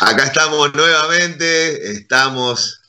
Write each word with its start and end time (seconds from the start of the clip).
Acá 0.00 0.26
estamos 0.26 0.72
nuevamente, 0.74 1.90
estamos 1.90 2.80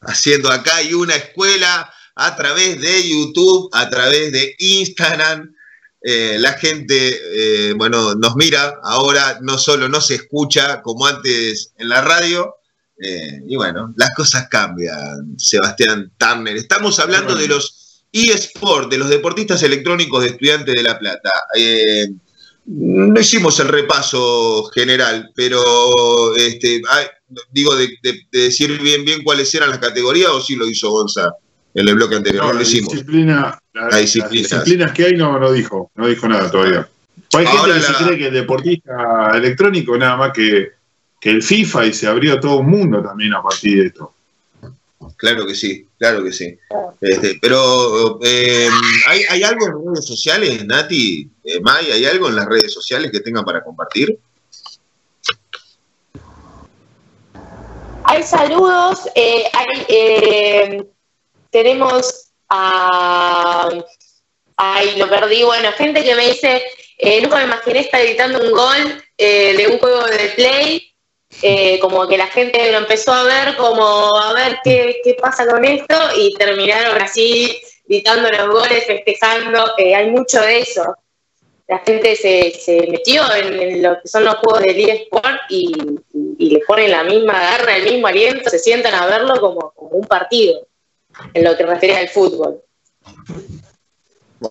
haciendo 0.00 0.50
acá 0.50 0.82
y 0.82 0.94
una 0.94 1.14
escuela 1.14 1.92
a 2.14 2.36
través 2.36 2.80
de 2.80 3.06
YouTube, 3.06 3.68
a 3.72 3.90
través 3.90 4.32
de 4.32 4.56
Instagram. 4.58 5.54
Eh, 6.00 6.38
la 6.38 6.54
gente, 6.54 7.20
eh, 7.68 7.74
bueno, 7.74 8.14
nos 8.14 8.36
mira 8.36 8.80
ahora, 8.82 9.40
no 9.42 9.58
solo 9.58 9.90
no 9.90 10.00
se 10.00 10.14
escucha 10.14 10.80
como 10.80 11.06
antes 11.06 11.74
en 11.76 11.90
la 11.90 12.00
radio, 12.00 12.54
eh, 12.98 13.42
y 13.46 13.56
bueno, 13.56 13.92
las 13.98 14.14
cosas 14.14 14.48
cambian, 14.48 15.38
Sebastián 15.38 16.12
Turner. 16.16 16.56
Estamos 16.56 16.98
hablando 16.98 17.36
de 17.36 17.46
los 17.46 18.04
eSports, 18.10 18.88
de 18.88 18.98
los 18.98 19.10
deportistas 19.10 19.62
electrónicos 19.62 20.22
de 20.22 20.30
Estudiantes 20.30 20.74
de 20.74 20.82
La 20.82 20.98
Plata. 20.98 21.30
No 22.66 23.20
hicimos 23.20 23.60
el 23.60 23.68
repaso 23.68 24.64
general, 24.74 25.30
pero 25.34 26.34
este, 26.36 26.80
digo, 27.50 27.76
de, 27.76 27.98
decir 28.32 28.80
bien 28.80 29.04
bien 29.04 29.22
cuáles 29.22 29.54
eran 29.54 29.70
las 29.70 29.78
categorías, 29.78 30.30
o 30.30 30.40
sí 30.40 30.56
lo 30.56 30.66
hizo 30.66 30.90
Gonza 30.90 31.32
en 31.74 31.88
el 31.88 31.94
bloque 31.96 32.16
anterior. 32.16 32.44
No, 32.44 32.52
lo 32.52 32.62
hicimos. 32.62 32.92
Disciplina, 32.92 33.58
Las 33.72 34.12
disciplinas 34.30 34.92
que 34.92 35.04
hay 35.04 35.16
no, 35.16 35.38
no 35.38 35.52
dijo, 35.52 35.90
no 35.94 36.06
dijo 36.06 36.28
nada 36.28 36.50
todavía. 36.50 36.88
Hay 37.34 37.46
gente 37.46 37.72
que 37.72 37.80
se 37.80 38.04
cree 38.04 38.18
que 38.18 38.26
el 38.28 38.34
deportista 38.34 39.32
electrónico 39.34 39.98
nada 39.98 40.16
más 40.16 40.32
que, 40.32 40.72
que 41.20 41.30
el 41.30 41.42
FIFA 41.42 41.86
y 41.86 41.92
se 41.92 42.06
abrió 42.06 42.38
todo 42.40 42.56
un 42.56 42.70
mundo 42.70 43.02
también 43.02 43.34
a 43.34 43.42
partir 43.42 43.78
de 43.78 43.86
esto. 43.88 44.13
Claro 45.16 45.46
que 45.46 45.54
sí, 45.54 45.86
claro 45.98 46.22
que 46.22 46.32
sí. 46.32 46.58
Este, 47.00 47.38
pero 47.40 48.18
eh, 48.22 48.68
¿hay, 49.08 49.22
¿hay, 49.28 49.42
algo 49.42 49.66
en 49.66 49.86
redes 49.86 50.06
sociales, 50.06 50.64
Nati, 50.64 51.30
eh, 51.44 51.60
May? 51.60 51.90
¿Hay 51.90 52.06
algo 52.06 52.28
en 52.28 52.36
las 52.36 52.46
redes 52.46 52.72
sociales 52.72 53.10
que 53.10 53.20
tengan 53.20 53.44
para 53.44 53.62
compartir? 53.62 54.18
Hay 58.06 58.22
saludos, 58.22 59.08
eh, 59.14 59.44
hay, 59.52 59.86
eh, 59.88 60.84
tenemos 61.50 62.28
a... 62.50 63.70
Ay, 64.56 64.96
lo 64.96 65.08
perdí. 65.08 65.42
Bueno, 65.42 65.72
gente 65.72 66.04
que 66.04 66.14
me 66.14 66.28
dice, 66.28 66.62
eh, 66.98 67.20
nunca 67.22 67.38
me 67.38 67.44
imaginé 67.44 67.80
estar 67.80 68.00
editando 68.00 68.40
un 68.40 68.52
gol 68.52 69.02
de 69.18 69.68
un 69.68 69.78
juego 69.78 70.04
de 70.04 70.28
play. 70.36 70.93
Como 71.80 72.06
que 72.08 72.16
la 72.16 72.26
gente 72.28 72.72
lo 72.72 72.78
empezó 72.78 73.12
a 73.12 73.24
ver 73.24 73.56
como 73.56 74.16
a 74.16 74.32
ver 74.32 74.58
qué, 74.64 75.00
qué 75.04 75.14
pasa 75.14 75.46
con 75.46 75.64
esto 75.64 75.94
y 76.16 76.34
terminaron 76.34 77.00
así 77.00 77.60
editando 77.88 78.30
los 78.30 78.48
goles, 78.48 78.84
festejando. 78.86 79.72
hay 79.76 80.10
mucho 80.10 80.40
de 80.40 80.60
eso 80.60 80.96
la 81.66 81.78
gente 81.78 82.14
se, 82.16 82.52
se 82.52 82.86
metió 82.88 83.22
en, 83.34 83.82
lo 83.82 84.00
que 84.00 84.08
son 84.08 84.24
los 84.24 84.36
juegos 84.36 84.62
de 84.62 84.82
eSport 84.82 85.40
y, 85.48 85.72
y, 86.38 86.50
le 86.50 86.60
ponen 86.60 86.90
la 86.90 87.04
misma 87.04 87.32
garra, 87.32 87.76
el 87.76 87.84
mismo 87.84 88.06
aliento, 88.06 88.50
se 88.50 88.58
sientan 88.58 88.94
a 88.94 89.06
verlo 89.06 89.40
como, 89.40 89.72
un 89.76 90.06
partido, 90.06 90.66
en 91.32 91.44
lo 91.44 91.56
que 91.56 91.64
refiere 91.64 91.96
al 91.96 92.08
fútbol. 92.08 92.60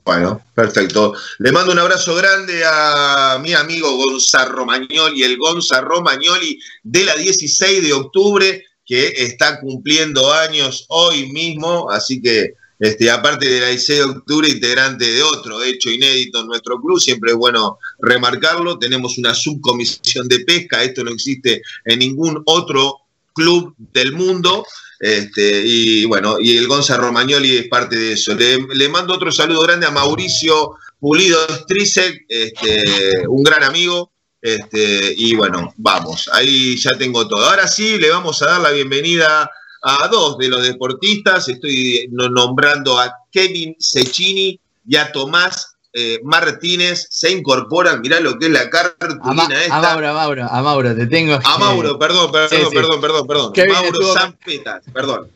Bueno, 0.04 0.42
perfecto. 0.56 1.14
Le 1.40 1.52
mando 1.52 1.72
un 1.72 1.80
abrazo 1.80 2.16
grande 2.16 2.64
a 2.66 3.40
mi 3.42 3.54
amigo 3.54 3.96
Gonzalo 3.98 4.52
Romagnoli, 4.52 5.24
el 5.24 5.38
Gonzalo 5.38 5.88
Romagnoli 5.88 6.60
de 6.84 7.06
la 7.06 7.16
16 7.16 7.84
de 7.84 7.94
octubre, 7.94 8.66
que 8.86 9.08
está 9.18 9.60
cumpliendo 9.60 10.32
años 10.32 10.86
hoy 10.90 11.32
mismo, 11.32 11.90
así 11.90 12.22
que 12.22 12.54
este, 12.80 13.10
aparte 13.10 13.48
de 13.48 13.62
la 13.62 13.68
16 13.68 14.00
de 14.00 14.06
octubre, 14.06 14.50
integrante 14.50 15.10
de 15.10 15.24
otro 15.24 15.64
hecho 15.64 15.90
inédito 15.90 16.42
en 16.42 16.48
nuestro 16.48 16.82
club, 16.82 17.00
siempre 17.00 17.32
es 17.32 17.38
bueno 17.38 17.78
remarcarlo, 18.00 18.78
tenemos 18.78 19.18
una 19.18 19.34
subcomisión 19.34 20.28
de 20.28 20.40
pesca, 20.40 20.84
esto 20.84 21.04
no 21.04 21.12
existe 21.12 21.62
en 21.86 22.00
ningún 22.00 22.42
otro 22.46 22.98
club 23.34 23.74
del 23.78 24.14
mundo, 24.14 24.66
este, 25.04 25.64
y 25.66 26.06
bueno, 26.06 26.38
y 26.40 26.56
el 26.56 26.66
Gonza 26.66 26.96
Romagnoli 26.96 27.58
es 27.58 27.68
parte 27.68 27.98
de 27.98 28.14
eso. 28.14 28.34
Le, 28.36 28.88
mando 28.88 29.14
otro 29.14 29.34
saludo 29.34 29.64
grande 29.64 29.86
a 29.86 29.92
Mauricio 29.92 30.76
Pulido 30.98 31.46
Strisek, 31.50 32.26
este, 32.30 33.28
un 33.28 33.44
gran 33.44 33.64
amigo, 33.64 34.14
este, 34.42 35.14
y 35.18 35.36
bueno, 35.36 35.74
vamos, 35.76 36.30
ahí 36.32 36.78
ya 36.78 36.92
tengo 36.98 37.28
todo. 37.28 37.44
Ahora 37.50 37.68
sí, 37.68 38.00
le 38.00 38.12
vamos 38.12 38.42
a 38.44 38.46
dar 38.46 38.62
la 38.62 38.72
bienvenida 38.72 39.52
a 39.82 40.08
dos 40.08 40.38
de 40.38 40.48
los 40.48 40.64
deportistas, 40.64 41.50
estoy 41.50 42.08
nombrando 42.10 42.98
a 42.98 43.14
Kevin 43.30 43.76
Cecchini 43.78 44.58
y 44.88 44.96
a 44.96 45.12
Tomás 45.12 45.73
eh, 45.94 46.20
Martínez, 46.24 47.08
se 47.10 47.32
incorporan, 47.32 48.02
mirá 48.02 48.20
lo 48.20 48.38
que 48.38 48.48
es 48.48 48.52
la 48.52 48.70
cartulina 48.70 49.62
esta. 49.62 49.78
A 49.78 49.82
Mauro, 49.82 50.10
a 50.10 50.14
Mauro, 50.14 50.44
a 50.50 50.62
Mauro, 50.62 50.96
te 50.96 51.08
tengo. 51.08 51.40
A 51.44 51.58
Mauro, 51.58 51.98
perdón, 52.00 52.32
perdón, 52.32 52.50
perdón, 52.74 53.02
perdón, 53.02 53.28
perdón, 53.28 53.54
Mauro 53.72 54.14
Zampetas, 54.14 54.84
perdón. 54.92 55.32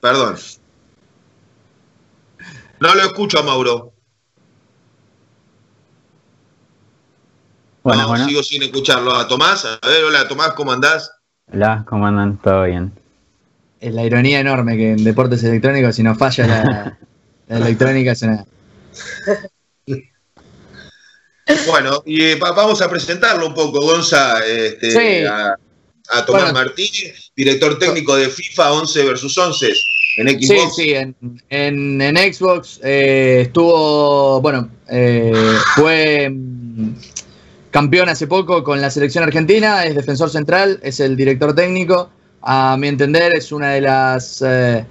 Perdón. 0.00 0.36
No 2.80 2.94
lo 2.94 3.02
escucho 3.02 3.40
a 3.40 3.42
Mauro. 3.42 3.92
Bueno, 7.82 8.06
bueno. 8.06 8.26
Sigo 8.26 8.42
sin 8.42 8.62
escucharlo. 8.62 9.14
A 9.14 9.26
Tomás, 9.26 9.64
a 9.64 9.88
ver, 9.88 10.04
hola 10.04 10.28
Tomás, 10.28 10.52
¿cómo 10.52 10.72
andás? 10.72 11.10
Hola, 11.52 11.84
¿cómo 11.88 12.06
andan? 12.06 12.36
¿Todo 12.36 12.64
bien? 12.64 12.92
es 13.80 13.94
la 13.94 14.04
ironía 14.04 14.40
enorme 14.40 14.76
que 14.76 14.92
en 14.92 15.04
deportes 15.04 15.42
electrónicos, 15.44 15.96
si 15.96 16.02
no 16.02 16.14
falla 16.14 16.46
la, 16.46 16.98
electrónica, 17.48 18.12
es 18.12 18.22
una. 18.22 18.44
Bueno, 21.66 22.02
y 22.04 22.22
eh, 22.22 22.34
vamos 22.34 22.82
a 22.82 22.90
presentarlo 22.90 23.46
un 23.46 23.54
poco, 23.54 23.80
Gonza, 23.80 24.44
este, 24.44 25.26
a, 25.26 25.56
Tomás 26.26 26.52
Martínez, 26.52 27.30
director 27.34 27.78
técnico 27.78 28.16
de 28.16 28.28
FIFA 28.28 28.72
11 28.72 29.04
versus 29.04 29.38
11 29.38 29.72
en 30.18 30.28
Xbox. 30.28 30.74
Sí, 30.74 30.94
sí, 30.94 31.14
en, 31.48 32.16
Xbox 32.16 32.80
eh, 32.82 33.42
estuvo, 33.42 34.40
bueno, 34.40 34.68
eh, 34.90 35.32
fue 35.76 36.28
mm, 36.28 36.94
campeón 37.70 38.08
hace 38.08 38.26
poco 38.26 38.64
con 38.64 38.80
la 38.80 38.90
selección 38.90 39.24
argentina, 39.24 39.84
es 39.84 39.94
defensor 39.94 40.30
central, 40.30 40.80
es 40.82 41.00
el 41.00 41.16
director 41.16 41.54
técnico. 41.54 42.10
A 42.42 42.76
mi 42.76 42.88
entender 42.88 43.36
es 43.36 43.52
una 43.52 43.70
de 43.70 43.80
las 43.80 44.42
eh, 44.42 44.84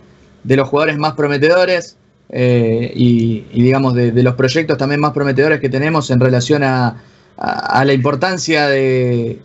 de 0.44 0.56
los 0.56 0.68
jugadores 0.70 0.98
más 0.98 1.14
prometedores 1.14 1.97
eh, 2.30 2.92
y, 2.96 3.42
digamos 3.54 3.94
de, 3.94 4.12
los 4.24 4.36
proyectos 4.36 4.78
también 4.78 5.00
más 5.00 5.14
prometedores 5.14 5.60
que 5.60 5.70
tenemos 5.70 6.10
en 6.12 6.20
relación 6.20 6.64
a, 6.64 7.02
la 7.38 7.94
importancia 7.94 8.68
de, 8.68 9.40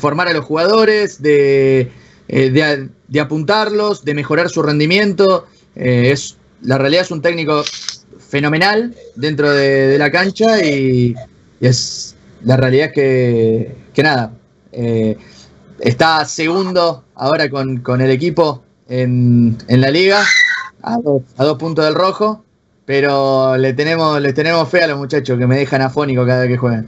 formar 0.00 0.28
a 0.28 0.32
los 0.32 0.44
jugadores, 0.44 1.22
de, 1.22 1.90
eh, 2.28 2.90
de, 3.08 3.20
apuntarlos, 3.20 4.04
de 4.04 4.14
mejorar 4.14 4.50
su 4.50 4.62
rendimiento. 4.62 5.46
es, 5.74 6.36
la 6.62 6.78
realidad 6.78 7.02
es 7.04 7.10
un 7.10 7.22
técnico 7.22 7.62
fenomenal 8.18 8.94
dentro 9.16 9.50
de, 9.50 9.96
la 9.98 10.10
cancha 10.10 10.64
y, 10.64 11.14
es 11.60 12.16
la 12.42 12.56
realidad 12.56 12.86
es 12.86 12.92
que, 12.92 13.74
que 13.94 14.02
nada. 14.02 14.32
Está 15.80 16.26
segundo 16.26 17.04
ahora 17.14 17.48
con, 17.48 18.00
el 18.00 18.10
equipo 18.10 18.62
en, 18.88 19.56
la 19.68 19.90
liga, 19.90 20.22
a 20.82 20.98
dos, 20.98 21.58
puntos 21.58 21.84
del 21.84 21.94
rojo, 21.94 22.44
pero 22.84 23.56
le 23.56 23.72
tenemos, 23.72 24.20
les 24.20 24.34
tenemos 24.34 24.68
fe 24.68 24.82
a 24.82 24.88
los 24.88 24.98
muchachos 24.98 25.38
que 25.38 25.46
me 25.46 25.56
dejan 25.56 25.82
afónico 25.82 26.26
cada 26.26 26.40
vez 26.40 26.50
que 26.50 26.56
juegan. 26.56 26.86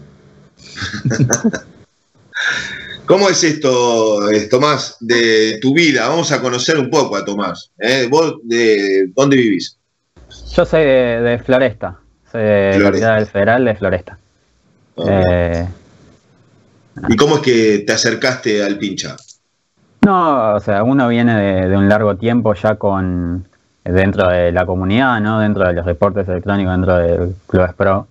¿Cómo 3.06 3.28
es 3.28 3.42
esto, 3.44 4.30
eh, 4.30 4.46
Tomás, 4.48 4.96
de 5.00 5.58
tu 5.60 5.74
vida? 5.74 6.08
Vamos 6.08 6.30
a 6.32 6.40
conocer 6.40 6.78
un 6.78 6.88
poco 6.88 7.16
a 7.16 7.24
Tomás. 7.24 7.70
¿eh? 7.78 8.06
¿Vos 8.10 8.36
de 8.44 9.08
dónde 9.14 9.36
vivís? 9.36 9.76
Yo 10.54 10.64
soy 10.64 10.84
de, 10.84 11.40
Floresta, 11.44 11.98
soy 12.30 12.42
de 12.42 12.78
la 13.00 13.16
del 13.16 13.26
Federal 13.26 13.64
de 13.64 13.74
Floresta. 13.74 14.18
eh, 14.96 15.66
¿Y 17.08 17.16
cómo 17.16 17.36
es 17.36 17.42
que 17.42 17.84
te 17.86 17.92
acercaste 17.92 18.62
al 18.62 18.78
pincha? 18.78 19.16
No, 20.04 20.54
o 20.54 20.60
sea, 20.60 20.82
uno 20.82 21.08
viene 21.08 21.68
de, 21.68 21.76
un 21.76 21.88
largo 21.88 22.16
tiempo 22.16 22.54
ya 22.54 22.76
con 22.76 23.46
dentro 23.84 24.28
de 24.28 24.52
la 24.52 24.64
comunidad, 24.66 25.20
¿no? 25.20 25.40
Dentro 25.40 25.66
de 25.66 25.72
los 25.72 25.86
deportes 25.86 26.28
electrónicos, 26.28 26.72
dentro 26.72 26.96
del 26.96 27.34
Clubes 27.46 27.74
Pro. 27.74 28.06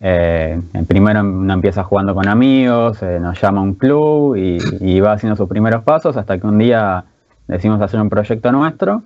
Eh, 0.00 0.60
primero 0.86 1.20
uno 1.20 1.54
empieza 1.54 1.82
jugando 1.84 2.14
con 2.14 2.28
amigos, 2.28 3.02
eh, 3.02 3.18
nos 3.20 3.40
llama 3.40 3.62
un 3.62 3.74
club 3.74 4.36
y, 4.36 5.00
va 5.00 5.12
haciendo 5.12 5.36
sus 5.36 5.48
primeros 5.48 5.82
pasos 5.82 6.16
hasta 6.16 6.38
que 6.38 6.46
un 6.46 6.58
día 6.58 7.04
decidimos 7.46 7.80
hacer 7.80 8.00
un 8.00 8.10
proyecto 8.10 8.52
nuestro. 8.52 9.02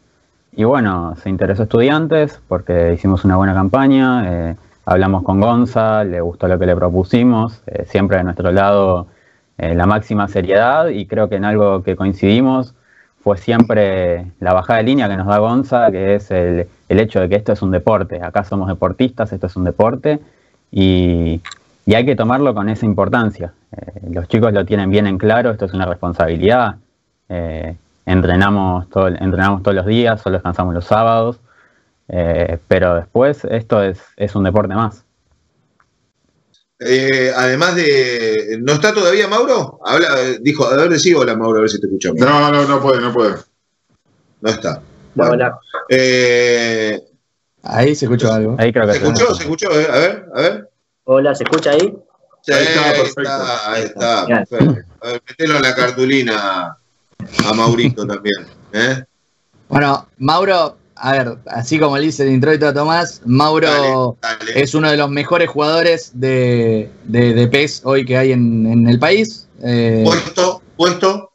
Y 0.52 0.64
bueno, 0.64 1.14
se 1.22 1.28
interesó 1.28 1.64
estudiantes 1.64 2.40
porque 2.48 2.94
hicimos 2.94 3.24
una 3.24 3.36
buena 3.36 3.54
campaña. 3.54 4.24
Eh, 4.50 4.56
hablamos 4.86 5.22
con 5.22 5.40
Gonza, 5.40 6.04
le 6.04 6.20
gustó 6.20 6.48
lo 6.48 6.58
que 6.58 6.66
le 6.66 6.74
propusimos, 6.74 7.62
eh, 7.66 7.84
siempre 7.86 8.16
de 8.16 8.24
nuestro 8.24 8.50
lado 8.52 9.08
la 9.60 9.86
máxima 9.86 10.28
seriedad 10.28 10.86
y 10.86 11.06
creo 11.06 11.28
que 11.28 11.34
en 11.34 11.44
algo 11.44 11.82
que 11.82 11.96
coincidimos 11.96 12.76
fue 13.28 13.36
siempre 13.36 14.24
la 14.40 14.54
bajada 14.54 14.78
de 14.78 14.84
línea 14.84 15.06
que 15.06 15.18
nos 15.18 15.26
da 15.26 15.36
Gonza, 15.36 15.90
que 15.90 16.14
es 16.14 16.30
el, 16.30 16.66
hecho 16.88 17.20
de 17.20 17.28
que 17.28 17.34
esto 17.34 17.52
es 17.52 17.60
un 17.60 17.70
deporte, 17.70 18.22
acá 18.22 18.42
somos 18.42 18.68
deportistas, 18.68 19.30
esto 19.34 19.48
es 19.48 19.54
un 19.54 19.64
deporte 19.64 20.18
y, 20.70 21.42
hay 21.94 22.06
que 22.06 22.16
tomarlo 22.16 22.54
con 22.54 22.70
esa 22.70 22.86
importancia. 22.86 23.52
Eh, 23.76 24.08
los 24.12 24.28
chicos 24.28 24.54
lo 24.54 24.64
tienen 24.64 24.88
bien 24.88 25.06
en 25.06 25.18
claro, 25.18 25.50
esto 25.50 25.66
es 25.66 25.74
una 25.74 25.84
responsabilidad. 25.84 26.76
Eh, 27.28 27.76
entrenamos, 28.06 28.88
todo, 28.88 29.08
entrenamos 29.08 29.62
todos 29.62 29.74
los 29.74 29.84
días, 29.84 30.22
solo 30.22 30.36
descansamos 30.36 30.72
los 30.72 30.86
sábados, 30.86 31.38
pero 32.66 32.94
después 32.94 33.44
esto 33.44 33.82
es, 33.82 34.00
es 34.16 34.34
un 34.34 34.44
deporte 34.44 34.74
más. 34.74 35.04
Además 36.80 37.76
de. 37.76 38.58
¿No 38.60 38.74
está 38.74 38.92
todavía 38.94 39.28
Mauro? 39.28 39.80
Habla, 39.84 40.16
dijo, 40.40 40.66
a 40.66 40.76
ver, 40.76 40.98
sí, 40.98 41.14
hola 41.14 41.36
Mauro, 41.36 41.58
a 41.58 41.60
ver 41.62 41.70
si 41.70 41.80
te 41.80 41.86
escuchamos. 41.86 42.20
No, 42.20 42.50
no, 42.50 42.66
no 42.66 42.80
puede, 42.80 43.00
no 43.00 43.12
puede. 43.12 43.34
No 44.40 44.50
está. 44.50 44.82
hola. 45.16 45.58
Ahí 47.62 47.94
se 47.94 48.06
escuchó 48.06 48.32
algo. 48.32 48.56
Ahí 48.58 48.72
creo 48.72 48.86
que 48.86 48.92
¿Se 48.92 48.98
escuchó? 48.98 49.34
¿Se 49.34 49.42
escuchó? 49.42 49.70
A 49.70 49.76
ver, 49.76 50.26
a 50.34 50.40
ver. 50.40 50.70
Hola, 51.04 51.34
¿se 51.34 51.44
escucha 51.44 51.70
ahí? 51.70 51.94
Sí, 52.42 52.52
ahí 52.52 52.64
está, 52.64 52.82
perfecto. 52.92 53.30
Ahí 53.66 53.82
está, 53.82 54.26
perfecto. 54.26 54.94
A 55.00 55.06
ver, 55.08 55.22
metelo 55.28 55.56
en 55.56 55.62
la 55.62 55.74
cartulina 55.74 56.78
a 57.46 57.52
Maurito 57.52 58.06
también. 58.06 58.46
¿eh? 58.72 59.04
Bueno, 59.68 60.08
Mauro, 60.18 60.76
a 61.00 61.12
ver, 61.12 61.38
así 61.46 61.78
como 61.78 61.96
le 61.96 62.04
dice 62.04 62.24
el 62.24 62.32
intro 62.32 62.52
y 62.52 62.58
todo 62.58 62.74
Tomás, 62.74 63.22
Mauro 63.24 64.16
es 64.54 64.74
uno 64.74 64.90
de 64.90 64.96
los 64.96 65.10
mejores 65.10 65.48
jugadores 65.48 66.12
de, 66.14 66.90
de, 67.04 67.48
PES 67.48 67.82
hoy 67.84 68.04
que 68.04 68.16
hay 68.16 68.32
en, 68.32 68.66
en 68.66 68.88
el 68.88 68.98
país. 68.98 69.48
Eh, 69.62 70.02
puesto, 70.04 70.62
puesto. 70.76 71.30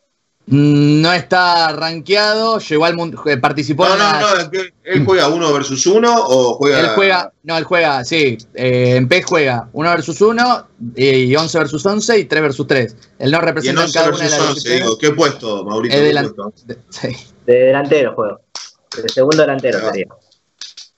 Mm, 0.45 1.01
no 1.01 1.13
está 1.13 1.71
rankeado, 1.71 2.60
llegó 2.60 2.83
al 2.83 2.95
mundo, 2.95 3.21
eh, 3.25 3.38
participó 3.38 3.88
no, 3.88 3.95
No, 3.95 4.19
no, 4.19 4.62
él 4.83 5.06
juega 5.06 5.30
uno 5.30 5.54
versus 5.54 5.86
uno 5.86 6.13
o 6.13 6.56
juega. 6.56 6.81
Él 6.81 6.88
juega, 6.95 7.31
no, 7.44 7.57
él 7.57 7.63
juega, 7.63 8.04
sí. 8.04 8.38
Eh, 8.54 8.95
en 8.98 9.07
PES 9.07 9.25
juega 9.25 9.69
uno 9.71 9.89
versus 9.89 10.19
uno 10.19 10.68
y 10.98 11.33
11 11.33 11.57
versus 11.57 11.86
11 11.86 12.19
y 12.19 12.25
3 12.25 12.42
versus 12.42 12.68
3. 12.68 12.95
Él 13.19 13.31
no 13.31 13.39
representa 13.39 13.86
en 13.86 13.92
cada 13.94 14.10
una 14.10 14.18
de 14.18 14.30
las 14.30 14.39
11, 14.42 14.75
digo, 14.75 14.98
¿Qué 14.98 15.12
puesto, 15.12 15.63
Mauricio? 15.63 15.98
de, 15.98 16.12
de 17.45 17.54
delantero 17.54 18.13
juego. 18.13 18.42
De 19.01 19.10
segundo 19.10 19.38
delantero 19.38 19.80
sería. 19.80 20.07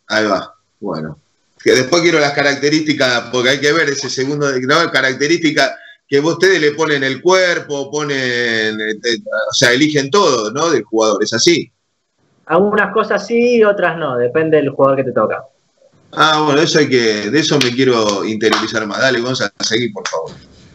Ahí 0.08 0.26
va, 0.26 0.54
bueno. 0.80 1.20
Que 1.64 1.72
después 1.72 2.02
quiero 2.02 2.20
las 2.20 2.34
características, 2.34 3.30
porque 3.32 3.50
hay 3.50 3.60
que 3.60 3.74
ver 3.74 3.90
ese 3.90 4.10
segundo, 4.10 4.52
¿no? 4.60 4.92
Características 4.92 5.76
que 6.08 6.20
ustedes 6.20 6.62
le 6.62 6.72
ponen 6.72 7.04
el 7.04 7.22
cuerpo, 7.22 7.90
ponen, 7.90 8.80
este, 8.80 9.18
o 9.50 9.54
sea, 9.54 9.72
eligen 9.72 10.12
todo, 10.12 10.52
¿no? 10.52 10.70
Del 10.70 10.84
jugador, 10.84 11.24
¿es 11.24 11.34
así? 11.34 11.72
Algunas 12.46 12.94
cosas 12.94 13.26
sí, 13.26 13.64
otras 13.64 13.98
no, 13.98 14.18
depende 14.18 14.58
del 14.58 14.70
jugador 14.70 14.98
que 14.98 15.04
te 15.06 15.12
toca. 15.12 15.44
Ah, 16.12 16.44
bueno, 16.46 16.62
eso 16.62 16.80
hay 16.80 16.88
que, 16.88 17.32
de 17.32 17.40
eso 17.40 17.58
me 17.58 17.72
quiero 17.74 18.24
interiorizar 18.24 18.86
más. 18.86 19.00
Dale, 19.00 19.20
Gonzalo, 19.20 19.52
seguir, 19.60 19.92
por 19.92 20.08
favor. 20.08 20.32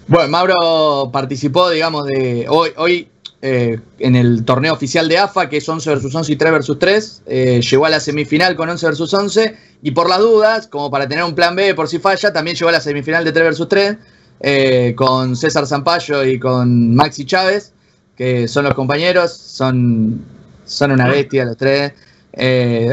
Bueno, 0.08 0.28
Mauro 0.28 1.10
participó, 1.12 1.70
digamos, 1.70 2.06
de 2.06 2.46
hoy, 2.48 2.72
hoy 2.76 3.08
eh, 3.42 3.80
en 3.98 4.16
el 4.16 4.44
torneo 4.44 4.74
oficial 4.74 5.08
de 5.08 5.16
AFA, 5.16 5.48
que 5.48 5.56
es 5.56 5.68
11 5.68 5.88
versus 5.88 6.14
11 6.14 6.32
y 6.32 6.36
3 6.36 6.52
versus 6.52 6.78
3. 6.78 7.22
Eh, 7.26 7.60
llegó 7.62 7.86
a 7.86 7.90
la 7.90 7.98
semifinal 7.98 8.54
con 8.54 8.68
11 8.68 8.86
versus 8.86 9.14
11 9.14 9.56
y 9.82 9.92
por 9.92 10.10
las 10.10 10.18
dudas, 10.18 10.66
como 10.66 10.90
para 10.90 11.08
tener 11.08 11.24
un 11.24 11.34
plan 11.34 11.56
B 11.56 11.74
por 11.74 11.88
si 11.88 11.98
falla, 11.98 12.34
también 12.34 12.54
llegó 12.54 12.68
a 12.68 12.72
la 12.72 12.82
semifinal 12.82 13.24
de 13.24 13.32
3 13.32 13.44
versus 13.44 13.68
3. 13.68 13.96
Eh, 14.42 14.94
con 14.96 15.36
César 15.36 15.66
Zampayo 15.66 16.24
y 16.24 16.38
con 16.38 16.94
Maxi 16.94 17.24
Chávez, 17.24 17.72
que 18.16 18.48
son 18.48 18.64
los 18.64 18.74
compañeros, 18.74 19.32
son, 19.32 20.22
son 20.64 20.92
una 20.92 21.08
bestia 21.08 21.44
los 21.44 21.56
tres. 21.56 21.92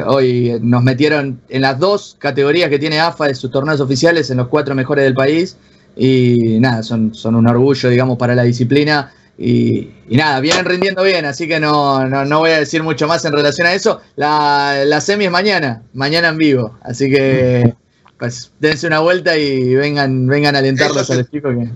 Hoy 0.06 0.58
nos 0.62 0.84
metieron 0.84 1.40
en 1.48 1.62
las 1.62 1.80
dos 1.80 2.18
categorías 2.20 2.70
que 2.70 2.80
tiene 2.80 3.00
AFA 3.00 3.28
de 3.28 3.36
sus 3.36 3.52
torneos 3.52 3.80
oficiales, 3.80 4.30
en 4.30 4.38
los 4.38 4.48
cuatro 4.48 4.76
mejores 4.76 5.06
del 5.06 5.14
país. 5.14 5.58
Y 5.96 6.60
nada, 6.60 6.84
son, 6.84 7.14
son 7.14 7.36
un 7.36 7.48
orgullo, 7.48 7.90
digamos, 7.90 8.18
para 8.18 8.36
la 8.36 8.44
disciplina. 8.44 9.12
Y, 9.38 9.90
nada, 10.10 10.40
vienen 10.40 10.66
rindiendo 10.66 11.04
bien, 11.04 11.26
así 11.26 11.48
que 11.48 11.60
no, 11.60 12.08
no, 12.08 12.40
voy 12.40 12.52
a 12.52 12.60
decir 12.60 12.82
mucho 12.82 13.08
más 13.08 13.24
en 13.26 13.34
relación 13.34 13.68
a 13.68 13.74
eso. 13.74 14.02
La, 14.16 14.84
la 14.86 15.00
semi 15.00 15.26
es 15.26 15.32
mañana, 15.32 15.84
mañana 15.94 16.30
en 16.30 16.38
vivo. 16.38 16.78
Así 16.82 17.10
que 17.10 17.76
pues 18.18 18.52
dense 18.60 18.88
una 18.88 19.00
vuelta 19.00 19.38
y 19.38 19.76
vengan, 19.76 20.28
vengan 20.28 20.56
a 20.56 20.60
alentarlos 20.60 21.10
a 21.10 21.16
los 21.16 21.30
chicos 21.30 21.56
que. 21.56 21.70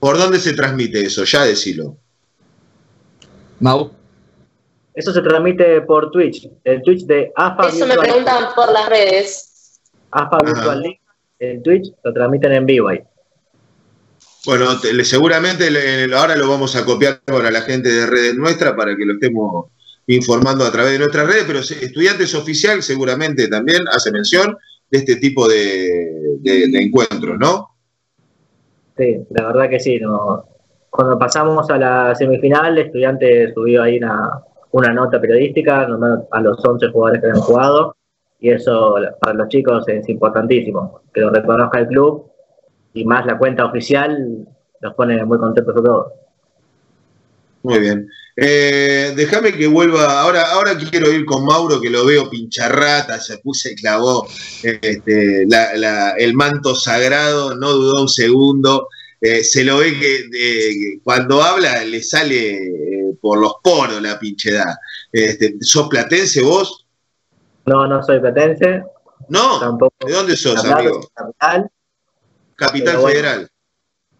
¿Por 0.00 0.16
dónde 0.16 0.38
se 0.38 0.54
transmite 0.54 1.04
eso? 1.04 1.24
Ya 1.24 1.44
decilo. 1.44 1.96
Mau. 3.60 3.90
Eso 4.94 5.12
se 5.12 5.20
transmite 5.20 5.82
por 5.82 6.10
Twitch, 6.10 6.48
el 6.64 6.82
Twitch 6.82 7.04
de 7.04 7.32
AFA. 7.36 7.68
Eso 7.68 7.86
me 7.86 7.96
preguntan 7.96 8.46
por 8.54 8.72
las 8.72 8.88
redes. 8.88 9.80
AFA 10.10 10.38
Virtual 10.44 10.80
League, 10.80 11.00
el 11.38 11.62
Twitch 11.62 11.92
lo 12.02 12.12
transmiten 12.12 12.52
en 12.52 12.66
vivo 12.66 12.88
ahí. 12.88 13.00
Bueno, 14.46 14.66
seguramente 15.02 15.68
ahora 16.14 16.36
lo 16.36 16.48
vamos 16.48 16.76
a 16.76 16.84
copiar 16.84 17.20
para 17.24 17.50
la 17.50 17.62
gente 17.62 17.88
de 17.88 18.06
redes 18.06 18.36
nuestras 18.36 18.74
para 18.74 18.96
que 18.96 19.04
lo 19.04 19.14
estemos 19.14 19.66
informando 20.06 20.64
a 20.64 20.72
través 20.72 20.92
de 20.92 20.98
nuestras 20.98 21.26
redes, 21.26 21.44
pero 21.46 21.58
estudiantes 21.58 22.34
oficial 22.34 22.82
seguramente 22.82 23.48
también 23.48 23.82
hace 23.88 24.10
mención 24.10 24.56
de 24.90 24.98
este 24.98 25.16
tipo 25.16 25.46
de, 25.46 26.40
encuentros, 26.74 27.38
¿no? 27.38 27.74
Sí, 28.96 29.18
la 29.30 29.46
verdad 29.48 29.68
que 29.68 29.80
sí. 29.80 30.00
Cuando 30.88 31.18
pasamos 31.18 31.68
a 31.70 31.76
la 31.76 32.14
semifinal, 32.14 32.78
el 32.78 32.86
estudiante 32.86 33.52
subió 33.52 33.82
ahí 33.82 34.00
una, 34.70 34.92
nota 34.94 35.20
periodística 35.20 35.82
a 35.82 36.40
los 36.40 36.64
11 36.64 36.88
jugadores 36.88 37.20
que 37.20 37.28
habían 37.28 37.42
jugado 37.42 37.96
y 38.40 38.50
eso 38.50 38.94
para 39.20 39.34
los 39.34 39.48
chicos 39.48 39.86
es 39.88 40.08
importantísimo, 40.08 41.02
que 41.12 41.20
lo 41.20 41.30
reconozca 41.30 41.80
el 41.80 41.88
club 41.88 42.30
y 42.94 43.04
más 43.04 43.26
la 43.26 43.38
cuenta 43.38 43.64
oficial 43.64 44.46
los 44.80 44.94
pone 44.94 45.24
muy 45.24 45.38
contentos 45.38 45.76
a 45.76 45.82
todos. 45.82 46.12
Muy 47.62 47.80
bien. 47.80 48.08
Eh, 48.36 49.12
déjame 49.16 49.52
que 49.52 49.66
vuelva. 49.66 50.20
Ahora, 50.20 50.52
ahora 50.52 50.76
quiero 50.78 51.10
ir 51.10 51.24
con 51.24 51.44
Mauro, 51.44 51.80
que 51.80 51.90
lo 51.90 52.06
veo 52.06 52.30
pincharrata, 52.30 53.18
se 53.18 53.38
puse, 53.38 53.74
clavó 53.74 54.28
este, 54.62 55.42
el 56.18 56.34
manto 56.34 56.74
sagrado, 56.76 57.56
no 57.56 57.72
dudó 57.72 58.02
un 58.02 58.08
segundo. 58.08 58.88
Eh, 59.20 59.42
se 59.42 59.64
lo 59.64 59.78
ve 59.78 59.98
que 59.98 61.00
cuando 61.02 61.42
habla 61.42 61.84
le 61.84 62.00
sale 62.00 62.52
eh, 62.52 63.18
por 63.20 63.40
los 63.40 63.54
poros 63.62 64.00
la 64.00 64.18
pinchedad. 64.20 64.76
Este, 65.10 65.56
¿Sos 65.60 65.88
platense 65.88 66.40
vos? 66.42 66.86
No, 67.66 67.88
no 67.88 68.02
soy 68.04 68.20
platense. 68.20 68.84
No, 69.28 69.58
¿de 70.06 70.12
dónde 70.12 70.36
sos, 70.36 70.64
amigo? 70.64 71.00
Capital. 71.12 71.68
Capital 72.58 73.00
Federal. 73.00 73.48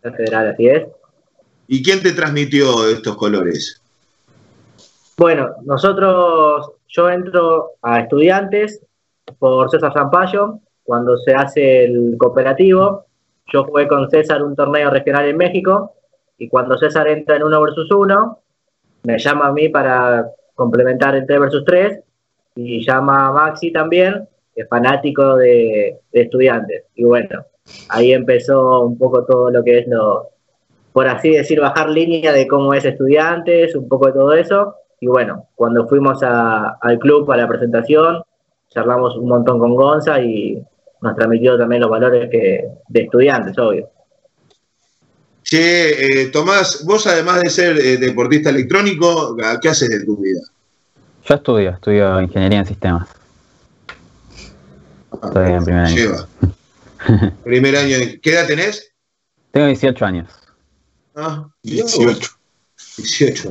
Capital 0.00 0.16
Federal, 0.16 0.48
así 0.50 0.68
es. 0.68 0.86
¿Y 1.66 1.82
quién 1.82 2.00
te 2.00 2.12
transmitió 2.12 2.88
estos 2.88 3.16
colores? 3.16 3.82
Bueno, 5.16 5.56
nosotros, 5.64 6.70
yo 6.86 7.10
entro 7.10 7.72
a 7.82 8.00
estudiantes 8.00 8.80
por 9.40 9.68
César 9.70 9.92
Zampayo, 9.92 10.60
cuando 10.84 11.16
se 11.18 11.34
hace 11.34 11.84
el 11.84 12.14
cooperativo. 12.16 13.06
Yo 13.52 13.64
jugué 13.64 13.88
con 13.88 14.08
César 14.08 14.44
un 14.44 14.54
torneo 14.54 14.88
regional 14.90 15.26
en 15.26 15.36
México 15.36 15.94
y 16.38 16.48
cuando 16.48 16.78
César 16.78 17.08
entra 17.08 17.36
en 17.36 17.42
uno 17.42 17.60
versus 17.60 17.90
uno, 17.90 18.38
me 19.02 19.18
llama 19.18 19.48
a 19.48 19.52
mí 19.52 19.68
para 19.68 20.30
complementar 20.54 21.16
el 21.16 21.26
3 21.26 21.40
versus 21.40 21.64
3 21.64 22.00
y 22.54 22.86
llama 22.86 23.26
a 23.26 23.32
Maxi 23.32 23.72
también, 23.72 24.28
que 24.54 24.62
es 24.62 24.68
fanático 24.68 25.36
de, 25.36 25.98
de 26.12 26.20
estudiantes. 26.20 26.84
Y 26.94 27.04
bueno, 27.04 27.44
ahí 27.88 28.12
empezó 28.12 28.80
un 28.80 28.98
poco 28.98 29.24
todo 29.24 29.50
lo 29.50 29.62
que 29.64 29.78
es 29.78 29.88
lo, 29.88 30.30
por 30.92 31.08
así 31.08 31.30
decir, 31.30 31.60
bajar 31.60 31.90
línea 31.90 32.32
de 32.32 32.46
cómo 32.46 32.74
es 32.74 32.84
estudiantes, 32.84 33.74
un 33.74 33.88
poco 33.88 34.06
de 34.06 34.12
todo 34.12 34.32
eso. 34.34 34.74
Y 35.00 35.06
bueno, 35.06 35.46
cuando 35.54 35.86
fuimos 35.86 36.22
al 36.22 36.98
club 36.98 37.26
para 37.26 37.42
la 37.42 37.48
presentación, 37.48 38.22
charlamos 38.68 39.16
un 39.16 39.28
montón 39.28 39.58
con 39.58 39.74
Gonza 39.74 40.20
y 40.20 40.60
nos 41.00 41.14
transmitió 41.14 41.56
también 41.56 41.82
los 41.82 41.90
valores 41.90 42.28
que, 42.30 42.64
de 42.88 43.00
estudiantes, 43.00 43.56
obvio. 43.58 43.88
Che, 45.42 46.22
eh, 46.22 46.26
Tomás, 46.26 46.84
vos 46.84 47.06
además 47.06 47.42
de 47.42 47.48
ser 47.48 47.78
eh, 47.78 47.96
deportista 47.96 48.50
electrónico, 48.50 49.36
¿qué 49.62 49.68
haces 49.68 49.88
de 49.88 50.04
tu 50.04 50.16
vida? 50.16 50.40
Yo 51.24 51.34
estudio, 51.34 51.70
estudio 51.70 52.20
ingeniería 52.20 52.58
en 52.58 52.66
sistemas. 52.66 53.08
Ah, 55.12 55.20
Estoy 55.22 55.52
en 55.52 55.64
primer 55.64 55.84
año. 55.84 56.10
primer 57.44 57.76
año. 57.76 57.96
¿Qué 58.22 58.30
edad 58.30 58.46
tenés? 58.46 58.92
Tengo 59.50 59.66
18 59.66 60.04
años. 60.04 60.30
Ah, 61.14 61.48
18. 61.62 62.30
18. 62.96 63.50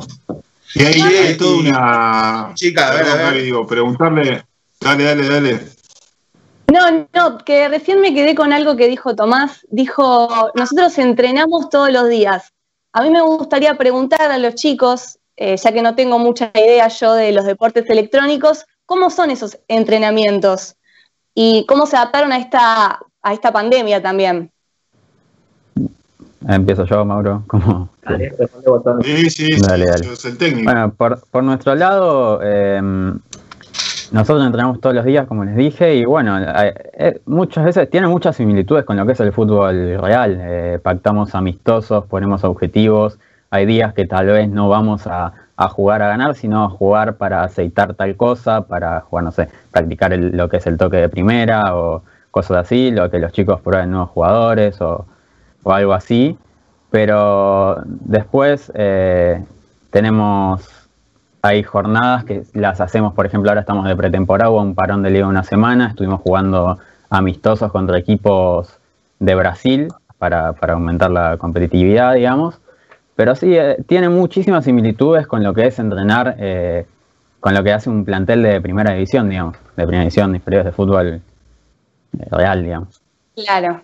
Y 0.75 0.83
ahí 0.83 1.01
hay 1.01 1.37
toda 1.37 1.57
una. 1.57 2.51
Chica, 2.55 2.89
a 2.89 2.95
ver, 2.95 3.05
a 3.05 3.15
ver. 3.31 3.43
Digo, 3.43 3.65
preguntarle. 3.65 4.45
Dale, 4.79 5.03
dale, 5.03 5.27
dale. 5.27 5.77
No, 6.71 7.07
no, 7.13 7.37
que 7.39 7.69
recién 7.69 8.01
me 8.01 8.13
quedé 8.13 8.35
con 8.35 8.51
algo 8.53 8.75
que 8.75 8.87
dijo 8.87 9.15
Tomás. 9.15 9.65
Dijo, 9.69 10.51
nosotros 10.53 10.97
entrenamos 10.97 11.69
todos 11.69 11.91
los 11.91 12.09
días. 12.09 12.53
A 12.91 13.01
mí 13.01 13.09
me 13.09 13.21
gustaría 13.21 13.75
preguntar 13.75 14.31
a 14.31 14.37
los 14.37 14.55
chicos, 14.55 15.19
eh, 15.35 15.55
ya 15.55 15.71
que 15.71 15.81
no 15.81 15.95
tengo 15.95 16.19
mucha 16.19 16.51
idea 16.53 16.87
yo 16.87 17.13
de 17.13 17.31
los 17.31 17.45
deportes 17.45 17.89
electrónicos, 17.89 18.65
¿cómo 18.85 19.09
son 19.09 19.31
esos 19.31 19.57
entrenamientos? 19.67 20.75
¿Y 21.33 21.65
cómo 21.67 21.85
se 21.85 21.95
adaptaron 21.95 22.31
a 22.31 22.37
esta, 22.37 22.99
a 23.27 23.33
esta 23.33 23.51
pandemia 23.51 24.01
también? 24.01 24.49
Empiezo 26.47 26.85
yo, 26.85 27.03
Mauro. 27.03 27.43
¿Cómo? 27.47 27.89
Dale, 28.03 28.31
sí, 29.03 29.29
sí, 29.29 29.47
dale, 29.59 29.85
dale. 29.85 30.07
el 30.23 30.37
técnico. 30.37 30.63
Bueno, 30.63 30.93
por, 30.93 31.19
por 31.29 31.43
nuestro 31.43 31.75
lado, 31.75 32.39
eh, 32.41 32.79
nosotros 34.11 34.45
entrenamos 34.45 34.79
todos 34.79 34.95
los 34.95 35.03
días, 35.03 35.27
como 35.27 35.43
les 35.43 35.57
dije, 35.57 35.95
y 35.95 36.05
bueno, 36.05 36.39
eh, 36.39 36.73
eh, 36.93 37.21
muchas 37.25 37.65
veces 37.65 37.89
tiene 37.89 38.07
muchas 38.07 38.37
similitudes 38.37 38.85
con 38.85 38.95
lo 38.95 39.05
que 39.05 39.11
es 39.11 39.19
el 39.19 39.33
fútbol 39.33 39.99
real. 39.99 40.37
Eh, 40.39 40.79
pactamos 40.81 41.35
amistosos, 41.35 42.05
ponemos 42.05 42.45
objetivos. 42.45 43.19
Hay 43.49 43.65
días 43.65 43.93
que 43.93 44.05
tal 44.05 44.27
vez 44.27 44.49
no 44.49 44.69
vamos 44.69 45.05
a, 45.07 45.33
jugar 45.71 46.01
a 46.01 46.07
ganar, 46.07 46.35
sino 46.35 46.63
a 46.63 46.69
jugar 46.69 47.15
para 47.17 47.43
aceitar 47.43 47.95
tal 47.95 48.15
cosa, 48.15 48.61
para 48.61 49.01
jugar, 49.01 49.25
no 49.25 49.31
sé, 49.31 49.49
practicar 49.71 50.17
lo 50.17 50.47
que 50.47 50.57
es 50.57 50.67
el 50.67 50.77
toque 50.77 50.97
de 50.97 51.09
primera 51.09 51.75
o 51.75 52.03
cosas 52.45 52.65
así, 52.65 52.91
lo 52.91 53.09
que 53.09 53.19
los 53.19 53.31
chicos 53.31 53.61
prueben 53.61 53.91
nuevos 53.91 54.09
jugadores 54.11 54.79
o, 54.81 55.05
algo 55.65 55.93
así. 55.93 56.37
Pero 56.89 57.81
después 57.85 58.71
tenemos 59.91 60.87
hay 61.41 61.63
jornadas 61.63 62.25
que 62.25 62.43
las 62.53 62.81
hacemos, 62.81 63.13
por 63.13 63.25
ejemplo, 63.25 63.49
ahora 63.49 63.61
estamos 63.61 63.87
de 63.87 63.95
pretemporada, 63.95 64.49
hubo 64.49 64.61
un 64.61 64.75
parón 64.75 65.03
de 65.03 65.11
liga 65.11 65.27
una 65.27 65.43
semana, 65.43 65.89
estuvimos 65.89 66.21
jugando 66.21 66.77
amistosos 67.09 67.71
contra 67.71 67.97
equipos 67.97 68.77
de 69.19 69.35
Brasil 69.35 69.87
para, 70.17 70.53
aumentar 70.67 71.11
la 71.11 71.37
competitividad, 71.37 72.15
digamos. 72.15 72.59
Pero 73.15 73.35
sí, 73.35 73.55
eh, 73.55 73.77
tiene 73.87 74.09
muchísimas 74.09 74.65
similitudes 74.65 75.25
con 75.25 75.43
lo 75.43 75.53
que 75.53 75.67
es 75.67 75.79
entrenar, 75.79 76.35
eh, 76.37 76.85
con 77.39 77.53
lo 77.53 77.63
que 77.63 77.73
hace 77.73 77.89
un 77.89 78.03
plantel 78.05 78.43
de 78.43 78.61
primera 78.61 78.93
división, 78.93 79.29
digamos, 79.29 79.55
de 79.75 79.83
primera 79.83 80.01
división, 80.01 80.35
inferiores 80.35 80.65
de 80.65 80.71
fútbol 80.71 81.07
eh, 81.07 81.21
real, 82.13 82.63
digamos. 82.63 83.01
Claro. 83.35 83.81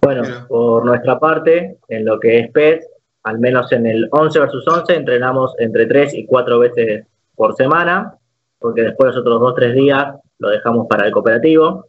Bueno, 0.00 0.22
por 0.48 0.84
nuestra 0.84 1.18
parte, 1.18 1.78
en 1.88 2.04
lo 2.04 2.20
que 2.20 2.40
es 2.40 2.50
PET, 2.50 2.84
al 3.22 3.38
menos 3.38 3.72
en 3.72 3.86
el 3.86 4.08
11 4.10 4.38
versus 4.38 4.68
11, 4.68 4.96
entrenamos 4.96 5.54
entre 5.58 5.86
3 5.86 6.14
y 6.14 6.26
4 6.26 6.58
veces 6.58 7.06
por 7.34 7.56
semana, 7.56 8.14
porque 8.58 8.82
después 8.82 9.14
los 9.14 9.22
otros 9.22 9.40
2 9.40 9.54
3 9.54 9.74
días 9.74 10.14
lo 10.38 10.50
dejamos 10.50 10.86
para 10.88 11.06
el 11.06 11.12
cooperativo. 11.12 11.86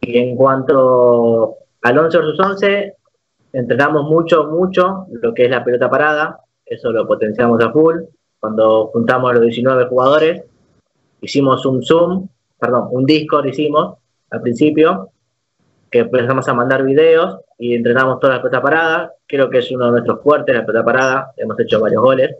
Y 0.00 0.18
en 0.18 0.34
cuanto 0.34 1.58
al 1.82 1.98
11 1.98 2.18
versus 2.18 2.40
11, 2.40 2.96
entrenamos 3.52 4.10
mucho, 4.10 4.46
mucho 4.46 5.06
lo 5.12 5.32
que 5.32 5.44
es 5.44 5.50
la 5.50 5.64
pelota 5.64 5.88
parada, 5.88 6.40
eso 6.66 6.90
lo 6.90 7.06
potenciamos 7.06 7.62
a 7.62 7.70
full. 7.70 8.00
Cuando 8.40 8.88
juntamos 8.88 9.30
a 9.30 9.34
los 9.34 9.42
19 9.42 9.86
jugadores, 9.86 10.42
hicimos 11.20 11.64
un 11.66 11.84
Zoom, 11.84 12.26
perdón, 12.62 12.86
un 12.92 13.04
Discord 13.04 13.46
hicimos 13.46 13.96
al 14.30 14.40
principio, 14.40 15.10
que 15.90 15.98
empezamos 15.98 16.48
a 16.48 16.54
mandar 16.54 16.84
videos 16.84 17.40
y 17.58 17.74
entrenamos 17.74 18.20
toda 18.20 18.36
la 18.36 18.40
pelota 18.40 18.62
parada. 18.62 19.12
Creo 19.26 19.50
que 19.50 19.58
es 19.58 19.70
uno 19.72 19.86
de 19.86 19.90
nuestros 19.90 20.22
fuertes, 20.22 20.54
la 20.54 20.64
pelota 20.64 20.84
parada. 20.84 21.32
Hemos 21.36 21.58
hecho 21.58 21.80
varios 21.80 22.00
goles. 22.00 22.36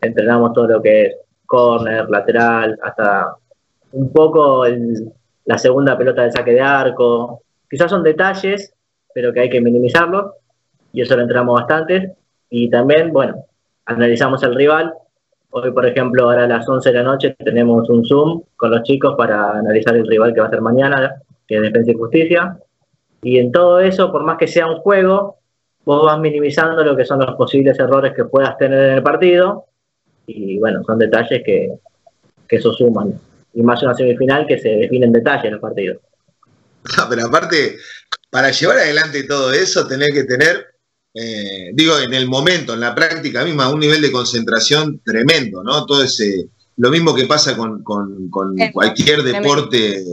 Entrenamos 0.00 0.54
todo 0.54 0.66
lo 0.66 0.82
que 0.82 1.02
es 1.02 1.16
corner, 1.44 2.08
lateral, 2.08 2.78
hasta 2.82 3.34
un 3.92 4.10
poco 4.10 4.64
la 5.44 5.58
segunda 5.58 5.98
pelota 5.98 6.22
de 6.22 6.32
saque 6.32 6.52
de 6.52 6.62
arco. 6.62 7.42
Quizás 7.68 7.90
son 7.90 8.02
detalles, 8.02 8.72
pero 9.12 9.30
que 9.30 9.40
hay 9.40 9.50
que 9.50 9.60
minimizarlos. 9.60 10.32
Y 10.94 11.02
eso 11.02 11.16
lo 11.16 11.22
entrenamos 11.22 11.60
bastante. 11.60 12.16
Y 12.48 12.70
también, 12.70 13.12
bueno, 13.12 13.44
analizamos 13.84 14.42
el 14.42 14.54
rival. 14.54 14.94
Hoy, 15.50 15.72
por 15.72 15.84
ejemplo, 15.86 16.24
ahora 16.24 16.44
a 16.44 16.48
las 16.48 16.68
11 16.68 16.88
de 16.90 16.94
la 16.94 17.02
noche 17.02 17.36
tenemos 17.38 17.88
un 17.90 18.04
Zoom 18.04 18.42
con 18.56 18.70
los 18.70 18.82
chicos 18.84 19.14
para 19.16 19.58
analizar 19.58 19.96
el 19.96 20.06
rival 20.06 20.32
que 20.32 20.40
va 20.40 20.46
a 20.46 20.50
ser 20.50 20.60
mañana, 20.60 21.22
que 21.46 21.56
es 21.56 21.62
Defensa 21.62 21.90
y 21.90 21.94
Justicia 21.94 22.58
y 23.22 23.38
en 23.38 23.52
todo 23.52 23.80
eso, 23.80 24.10
por 24.10 24.24
más 24.24 24.38
que 24.38 24.48
sea 24.48 24.66
un 24.66 24.80
juego, 24.80 25.38
vos 25.84 26.06
vas 26.06 26.18
minimizando 26.18 26.82
lo 26.84 26.96
que 26.96 27.04
son 27.04 27.20
los 27.20 27.34
posibles 27.36 27.78
errores 27.78 28.14
que 28.14 28.24
puedas 28.24 28.56
tener 28.56 28.90
en 28.90 28.94
el 28.96 29.02
partido. 29.02 29.66
Y 30.26 30.58
bueno, 30.58 30.82
son 30.84 30.98
detalles 30.98 31.42
que, 31.44 31.74
que 32.48 32.56
eso 32.56 32.72
suman. 32.72 33.20
Y 33.52 33.62
más 33.62 33.82
una 33.82 33.94
semifinal 33.94 34.46
que 34.46 34.58
se 34.58 34.68
define 34.68 35.06
en 35.06 35.12
detalle 35.12 35.48
en 35.48 35.54
el 35.54 35.60
partido. 35.60 36.00
pero 37.10 37.26
aparte, 37.26 37.76
para 38.30 38.50
llevar 38.50 38.78
adelante 38.78 39.24
todo 39.24 39.52
eso, 39.52 39.86
tener 39.86 40.12
que 40.12 40.24
tener, 40.24 40.66
eh, 41.12 41.70
digo, 41.74 41.98
en 41.98 42.14
el 42.14 42.28
momento, 42.28 42.74
en 42.74 42.80
la 42.80 42.94
práctica 42.94 43.44
misma, 43.44 43.68
un 43.68 43.80
nivel 43.80 44.00
de 44.00 44.12
concentración 44.12 45.00
tremendo, 45.04 45.62
¿no? 45.62 45.84
Todo 45.86 46.04
ese, 46.04 46.48
lo 46.76 46.90
mismo 46.90 47.14
que 47.14 47.26
pasa 47.26 47.56
con, 47.56 47.82
cualquier 48.72 49.22
deporte 49.22 50.04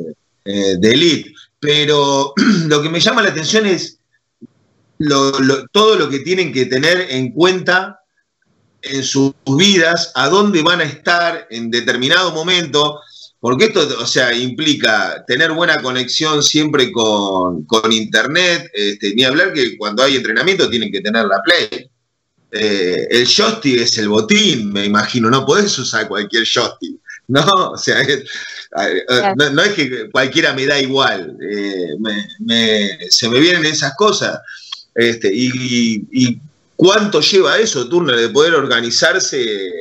eh, 0.45 0.75
de 0.79 0.91
élite. 0.91 1.33
Pero 1.59 2.33
lo 2.67 2.81
que 2.81 2.89
me 2.89 2.99
llama 2.99 3.21
la 3.21 3.29
atención 3.29 3.65
es 3.65 3.99
todo 5.71 5.95
lo 5.95 6.09
que 6.09 6.19
tienen 6.19 6.51
que 6.51 6.65
tener 6.65 7.07
en 7.11 7.31
cuenta 7.31 7.99
en 8.81 9.03
sus 9.03 9.33
vidas, 9.57 10.11
a 10.15 10.29
dónde 10.29 10.61
van 10.63 10.81
a 10.81 10.85
estar 10.85 11.47
en 11.49 11.69
determinado 11.69 12.31
momento, 12.31 12.99
porque 13.47 13.63
esto, 13.63 13.87
o 13.97 14.05
sea, 14.05 14.33
implica 14.33 15.23
tener 15.25 15.53
buena 15.53 15.81
conexión 15.81 16.43
siempre 16.43 16.91
con, 16.91 17.65
internet, 17.91 18.69
este, 18.73 19.15
ni 19.15 19.23
hablar 19.23 19.53
que 19.53 19.77
cuando 19.77 20.03
hay 20.03 20.17
entrenamiento 20.17 20.69
tienen 20.69 20.91
que 20.91 20.99
tener 20.99 21.25
la 21.25 21.41
play. 21.41 21.89
Eh, 22.51 23.07
el 23.09 23.25
joystick 23.25 23.79
es 23.79 23.97
el 23.99 24.09
botín, 24.09 24.73
me 24.73 24.83
imagino, 24.83 25.29
no 25.29 25.45
podés 25.45 25.79
usar 25.79 26.09
cualquier 26.09 26.43
joystick. 26.45 26.99
No, 27.29 27.45
o 27.71 27.77
sea, 27.77 28.01
eh, 28.01 28.25
no, 29.53 29.61
es 29.61 29.73
que 29.75 30.09
cualquiera 30.11 30.51
me 30.51 30.65
da 30.65 30.77
igual, 30.81 31.37
eh, 31.41 31.95
se 33.09 33.29
me 33.29 33.39
vienen 33.39 33.65
esas 33.65 33.95
cosas. 33.95 34.41
Este, 34.93 35.31
y, 35.33 36.37
cuánto 36.75 37.21
lleva 37.21 37.57
eso, 37.59 37.87
Turner, 37.87 38.17
de 38.17 38.27
poder 38.27 38.55
organizarse 38.55 39.71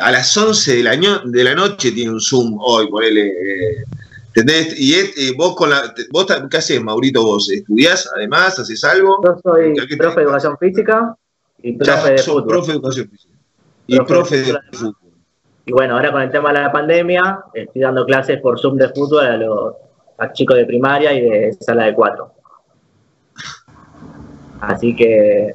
a 0.00 0.12
las 0.12 0.36
11 0.36 0.76
de 0.76 0.82
la, 0.82 0.96
de 1.24 1.44
la 1.44 1.54
noche 1.54 1.92
tiene 1.92 2.10
un 2.10 2.20
Zoom 2.20 2.58
hoy, 2.60 2.88
ponele. 2.88 3.28
Eh, 3.28 3.84
¿Entendés? 4.28 4.74
Y 4.78 5.34
vos 5.34 5.56
con 5.56 5.70
la. 5.70 5.94
Vos, 6.10 6.26
¿Qué 6.50 6.56
haces, 6.58 6.82
Maurito? 6.82 7.22
¿Vos 7.22 7.50
estudiás 7.50 8.10
además? 8.14 8.58
¿Haces 8.58 8.84
algo? 8.84 9.18
Yo 9.24 9.38
soy 9.42 9.74
profe 9.96 10.20
de 10.20 10.22
educación 10.24 10.58
física 10.58 11.16
y 11.62 11.72
profe 11.72 12.12
de 12.12 12.18
fútbol. 12.18 12.46
Profe 12.46 12.66
de 12.66 12.72
educación 12.74 13.08
física. 13.08 13.34
Y 13.86 13.98
profe 14.00 14.36
de 14.42 14.58
fútbol. 14.72 14.96
Y 15.64 15.72
bueno, 15.72 15.96
ahora 15.96 16.12
con 16.12 16.22
el 16.22 16.30
tema 16.30 16.52
de 16.52 16.60
la 16.60 16.70
pandemia, 16.70 17.40
estoy 17.54 17.82
dando 17.82 18.04
clases 18.04 18.40
por 18.40 18.60
Zoom 18.60 18.76
de 18.76 18.88
fútbol 18.90 19.26
a 19.26 19.36
los 19.36 19.74
chicos 20.34 20.56
de 20.56 20.66
primaria 20.66 21.12
y 21.14 21.22
de 21.22 21.52
sala 21.54 21.86
de 21.86 21.94
cuatro. 21.94 22.32
Así 24.60 24.94
que 24.94 25.54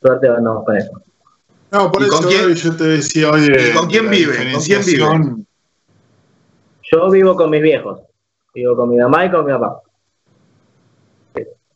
suerte 0.00 0.28
andamos 0.28 0.64
con 0.64 0.76
eso. 0.76 1.02
No, 1.72 1.92
por 1.92 2.02
eso 2.02 2.50
yo 2.50 2.76
te 2.76 2.84
decía 2.84 3.30
hoy 3.30 3.48
¿Con 3.74 3.88
quién 3.88 4.10
vive? 4.10 4.52
¿Con 4.52 4.62
quién 4.62 4.84
vive? 4.84 5.44
Yo 6.92 7.10
vivo 7.10 7.36
con 7.36 7.50
mis 7.50 7.62
viejos. 7.62 8.00
Vivo 8.52 8.76
con 8.76 8.90
mi 8.90 8.96
mamá 8.96 9.26
y 9.26 9.30
con 9.30 9.46
mi 9.46 9.52
papá. 9.52 9.80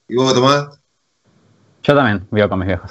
¿Y 0.08 0.16
vos, 0.16 0.34
Tomás? 0.34 0.80
Yo 1.84 1.94
también 1.94 2.26
vivo 2.30 2.48
con 2.48 2.58
mis 2.58 2.68
viejos. 2.68 2.90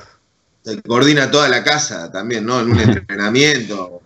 Se 0.61 0.81
coordina 0.81 1.29
toda 1.29 1.49
la 1.49 1.63
casa 1.63 2.09
también, 2.09 2.45
¿no? 2.45 2.61
En 2.61 2.71
un 2.71 2.79
entrenamiento. 2.79 4.01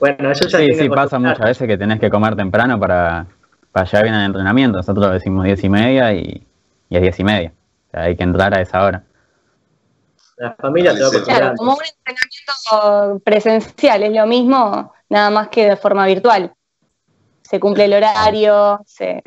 Bueno, 0.00 0.30
eso 0.32 0.48
ya 0.48 0.58
Sí, 0.58 0.66
sí, 0.74 0.88
pasa 0.88 1.18
muchas 1.18 1.38
veces 1.38 1.68
que 1.68 1.78
tenés 1.78 2.00
que 2.00 2.10
comer 2.10 2.34
temprano 2.34 2.78
para, 2.78 3.26
para 3.70 3.86
llegar 3.86 4.02
bien 4.02 4.14
al 4.14 4.26
entrenamiento. 4.26 4.78
Nosotros 4.78 5.12
decimos 5.12 5.44
diez 5.44 5.62
y 5.62 5.68
media 5.68 6.12
y, 6.12 6.46
y 6.88 6.96
es 6.96 7.02
diez 7.02 7.20
y 7.20 7.24
media. 7.24 7.52
O 7.88 7.90
sea, 7.92 8.02
hay 8.02 8.16
que 8.16 8.24
entrar 8.24 8.56
a 8.56 8.60
esa 8.60 8.84
hora. 8.84 9.04
La 10.38 10.54
familia 10.54 10.94
te 10.94 11.02
va 11.02 11.24
Claro, 11.24 11.54
como 11.56 11.72
un 11.72 11.78
entrenamiento 11.84 13.24
presencial, 13.24 14.04
es 14.04 14.12
lo 14.12 14.26
mismo, 14.26 14.92
nada 15.08 15.30
más 15.30 15.48
que 15.48 15.68
de 15.68 15.76
forma 15.76 16.06
virtual. 16.06 16.54
Se 17.42 17.58
cumple 17.58 17.86
el 17.86 17.94
horario, 17.94 18.80
se... 18.86 19.22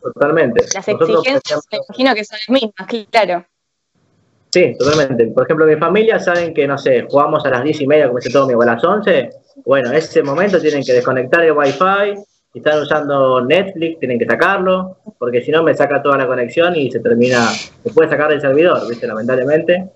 Totalmente. 0.00 0.64
Las 0.74 0.88
exigencias, 0.88 1.60
me 1.70 1.78
imagino 1.78 2.14
que 2.14 2.24
son 2.24 2.38
las 2.38 2.48
mismas, 2.48 3.06
claro. 3.10 3.46
Sí, 4.50 4.74
totalmente. 4.78 5.26
Por 5.28 5.44
ejemplo, 5.44 5.66
mi 5.66 5.76
familia 5.76 6.18
saben 6.18 6.52
que, 6.54 6.66
no 6.66 6.76
sé, 6.76 7.06
jugamos 7.08 7.44
a 7.44 7.50
las 7.50 7.62
diez 7.62 7.80
y 7.80 7.86
media, 7.86 8.06
como 8.06 8.18
dice 8.18 8.30
todo 8.30 8.46
mi 8.46 8.54
abuela, 8.54 8.72
a 8.72 8.74
las 8.76 8.84
once, 8.84 9.30
bueno, 9.64 9.90
en 9.90 9.96
ese 9.96 10.22
momento 10.22 10.60
tienen 10.60 10.82
que 10.82 10.92
desconectar 10.92 11.42
el 11.42 11.52
Wi-Fi. 11.52 12.16
Si 12.52 12.58
están 12.58 12.82
usando 12.82 13.44
Netflix, 13.44 13.98
tienen 13.98 14.18
que 14.18 14.26
sacarlo, 14.26 14.98
porque 15.18 15.40
si 15.40 15.50
no 15.50 15.62
me 15.62 15.74
saca 15.74 16.02
toda 16.02 16.18
la 16.18 16.26
conexión 16.26 16.76
y 16.76 16.90
se 16.90 17.00
termina, 17.00 17.48
se 17.48 17.90
puede 17.94 18.10
sacar 18.10 18.28
del 18.28 18.40
servidor, 18.40 18.86
¿viste? 18.88 19.06
Lamentablemente. 19.06 19.90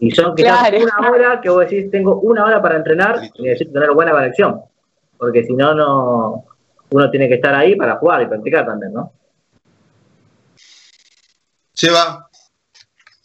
Y 0.00 0.10
son 0.10 0.34
quizás 0.34 0.70
una 0.72 1.10
hora 1.10 1.40
que 1.40 1.48
vos 1.48 1.60
decís, 1.60 1.90
tengo 1.90 2.20
una 2.20 2.44
hora 2.44 2.60
para 2.60 2.76
entrenar 2.76 3.30
y 3.34 3.42
necesito 3.42 3.72
tener 3.72 3.92
buena 3.92 4.12
conexión. 4.12 4.60
Porque 5.16 5.44
si 5.44 5.54
no, 5.54 5.74
no, 5.74 6.44
uno 6.90 7.10
tiene 7.10 7.28
que 7.28 7.34
estar 7.34 7.54
ahí 7.54 7.76
para 7.76 7.96
jugar 7.96 8.22
y 8.22 8.26
practicar 8.26 8.66
también, 8.66 8.92
¿no? 8.92 9.12
Se 11.72 11.90
va. 11.90 12.28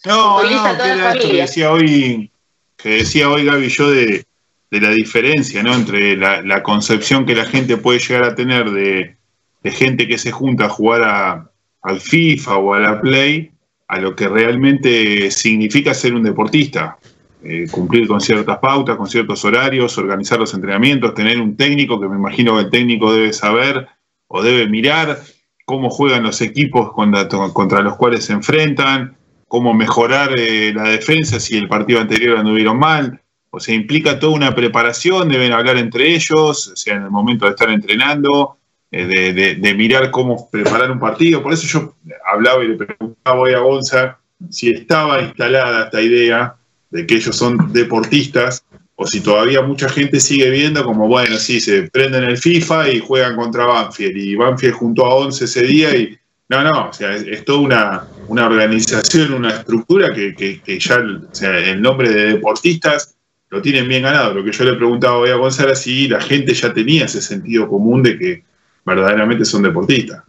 No, 0.06 0.42
no, 0.42 1.20
que 1.20 1.34
decía 1.34 1.72
hoy, 1.72 2.32
que 2.78 2.90
decía 2.90 3.30
hoy 3.30 3.46
Gaby 3.46 3.68
yo 3.68 3.92
de, 3.92 4.26
de 4.72 4.82
la 4.82 4.92
diferencia 4.92 5.64
¿no? 5.64 5.74
entre 5.74 6.16
la, 6.16 6.64
concepción 6.64 7.26
que 7.26 7.36
la 7.36 7.46
gente 7.46 7.78
puede 7.78 8.00
llegar 8.00 8.24
a 8.24 8.36
tener 8.36 8.72
de, 8.72 9.18
gente 9.66 10.08
que 10.08 10.18
se 10.18 10.32
junta 10.32 10.66
a 10.66 10.70
jugar 10.70 11.04
a, 11.04 11.52
al 11.82 12.00
FIFA 12.00 12.58
o 12.58 12.74
a 12.74 12.80
la 12.80 13.02
Play 13.02 13.52
a 13.90 14.00
lo 14.00 14.16
que 14.16 14.30
realmente 14.30 15.32
significa 15.32 15.94
ser 15.94 16.14
un 16.14 16.24
deportista. 16.24 16.98
Eh, 17.42 17.68
cumplir 17.72 18.08
con 18.08 18.22
ciertas 18.22 18.60
pautas, 18.60 18.98
con 18.98 19.08
ciertos 19.08 19.44
horarios, 19.46 19.98
organizar 19.98 20.40
los 20.40 20.54
entrenamientos, 20.54 21.14
tener 21.16 21.42
un 21.42 21.56
técnico, 21.56 22.00
que 22.00 22.08
me 22.08 22.18
imagino 22.18 22.56
que 22.56 22.64
el 22.64 22.70
técnico 22.70 23.14
debe 23.14 23.34
saber 23.34 23.88
o 24.28 24.44
debe 24.44 24.68
mirar 24.68 25.20
cómo 25.66 25.90
juegan 25.90 26.24
los 26.24 26.42
equipos 26.42 26.92
contra, 26.92 27.82
los 27.82 27.96
cuales 27.96 28.26
se 28.26 28.34
enfrentan, 28.34 29.18
cómo 29.48 29.74
mejorar 29.74 30.38
eh, 30.38 30.72
la 30.74 30.84
defensa 30.84 31.40
si 31.40 31.58
el 31.58 31.68
partido 31.68 32.00
anterior 32.00 32.38
anduvieron 32.38 32.78
mal. 32.78 33.22
O 33.50 33.60
sea, 33.60 33.74
implica 33.74 34.20
toda 34.20 34.34
una 34.34 34.54
preparación, 34.54 35.30
deben 35.30 35.52
hablar 35.52 35.78
entre 35.78 36.14
ellos, 36.14 36.68
o 36.68 36.76
sea, 36.76 36.96
en 36.96 37.04
el 37.04 37.10
momento 37.10 37.46
de 37.46 37.52
estar 37.52 37.72
entrenando, 37.72 38.59
eh, 38.92 39.56
de, 39.60 39.74
mirar 39.76 40.10
cómo 40.10 40.50
preparar 40.50 40.90
un 40.90 41.00
partido. 41.00 41.44
Por 41.44 41.54
eso 41.54 41.68
yo 41.68 41.96
hablaba 42.26 42.64
y 42.64 42.70
le 42.70 42.76
preguntaba 42.76 43.40
hoy 43.40 43.54
a 43.54 43.60
Gonza 43.60 44.18
si 44.50 44.72
estaba 44.72 45.22
instalada 45.22 45.86
esta 45.86 46.02
idea 46.02 46.56
de 46.90 47.06
que 47.06 47.16
ellos 47.16 47.36
son 47.36 47.72
deportistas, 47.72 48.64
o 48.96 49.06
si 49.06 49.22
todavía 49.22 49.62
mucha 49.62 49.88
gente 49.90 50.20
sigue 50.20 50.50
viendo 50.50 50.84
como, 50.84 51.08
bueno, 51.08 51.38
sí, 51.38 51.60
se 51.60 51.84
prenden 51.84 52.24
el 52.24 52.38
FIFA 52.38 52.90
y 52.90 53.00
juegan 53.00 53.36
contra 53.36 53.66
Banfield, 53.66 54.18
y 54.18 54.36
Banfield 54.36 54.74
junto 54.74 55.06
a 55.06 55.16
11 55.16 55.46
ese 55.46 55.64
día, 55.64 55.96
y 55.96 56.18
no, 56.50 56.64
no, 56.64 56.90
o 56.90 56.94
sea, 56.94 57.16
es, 57.16 57.46
toda 57.46 57.60
una, 57.60 58.08
una, 58.28 58.48
organización, 58.48 59.34
una 59.34 59.52
estructura 59.52 60.14
que, 60.14 60.34
que, 60.36 60.80
ya, 60.80 60.96
el 60.96 61.82
nombre 61.82 62.10
de 62.10 62.34
deportistas 62.34 63.16
lo 63.50 63.62
tienen 63.62 63.88
bien 63.88 64.04
ganado. 64.04 64.34
Lo 64.34 64.44
que 64.44 64.52
yo 64.52 64.64
le 64.64 64.74
preguntaba 64.74 65.18
hoy 65.18 65.30
a 65.30 65.36
Gonzalo 65.36 65.76
si 65.76 66.08
la 66.08 66.20
gente 66.20 66.54
ya 66.54 66.74
tenía 66.74 67.06
ese 67.06 67.22
sentido 67.22 67.70
común 67.70 68.04
de 68.04 68.18
que 68.18 68.44
verdaderamente 68.90 69.46
son 69.46 69.64
deportistas. 69.64 70.24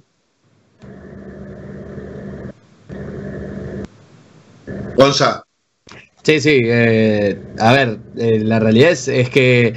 Gonzalo. 4.97 5.45
Sí, 6.23 6.41
sí. 6.41 6.61
Eh, 6.63 7.39
a 7.59 7.73
ver, 7.73 7.99
eh, 8.19 8.41
la 8.41 8.61
realidad 8.61 8.91
es, 8.91 9.31
que 9.31 9.75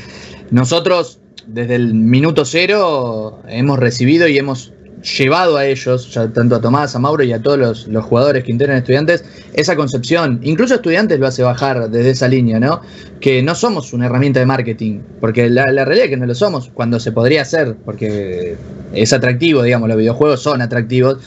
nosotros 0.51 1.19
desde 1.47 1.75
el 1.75 1.93
minuto 1.93 2.45
cero 2.45 3.41
hemos 3.47 3.79
recibido 3.79 4.27
y 4.27 4.37
hemos 4.37 4.72
llevado 5.03 5.57
a 5.57 5.65
ellos, 5.65 6.09
tanto 6.33 6.55
a 6.55 6.61
Tomás, 6.61 6.95
a 6.95 6.99
Mauro 6.99 7.23
y 7.23 7.33
a 7.33 7.41
todos 7.41 7.87
los, 7.87 8.05
jugadores 8.05 8.43
que 8.43 8.51
integran 8.51 8.77
estudiantes, 8.77 9.23
esa 9.53 9.75
concepción. 9.75 10.39
Incluso 10.43 10.75
estudiantes 10.75 11.19
lo 11.19 11.27
hace 11.27 11.43
bajar 11.43 11.89
desde 11.89 12.11
esa 12.11 12.27
línea, 12.27 12.59
¿no? 12.59 12.81
Que 13.19 13.43
no 13.43 13.55
somos 13.55 13.93
una 13.93 14.05
herramienta 14.05 14.39
de 14.39 14.45
marketing, 14.45 15.01
porque 15.19 15.49
la, 15.49 15.65
realidad 15.65 16.05
es 16.05 16.09
que 16.09 16.17
no 16.17 16.25
lo 16.25 16.35
somos, 16.35 16.69
cuando 16.73 16.99
se 16.99 17.11
podría 17.11 17.41
hacer, 17.41 17.75
porque 17.85 18.55
es 18.93 19.13
atractivo, 19.13 19.63
digamos, 19.63 19.89
los 19.89 19.97
videojuegos 19.97 20.41
son 20.41 20.61
atractivos. 20.61 21.17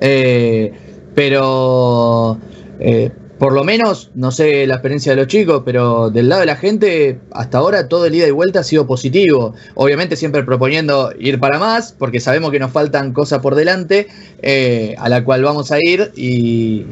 Eh, 0.00 0.72
pero 1.14 2.38
por 3.38 3.52
lo 3.52 3.64
menos, 3.64 4.10
no 4.14 4.30
sé 4.30 4.66
la 4.66 4.74
experiencia 4.74 5.12
de 5.12 5.16
los 5.16 5.26
chicos, 5.26 5.62
pero 5.64 6.10
del 6.10 6.28
lado 6.28 6.40
de 6.40 6.46
la 6.46 6.56
gente, 6.56 7.20
hasta 7.32 7.58
ahora 7.58 7.86
todo 7.86 8.06
el 8.06 8.14
ida 8.14 8.26
y 8.26 8.30
vuelta 8.30 8.60
ha 8.60 8.64
sido 8.64 8.86
positivo. 8.86 9.54
Obviamente 9.74 10.16
siempre 10.16 10.42
proponiendo 10.42 11.12
ir 11.18 11.38
para 11.38 11.58
más, 11.58 11.94
porque 11.98 12.18
sabemos 12.18 12.50
que 12.50 12.58
nos 12.58 12.72
faltan 12.72 13.12
cosas 13.12 13.40
por 13.40 13.54
delante, 13.54 14.06
eh, 14.40 14.94
a 14.98 15.08
la 15.10 15.22
cual 15.22 15.42
vamos 15.42 15.70
a 15.70 15.78
ir 15.80 16.12
y, 16.16 16.86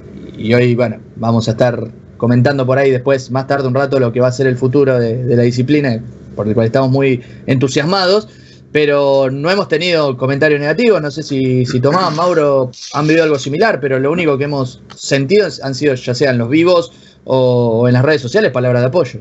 hoy, 0.52 0.74
bueno, 0.74 0.98
vamos 1.16 1.48
a 1.48 1.52
estar 1.52 1.90
comentando 2.18 2.66
por 2.66 2.78
ahí 2.78 2.90
después, 2.90 3.30
más 3.30 3.46
tarde 3.46 3.66
un 3.66 3.74
rato, 3.74 3.98
lo 3.98 4.12
que 4.12 4.20
va 4.20 4.28
a 4.28 4.32
ser 4.32 4.46
el 4.46 4.56
futuro 4.56 4.98
de, 4.98 5.24
de 5.24 5.36
la 5.36 5.42
disciplina, 5.42 6.02
por 6.36 6.46
el 6.46 6.54
cual 6.54 6.66
estamos 6.66 6.90
muy 6.90 7.22
entusiasmados 7.46 8.28
pero 8.74 9.30
no 9.30 9.52
hemos 9.52 9.68
tenido 9.68 10.16
comentarios 10.16 10.58
negativos. 10.58 11.00
No 11.00 11.08
sé 11.08 11.22
si, 11.22 11.64
si 11.64 11.78
Tomás, 11.78 12.12
Mauro 12.16 12.72
han 12.92 13.06
vivido 13.06 13.22
algo 13.22 13.38
similar, 13.38 13.78
pero 13.78 14.00
lo 14.00 14.10
único 14.10 14.36
que 14.36 14.44
hemos 14.44 14.82
sentido 14.96 15.46
han 15.62 15.76
sido 15.76 15.94
ya 15.94 16.12
sea 16.12 16.32
en 16.32 16.38
los 16.38 16.48
vivos 16.48 16.90
o, 17.22 17.86
en 17.86 17.94
las 17.94 18.04
redes 18.04 18.20
sociales 18.20 18.50
palabras 18.50 18.82
de 18.82 18.88
apoyo. 18.88 19.20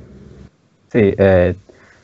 Sí, 0.92 1.14
eh, 1.16 1.54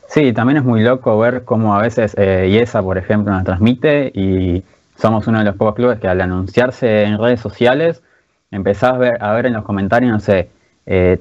sí, 0.08 0.32
también 0.32 0.58
es 0.58 0.64
muy 0.64 0.84
loco 0.84 1.18
ver 1.18 1.42
cómo 1.42 1.74
a 1.74 1.82
veces 1.82 2.14
eh, 2.16 2.48
IESA, 2.52 2.84
por 2.84 2.96
ejemplo, 2.98 3.32
nos 3.32 3.42
transmite 3.42 4.12
y 4.14 4.62
somos 4.96 5.26
uno 5.26 5.40
de 5.40 5.46
los 5.46 5.56
pocos 5.56 5.74
clubes 5.74 5.98
que 5.98 6.06
al 6.06 6.20
anunciarse 6.20 7.02
en 7.02 7.18
redes 7.18 7.40
sociales 7.40 8.00
empezás 8.52 8.92
a 8.92 8.98
ver, 8.98 9.18
a 9.20 9.32
ver 9.32 9.46
en 9.46 9.54
los 9.54 9.64
comentarios, 9.64 10.12
no 10.12 10.20
sé, 10.20 10.50
eh, 10.86 11.18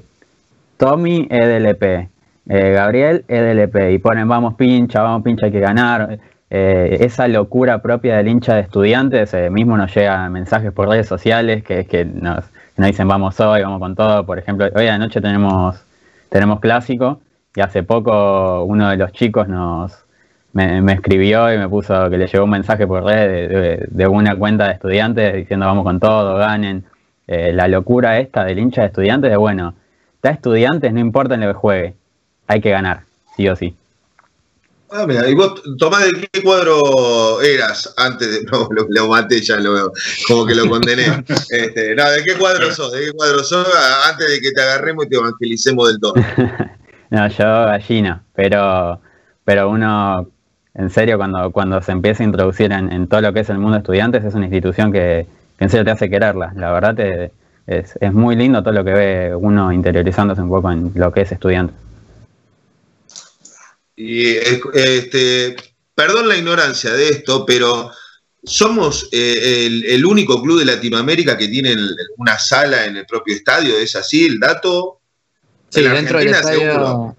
Tommy 0.78 1.28
EDLP, 1.28 2.08
eh, 2.48 2.72
Gabriel 2.72 3.26
EDLP 3.28 3.92
y 3.92 4.00
ponen 4.00 4.28
vamos 4.28 4.56
pincha, 4.56 5.02
vamos 5.02 5.24
pincha, 5.24 5.48
hay 5.48 5.52
que 5.52 5.60
ganar. 5.60 6.20
Eh, 6.50 6.98
esa 7.02 7.28
locura 7.28 7.80
propia 7.82 8.18
del 8.18 8.28
hincha 8.28 8.56
de 8.56 8.62
estudiantes, 8.62 9.34
eh, 9.36 9.52
mismo 9.52 9.78
nos 9.78 9.94
llegan 9.94 10.32
mensajes 10.32 10.72
por 10.72 10.90
redes 10.90 11.08
sociales 11.08 11.64
que, 11.64 11.86
que 11.86 12.06
nos, 12.06 12.46
dicen 12.76 13.08
vamos 13.08 13.40
hoy, 13.40 13.62
vamos 13.62 13.80
con 13.80 13.96
todo. 13.96 14.26
Por 14.26 14.40
ejemplo, 14.40 14.68
hoy 14.76 14.86
de 14.86 14.98
noche 14.98 15.22
tenemos, 15.22 15.84
tenemos 16.30 16.60
clásico 16.60 17.20
y 17.56 17.62
hace 17.62 17.84
poco 17.84 18.64
uno 18.64 18.90
de 18.90 18.98
los 18.98 19.12
chicos 19.12 19.48
nos 19.48 20.06
me, 20.54 20.80
escribió 20.94 21.54
y 21.54 21.58
me 21.60 21.70
puso 21.70 22.10
que 22.10 22.18
le 22.18 22.26
llegó 22.26 22.46
un 22.46 22.50
mensaje 22.50 22.88
por 22.88 23.04
red 23.04 23.88
de, 23.90 24.08
una 24.08 24.36
cuenta 24.36 24.66
de 24.68 24.74
estudiantes 24.74 25.36
diciendo 25.36 25.68
vamos 25.68 25.84
con 25.84 26.00
todo, 26.00 26.36
ganen. 26.38 26.86
la 27.28 27.68
locura 27.68 28.18
esta 28.20 28.44
del 28.46 28.58
hincha 28.58 28.82
de 28.82 28.88
estudiantes 28.88 29.30
de 29.30 29.38
bueno, 29.38 29.76
está 30.16 30.32
estudiantes, 30.32 30.92
no 30.94 31.00
importa 31.00 31.36
en 31.36 31.42
lo 31.42 31.48
que 31.48 31.54
juegue 31.54 31.99
hay 32.50 32.60
que 32.60 32.72
ganar, 32.72 33.04
sí 33.38 33.48
o 33.48 33.56
sí. 33.56 33.76
Ah, 34.92 35.06
mira, 35.06 35.30
y 35.30 35.36
vos, 35.36 35.62
Tomás, 35.78 36.04
¿de 36.04 36.28
qué 36.32 36.42
cuadro 36.42 37.40
eras 37.42 37.94
antes 37.96 38.32
de.? 38.32 38.40
No, 38.52 38.68
lo, 38.90 39.08
maté, 39.08 39.40
ya 39.40 39.58
lo 39.60 39.74
veo. 39.74 39.94
Como 40.28 40.48
que 40.48 40.56
lo 40.56 40.68
condené. 40.68 41.06
Este, 41.52 41.96
no, 41.96 42.10
¿de 42.10 42.24
qué 42.24 42.34
cuadro 42.36 42.74
sos? 42.74 42.92
¿De 42.92 43.06
qué 43.06 43.12
cuadro 43.12 43.44
sos 43.44 43.68
antes 44.10 44.28
de 44.28 44.42
que 44.42 44.52
te 44.52 44.62
agarremos 44.62 45.06
y 45.06 45.10
te 45.10 45.16
evangelicemos 45.18 45.90
del 45.90 46.00
todo? 46.00 46.16
no, 47.12 47.28
yo 47.28 47.46
gallina, 47.46 48.24
pero, 48.34 49.00
pero 49.46 49.70
uno, 49.70 50.28
en 50.74 50.90
serio, 50.90 51.18
cuando, 51.18 51.52
cuando 51.52 51.80
se 51.84 51.92
empieza 51.92 52.24
a 52.24 52.26
introducir 52.26 52.72
en, 52.72 53.08
todo 53.08 53.22
lo 53.22 53.32
que 53.32 53.42
es 53.42 53.50
el 53.50 53.60
mundo 53.60 53.74
de 53.74 53.82
estudiantes, 53.82 54.26
es 54.26 54.34
una 54.34 54.46
institución 54.46 54.92
que, 54.92 55.28
en 55.60 55.70
serio 55.70 55.86
te 55.86 55.92
hace 55.92 56.10
quererla. 56.10 56.52
La 56.56 56.72
verdad 56.72 56.96
te, 56.96 57.32
es, 57.68 57.96
es 58.02 58.12
muy 58.12 58.36
lindo 58.36 58.64
todo 58.64 58.74
lo 58.74 58.84
que 58.84 58.94
ve 58.94 59.36
uno 59.36 59.72
interiorizándose 59.72 60.42
un 60.42 60.50
poco 60.50 60.72
en 60.72 60.92
lo 60.96 61.12
que 61.12 61.22
es 61.22 61.32
estudiante. 61.32 61.74
Y 64.00 64.38
este, 64.74 65.58
perdón 65.94 66.30
la 66.30 66.38
ignorancia 66.38 66.94
de 66.94 67.10
esto, 67.10 67.46
pero 67.46 67.92
somos 68.42 69.10
eh, 69.12 69.68
el, 69.90 70.06
único 70.06 70.42
club 70.42 70.60
de 70.60 70.66
Latinoamérica 70.66 71.38
que 71.38 71.50
tiene 71.50 71.76
una 72.16 72.40
sala 72.40 72.86
en 72.86 72.96
el 72.96 73.06
propio 73.06 73.36
estadio, 73.36 73.78
¿es 73.78 73.98
así 73.98 74.26
el 74.26 74.40
dato? 74.40 75.02
Sí, 75.68 75.82
dentro 75.82 76.20
del 76.20 76.30
estadio. 76.30 77.18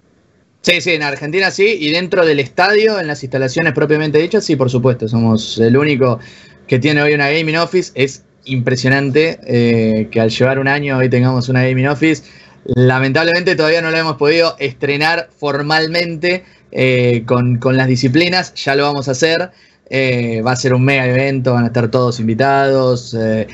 Sí, 0.63 0.81
sí, 0.81 0.93
en 0.93 1.03
Argentina 1.03 1.51
sí, 1.51 1.77
y 1.81 1.91
dentro 1.91 2.25
del 2.25 2.41
estadio, 2.41 2.99
en 2.99 3.07
las 3.07 3.23
instalaciones 3.23 3.75
propiamente 3.75 4.17
dichas, 4.17 4.47
sí, 4.47 4.57
por 4.57 4.71
supuesto, 4.71 5.07
somos 5.07 5.59
el 5.59 5.77
único 5.77 6.19
que 6.67 6.79
tiene 6.79 7.03
hoy 7.03 7.13
una 7.13 7.29
gaming 7.31 7.59
office. 7.59 7.93
Es 7.95 8.25
impresionante 8.47 9.39
eh, 9.47 10.09
que 10.11 10.19
al 10.19 10.31
llevar 10.31 10.59
un 10.59 10.69
año 10.69 10.97
hoy 10.97 11.11
tengamos 11.11 11.51
una 11.51 11.63
gaming 11.63 11.89
office. 11.89 12.23
Lamentablemente 12.65 13.55
todavía 13.55 13.83
no 13.83 13.91
la 13.91 13.99
hemos 13.99 14.17
podido 14.17 14.57
estrenar 14.59 15.29
formalmente, 15.39 16.45
eh, 16.73 17.25
con, 17.27 17.59
las 17.77 17.89
disciplinas, 17.89 18.55
ya 18.55 18.75
lo 18.75 18.85
vamos 18.85 19.09
a 19.09 19.13
hacer. 19.13 19.51
Eh, 19.93 20.41
va 20.47 20.53
a 20.53 20.57
ser 20.57 20.73
un 20.73 20.85
mega 20.85 21.05
evento, 21.05 21.55
van 21.55 21.65
a 21.65 21.67
estar 21.67 21.91
todos 21.91 22.21
invitados, 22.21 23.13
eh, 23.15 23.49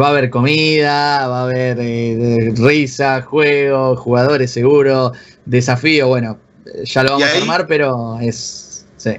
va 0.00 0.06
a 0.06 0.10
haber 0.10 0.30
comida, 0.30 1.28
va 1.28 1.40
a 1.40 1.44
haber 1.44 1.76
risa, 2.58 3.20
juego, 3.20 3.94
jugadores 3.96 4.50
seguro, 4.50 5.12
desafío, 5.44 6.08
bueno, 6.08 6.38
ya 6.84 7.02
lo 7.02 7.10
vamos 7.10 7.28
a 7.28 7.36
armar, 7.36 7.66
pero 7.66 8.18
es... 8.20 8.86
Sí. 8.96 9.18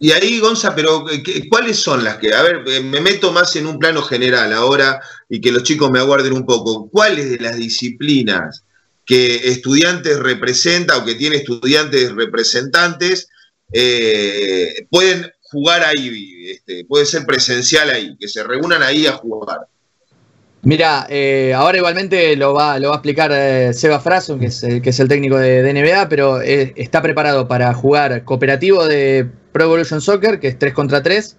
Y 0.00 0.10
ahí, 0.10 0.40
Gonza, 0.40 0.74
pero 0.74 1.04
¿cuáles 1.48 1.76
son 1.76 2.02
las 2.02 2.16
que? 2.16 2.34
A 2.34 2.42
ver, 2.42 2.64
me 2.82 3.00
meto 3.00 3.30
más 3.30 3.54
en 3.54 3.66
un 3.66 3.78
plano 3.78 4.02
general 4.02 4.52
ahora 4.52 5.00
y 5.28 5.40
que 5.40 5.52
los 5.52 5.62
chicos 5.62 5.92
me 5.92 6.00
aguarden 6.00 6.32
un 6.32 6.46
poco. 6.46 6.88
¿Cuáles 6.88 7.30
de 7.30 7.38
las 7.38 7.56
disciplinas 7.56 8.64
que 9.04 9.48
estudiantes 9.48 10.18
representa 10.18 10.96
o 10.96 11.04
que 11.04 11.14
tiene 11.14 11.36
estudiantes 11.36 12.12
representantes, 12.12 13.28
eh, 13.72 14.86
pueden 14.90 15.30
jugar 15.42 15.82
ahí, 15.84 16.50
este, 16.50 16.84
puede 16.84 17.06
ser 17.06 17.26
presencial 17.26 17.90
ahí, 17.90 18.16
que 18.18 18.28
se 18.28 18.42
reúnan 18.42 18.82
ahí 18.82 19.06
a 19.06 19.12
jugar. 19.12 19.60
Mira, 20.62 21.06
eh, 21.08 21.54
ahora 21.56 21.78
igualmente 21.78 22.36
lo 22.36 22.52
va, 22.52 22.78
lo 22.78 22.88
va 22.88 22.96
a 22.96 22.98
explicar 22.98 23.32
eh, 23.32 23.72
Seba 23.72 23.98
Fraso, 23.98 24.38
que 24.38 24.46
es, 24.46 24.60
que 24.60 24.90
es 24.90 25.00
el 25.00 25.08
técnico 25.08 25.38
de, 25.38 25.72
NBA, 25.72 26.08
pero 26.08 26.40
está 26.42 27.00
preparado 27.00 27.48
para 27.48 27.72
jugar 27.72 28.24
cooperativo 28.24 28.86
de 28.86 29.26
Pro 29.52 29.64
Evolution 29.64 30.00
Soccer, 30.02 30.38
que 30.38 30.48
es 30.48 30.58
3 30.58 30.74
contra 30.74 31.02
3. 31.02 31.36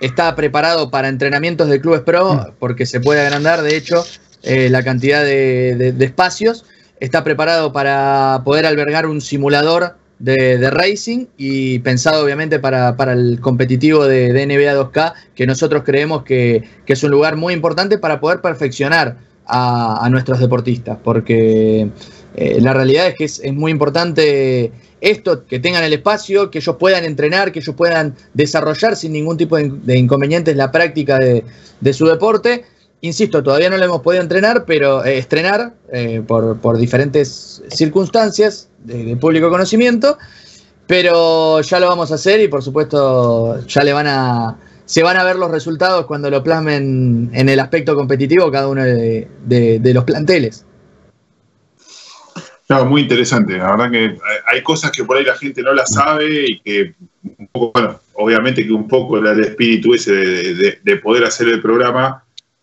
Está 0.00 0.34
preparado 0.34 0.90
para 0.90 1.08
entrenamientos 1.08 1.68
de 1.68 1.80
clubes 1.80 2.00
pro, 2.00 2.34
mm. 2.34 2.54
porque 2.58 2.86
se 2.86 2.98
puede 2.98 3.20
agrandar, 3.20 3.62
de 3.62 3.76
hecho, 3.76 4.04
la 4.42 4.82
cantidad 4.82 5.22
de 5.22 5.94
espacios 6.00 6.64
está 7.02 7.24
preparado 7.24 7.72
para 7.72 8.42
poder 8.44 8.64
albergar 8.64 9.06
un 9.06 9.20
simulador 9.20 9.96
de, 10.20 10.70
racing 10.70 11.26
y 11.36 11.80
pensado 11.80 12.24
obviamente 12.24 12.60
para, 12.60 12.94
el 13.12 13.40
competitivo 13.40 14.06
de, 14.06 14.30
NBA 14.46 14.76
2K, 14.76 15.12
que 15.34 15.44
nosotros 15.44 15.82
creemos 15.84 16.22
que, 16.22 16.62
es 16.86 17.02
un 17.02 17.10
lugar 17.10 17.36
muy 17.36 17.54
importante 17.54 17.98
para 17.98 18.20
poder 18.20 18.40
perfeccionar 18.40 19.16
a, 19.46 20.08
nuestros 20.12 20.38
deportistas, 20.38 20.96
porque 21.02 21.88
eh, 22.36 22.58
la 22.60 22.72
realidad 22.72 23.08
es 23.08 23.14
que 23.16 23.24
es, 23.24 23.52
muy 23.52 23.72
importante 23.72 24.70
esto, 25.00 25.44
que 25.44 25.58
tengan 25.58 25.82
el 25.82 25.94
espacio, 25.94 26.52
que 26.52 26.58
ellos 26.58 26.76
puedan 26.78 27.04
entrenar, 27.04 27.50
que 27.50 27.58
ellos 27.58 27.74
puedan 27.74 28.14
desarrollar 28.32 28.94
sin 28.94 29.12
ningún 29.12 29.36
tipo 29.36 29.56
de, 29.56 29.98
inconvenientes 29.98 30.54
la 30.54 30.70
práctica 30.70 31.18
de, 31.18 31.92
su 31.92 32.06
deporte. 32.06 32.64
Insisto, 33.04 33.42
todavía 33.42 33.68
no 33.68 33.76
lo 33.78 33.84
hemos 33.84 34.00
podido 34.00 34.22
entrenar, 34.22 34.64
pero 34.64 35.04
eh, 35.04 35.18
estrenar 35.18 35.74
eh, 35.92 36.22
por, 36.24 36.78
diferentes 36.78 37.60
circunstancias 37.68 38.70
de, 38.78 39.16
público 39.16 39.50
conocimiento, 39.50 40.18
pero 40.86 41.60
ya 41.62 41.80
lo 41.80 41.88
vamos 41.88 42.12
a 42.12 42.14
hacer 42.14 42.40
y 42.40 42.46
por 42.46 42.62
supuesto 42.62 43.58
ya 43.66 43.82
le 43.82 43.92
van 43.92 44.06
a, 44.06 44.56
se 44.84 45.02
van 45.02 45.16
a 45.16 45.24
ver 45.24 45.34
los 45.34 45.50
resultados 45.50 46.06
cuando 46.06 46.30
lo 46.30 46.44
plasmen 46.44 47.28
en 47.32 47.48
el 47.48 47.58
aspecto 47.58 47.96
competitivo 47.96 48.52
cada 48.52 48.68
uno 48.68 48.84
de, 48.84 49.80
los 49.82 50.04
planteles. 50.04 50.64
No, 52.68 52.84
muy 52.84 53.02
interesante. 53.02 53.58
La 53.58 53.72
verdad 53.72 53.90
que 53.90 54.16
hay 54.46 54.62
cosas 54.62 54.92
que 54.92 55.02
por 55.02 55.16
ahí 55.16 55.24
la 55.24 55.34
gente 55.34 55.60
no 55.60 55.72
la 55.72 55.86
sabe 55.86 56.44
y 56.46 56.60
que, 56.60 56.94
un 57.36 57.48
poco, 57.48 57.72
bueno, 57.74 58.00
obviamente 58.12 58.64
que 58.64 58.72
un 58.72 58.86
poco 58.86 59.18
el 59.18 59.40
espíritu 59.40 59.92
ese 59.92 60.12
de, 60.12 60.96
poder 61.02 61.24
hacer 61.24 61.48
el 61.48 61.60
programa 61.60 62.22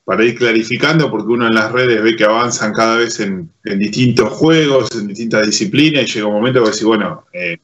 para 0.10 0.26
ir 0.26 0.34
clarificando, 0.34 1.12
porque 1.12 1.34
uno 1.34 1.46
en 1.46 1.54
las 1.54 1.72
redes 1.72 2.02
ve 2.02 2.16
que 2.16 2.24
avanzan 2.24 2.74
cada 2.74 2.96
vez 2.96 3.20
en, 3.20 3.52
distintos 3.64 4.34
juegos, 4.34 4.90
en 4.96 5.08
distintas 5.08 5.46
disciplinas, 5.46 6.02
y 6.02 6.08
llega 6.08 6.26
un 6.26 6.34
momento 6.34 6.64
que 6.64 6.72
decís, 6.72 6.84
bueno, 6.84 7.26
eh, 7.32 7.60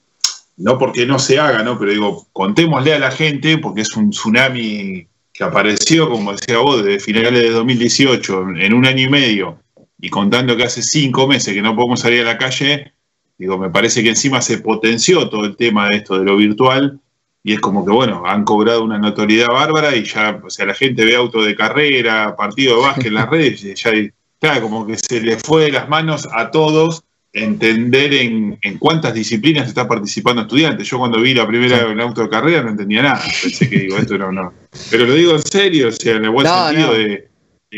no 0.57 0.77
porque 0.77 1.07
no 1.07 1.17
se 1.17 1.39
haga, 1.39 1.63
¿no? 1.63 1.79
Pero 1.79 1.89
digo, 1.89 2.27
contémosle 2.31 2.93
a 2.93 2.99
la 2.99 3.09
gente, 3.09 3.57
porque 3.57 3.81
es 3.81 3.95
un 3.95 4.11
tsunami 4.11 5.07
que 5.33 5.43
apareció, 5.43 6.07
como 6.07 6.33
decía 6.33 6.59
vos, 6.59 6.85
desde 6.85 6.99
finales 6.99 7.33
de 7.33 7.49
2018, 7.49 8.49
en 8.57 8.73
un 8.75 8.85
año 8.85 9.05
y 9.05 9.09
medio, 9.09 9.57
y 9.99 10.11
contando 10.11 10.55
que 10.55 10.65
hace 10.65 10.83
cinco 10.83 11.27
meses 11.27 11.51
que 11.51 11.63
no 11.63 11.75
podemos 11.75 12.01
salir 12.01 12.21
a 12.21 12.25
la 12.25 12.37
calle, 12.37 12.93
digo, 13.39 13.57
me 13.57 13.71
parece 13.71 14.03
que 14.03 14.09
encima 14.09 14.39
se 14.43 14.59
potenció 14.59 15.29
todo 15.29 15.45
el 15.45 15.57
tema 15.57 15.89
de 15.89 15.95
esto 15.95 16.19
de 16.19 16.25
lo 16.25 16.37
virtual, 16.37 17.01
y 17.47 17.53
es 17.53 17.59
como 17.59 17.85
que, 17.85 17.91
bueno, 17.91 18.23
han 18.25 18.43
cobrado 18.43 18.83
una 18.83 18.97
notoriedad 18.97 19.49
bárbara 19.49 19.95
y 19.95 20.03
ya, 20.03 20.41
o 20.43 20.49
sea, 20.49 20.65
la 20.65 20.73
gente 20.73 21.05
ve 21.05 21.15
auto 21.15 21.43
de 21.43 21.55
carrera, 21.55 22.35
partido 22.35 22.77
de 22.77 22.81
básquet 22.81 23.05
en 23.05 23.13
las 23.13 23.29
redes, 23.29 23.63
y 23.63 23.75
ya, 23.75 23.91
claro, 24.39 24.61
como 24.63 24.87
que 24.87 24.97
se 24.97 25.21
le 25.21 25.37
fue 25.37 25.65
de 25.65 25.73
las 25.73 25.87
manos 25.87 26.27
a 26.33 26.49
todos 26.49 27.03
entender 27.33 28.15
en, 28.15 28.57
cuántas 28.79 29.13
disciplinas 29.13 29.67
está 29.67 29.87
participando 29.87 30.41
estudiantes. 30.41 30.87
Yo 30.87 30.97
cuando 30.97 31.21
vi 31.21 31.35
la 31.35 31.45
primera 31.45 31.91
en 31.91 31.99
auto 31.99 32.23
de 32.23 32.29
carrera 32.29 32.63
no 32.63 32.71
entendía 32.71 33.03
nada. 33.03 33.23
Pensé 33.43 33.69
que 33.69 33.79
digo, 33.79 33.97
esto 33.97 34.17
no, 34.17 34.31
no. 34.31 34.51
Pero 34.89 35.05
lo 35.05 35.13
digo 35.13 35.33
en 35.33 35.43
serio, 35.43 35.89
o 35.89 35.91
sea, 35.91 36.15
en 36.15 36.25
el 36.25 36.31
buen 36.31 36.47
sentido 36.47 36.93
De, 36.93 37.29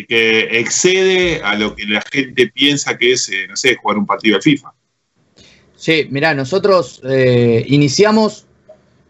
que 0.08 0.60
excede 0.60 1.42
a 1.44 1.56
lo 1.56 1.76
que 1.76 1.86
la 1.88 2.02
gente 2.10 2.48
piensa 2.54 2.98
que 2.98 3.14
es, 3.14 3.28
eh, 3.30 3.48
no 3.50 3.58
sé, 3.58 3.76
jugar 3.76 3.98
un 3.98 4.06
partido 4.06 4.38
de 4.38 4.44
FIFA. 4.44 4.72
Sí, 5.76 6.08
mirá, 6.10 6.34
nosotros 6.34 7.02
eh, 7.04 7.66
iniciamos 7.68 8.47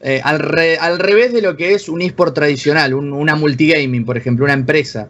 eh, 0.02 0.22
al, 0.24 0.40
revés 0.40 1.34
de 1.34 1.42
lo 1.42 1.58
que 1.58 1.74
es 1.74 1.90
un 1.90 2.02
eSport 2.02 2.36
tradicional, 2.36 2.94
una 2.94 3.36
multigaming, 3.36 4.06
por 4.06 4.18
ejemplo, 4.18 4.46
una 4.46 4.54
empresa. 4.54 5.10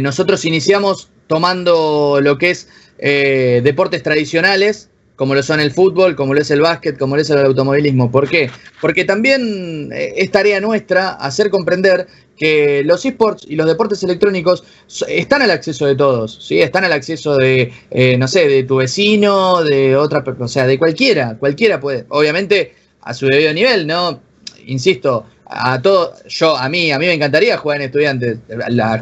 nosotros 0.00 0.44
iniciamos 0.44 1.10
tomando 1.26 2.20
lo 2.20 2.38
que 2.38 2.50
es 2.50 2.68
eh, 2.98 3.60
deportes 3.64 4.02
tradicionales, 4.02 4.88
como 5.16 5.34
lo 5.34 5.42
son 5.42 5.60
el 5.60 5.72
fútbol, 5.72 6.16
como 6.16 6.34
lo 6.34 6.40
es 6.40 6.50
el 6.50 6.60
básquet, 6.60 6.98
como 6.98 7.16
lo 7.16 7.22
es 7.22 7.30
el 7.30 7.38
automovilismo. 7.38 8.10
¿Por 8.10 8.28
qué? 8.28 8.50
Porque 8.80 9.04
también 9.04 9.90
eh, 9.92 10.14
es 10.16 10.30
tarea 10.30 10.60
nuestra 10.60 11.10
hacer 11.10 11.50
comprender 11.50 12.06
que 12.36 12.82
los 12.84 13.04
esports 13.04 13.44
y 13.48 13.54
los 13.54 13.66
deportes 13.66 14.02
electrónicos 14.02 14.64
están 15.06 15.42
al 15.42 15.52
acceso 15.52 15.86
de 15.86 15.94
todos, 15.94 16.44
¿sí? 16.44 16.60
Están 16.60 16.84
al 16.84 16.92
acceso 16.92 17.36
de, 17.36 17.72
eh, 17.92 18.16
no 18.18 18.26
sé, 18.26 18.48
de 18.48 18.64
tu 18.64 18.76
vecino, 18.76 19.62
de 19.62 19.96
otra, 19.96 20.24
o 20.38 20.48
sea, 20.48 20.66
de 20.66 20.78
cualquiera, 20.78 21.36
cualquiera 21.38 21.78
puede, 21.78 22.06
obviamente 22.08 22.74
a 23.04 23.14
su 23.14 23.26
debido 23.26 23.52
nivel, 23.52 23.86
¿no? 23.86 24.20
Insisto, 24.66 25.26
a 25.46 25.80
todo, 25.80 26.14
yo, 26.26 26.56
a 26.56 26.68
mí, 26.68 26.90
a 26.90 26.98
mí 26.98 27.06
me 27.06 27.12
encantaría 27.12 27.56
jugar 27.58 27.80
en 27.80 27.86
estudiantes, 27.86 28.38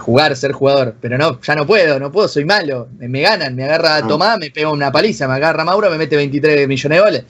jugar, 0.01 0.37
ser 0.37 0.53
jugador, 0.53 0.95
pero 1.01 1.17
no, 1.17 1.41
ya 1.41 1.55
no 1.55 1.67
puedo, 1.67 1.99
no 2.01 2.11
puedo, 2.11 2.29
soy 2.29 2.45
malo, 2.45 2.88
me, 2.99 3.21
ganan, 3.21 3.55
me 3.55 3.65
agarra 3.65 3.97
ah. 3.97 4.07
Tomás, 4.07 4.38
me 4.38 4.51
pega 4.51 4.71
una 4.71 4.91
paliza, 4.91 5.29
me 5.29 5.35
agarra 5.35 5.65
Mauro, 5.65 5.88
me 5.91 5.99
mete 5.99 6.17
23 6.17 6.67
millones 6.67 6.99
de 6.99 7.05
goles. 7.05 7.25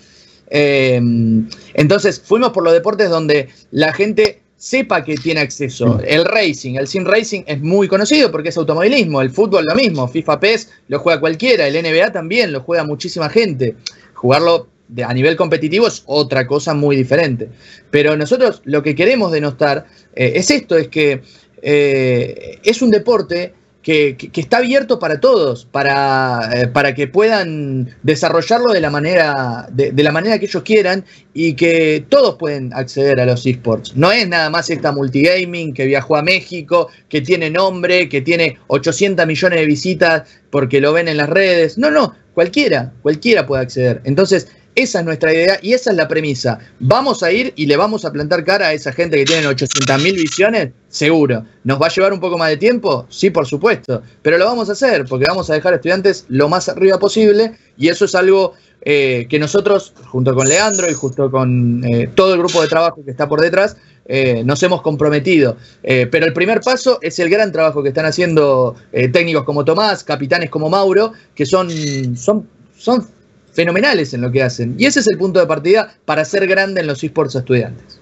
Em, 0.49 1.49
entonces, 1.75 2.21
fuimos 2.25 2.51
por 2.51 2.65
los 2.65 2.73
deportes 2.73 3.11
donde 3.11 3.49
la 3.71 3.93
gente 3.93 4.41
sepa 4.57 5.05
que 5.05 5.17
tiene 5.17 5.41
acceso. 5.41 6.01
El 6.07 6.25
racing, 6.25 6.77
el 6.77 6.87
sim 6.87 7.05
racing 7.05 7.43
es 7.47 7.61
muy 7.61 7.89
conocido 7.89 8.31
porque 8.31 8.51
es 8.51 8.57
automovilismo, 8.57 9.21
el 9.21 9.31
fútbol 9.31 9.65
lo 9.65 9.75
mismo, 9.75 10.07
FIFA 10.07 10.41
PES 10.41 10.71
lo 10.89 11.01
juega 11.01 11.21
cualquiera, 11.21 11.67
el 11.67 11.75
NBA 11.75 12.13
también 12.13 12.53
lo 12.53 12.61
juega 12.61 12.85
muchísima 12.85 13.29
gente. 13.29 13.77
Jugarlo 14.15 14.69
a 15.05 15.14
nivel 15.14 15.37
competitivo 15.37 15.87
es 15.87 16.02
otra 16.07 16.46
cosa 16.46 16.74
muy 16.74 16.96
diferente. 16.96 17.48
Pero 17.90 18.16
nosotros 18.16 18.62
lo 18.64 18.83
que 18.83 18.94
queremos 18.94 19.33
denostar 19.33 19.87
eh, 20.14 20.33
es 20.37 20.50
esto, 20.50 20.76
es 20.76 20.88
que 20.88 21.22
eh, 21.62 22.59
es 22.62 22.83
un 22.83 22.90
deporte 22.90 23.55
que, 23.83 24.31
está 24.35 24.59
abierto 24.59 24.98
para 24.98 25.20
todos, 25.20 25.64
para, 25.66 26.48
eh, 26.55 26.68
para, 26.68 26.94
que 26.94 27.09
puedan 27.09 27.94
desarrollarlo 28.02 28.72
de 28.72 28.81
la, 28.81 28.90
manera, 28.90 29.66
de, 29.72 29.92
la 30.02 30.12
manera 30.12 30.38
que 30.38 30.46
ellos 30.46 30.62
quieran 30.62 31.05
y 31.35 31.55
que 31.55 32.05
todos 32.09 32.37
pueden 32.37 32.72
acceder 32.72 33.20
a 33.20 33.26
los 33.26 33.44
esports. 33.44 33.96
No 33.96 34.12
es 34.12 34.28
nada 34.28 34.50
más 34.50 34.70
esta 34.70 34.92
multigaming 34.92 35.74
que 35.74 35.87
viajó 35.87 36.16
a 36.16 36.22
México, 36.22 36.88
que 37.09 37.20
tiene 37.20 37.50
nombre, 37.50 38.09
que 38.09 38.20
tiene 38.20 38.59
800 38.68 39.26
millones 39.26 39.59
de 39.59 39.66
visitas 39.66 40.28
porque 40.50 40.81
lo 40.81 40.92
ven 40.92 41.09
en 41.09 41.16
las 41.16 41.28
redes. 41.28 41.76
No, 41.76 41.90
no, 41.90 42.14
cualquiera, 42.35 42.92
cualquiera 43.02 43.46
puede 43.46 43.62
acceder. 43.62 44.00
Entonces, 44.05 44.48
esa 44.75 45.01
es 45.01 45.05
nuestra 45.05 45.33
idea 45.33 45.59
y 45.61 45.75
esa 45.75 45.91
es 45.91 45.97
la 45.97 46.09
premisa. 46.09 46.59
¿Vamos 46.81 47.23
a 47.23 47.31
ir 47.31 47.53
y 47.57 47.67
le 47.67 47.77
vamos 47.77 48.05
a 48.05 48.13
plantar 48.13 48.45
cara 48.45 48.69
a 48.69 48.73
esa 48.73 48.93
gente 48.93 49.19
que 49.19 49.25
tiene 49.25 49.47
800.000 49.47 50.15
visiones? 50.15 50.71
Seguro. 50.89 51.45
¿Nos 51.65 51.81
va 51.81 51.87
a 51.87 51.91
llevar 51.91 52.13
un 52.13 52.21
poco 52.21 52.39
más 52.39 52.49
de 52.49 52.57
tiempo? 52.57 53.07
Sí, 53.11 53.31
por 53.31 53.47
supuesto. 53.47 54.03
Pero 54.23 54.39
lo 54.39 54.47
vamos 54.47 54.69
a 54.71 54.73
hacer 54.73 55.05
porque 55.07 55.27
vamos 55.27 55.51
a 55.51 55.55
dejar 55.55 55.75
estudiantes 55.75 56.25
lo 56.29 56.49
más 56.49 56.69
arriba 56.69 56.99
posible 56.99 57.53
y 57.77 57.89
eso 57.89 58.07
es 58.07 58.15
algo 58.15 58.55
eh, 58.85 59.27
que 59.29 59.39
nosotros, 59.39 59.93
junto 60.07 60.35
con 60.35 60.49
Leandro 60.49 60.91
y 60.91 60.95
junto 60.95 61.31
con 61.31 61.85
eh, 61.85 62.09
todo 62.15 62.33
el 62.33 62.39
grupo 62.39 62.63
de 62.63 62.69
trabajo 62.69 63.05
que 63.05 63.11
está 63.11 63.29
por 63.29 63.41
detrás, 63.41 63.77
eh, 64.07 64.43
nos 64.45 64.63
hemos 64.63 64.83
comprometido. 64.83 65.57
pero 65.83 66.27
el 66.27 66.33
primer 66.33 66.61
paso 66.61 66.99
es 67.03 67.19
el 67.19 67.29
gran 67.29 67.53
trabajo 67.53 67.83
que 67.83 67.91
están 67.91 68.07
haciendo 68.07 68.75
técnicos 68.91 69.45
como 69.45 69.65
Tomás, 69.65 70.03
capitanes 70.03 70.51
como 70.51 70.69
Mauro, 70.69 71.13
que 71.35 71.47
son, 71.47 71.71
son, 72.17 72.49
son 72.77 73.07
fenomenales 73.53 74.15
en 74.15 74.23
lo 74.23 74.33
que 74.33 74.43
hacen. 74.43 74.75
Y 74.79 74.87
ese 74.87 75.01
es 75.01 75.09
el 75.09 75.19
punto 75.19 75.41
de 75.41 75.47
partida 75.47 75.97
para 76.05 76.25
ser 76.25 76.47
grande 76.47 76.81
en 76.81 76.87
los 76.87 77.03
esports 77.05 77.35
estudiantes. 77.35 78.01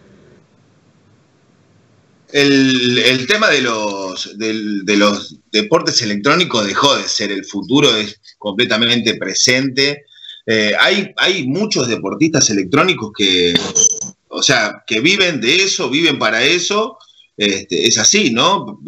El, 2.33 3.27
tema 3.27 3.51
de 3.51 3.61
los, 3.61 4.39
de, 4.39 4.97
los 4.97 5.37
deportes 5.51 6.01
electrónicos 6.03 6.65
dejó 6.65 6.97
de 6.97 7.09
ser 7.09 7.33
el 7.33 7.45
futuro, 7.45 7.97
es 7.97 8.21
completamente 8.39 9.17
presente. 9.17 10.05
Eh, 10.47 10.73
hay, 10.79 11.13
hay 11.17 11.49
muchos 11.49 11.89
deportistas 11.89 12.49
electrónicos 12.51 13.11
que, 13.17 13.55
o 14.29 14.43
sea, 14.43 14.85
que 14.87 15.01
viven 15.01 15.41
de 15.41 15.65
eso, 15.65 15.91
viven 15.91 16.19
para 16.19 16.45
eso. 16.45 16.99
Este, 17.37 17.89
es 17.89 17.99
así, 17.99 18.31
¿no? 18.31 18.81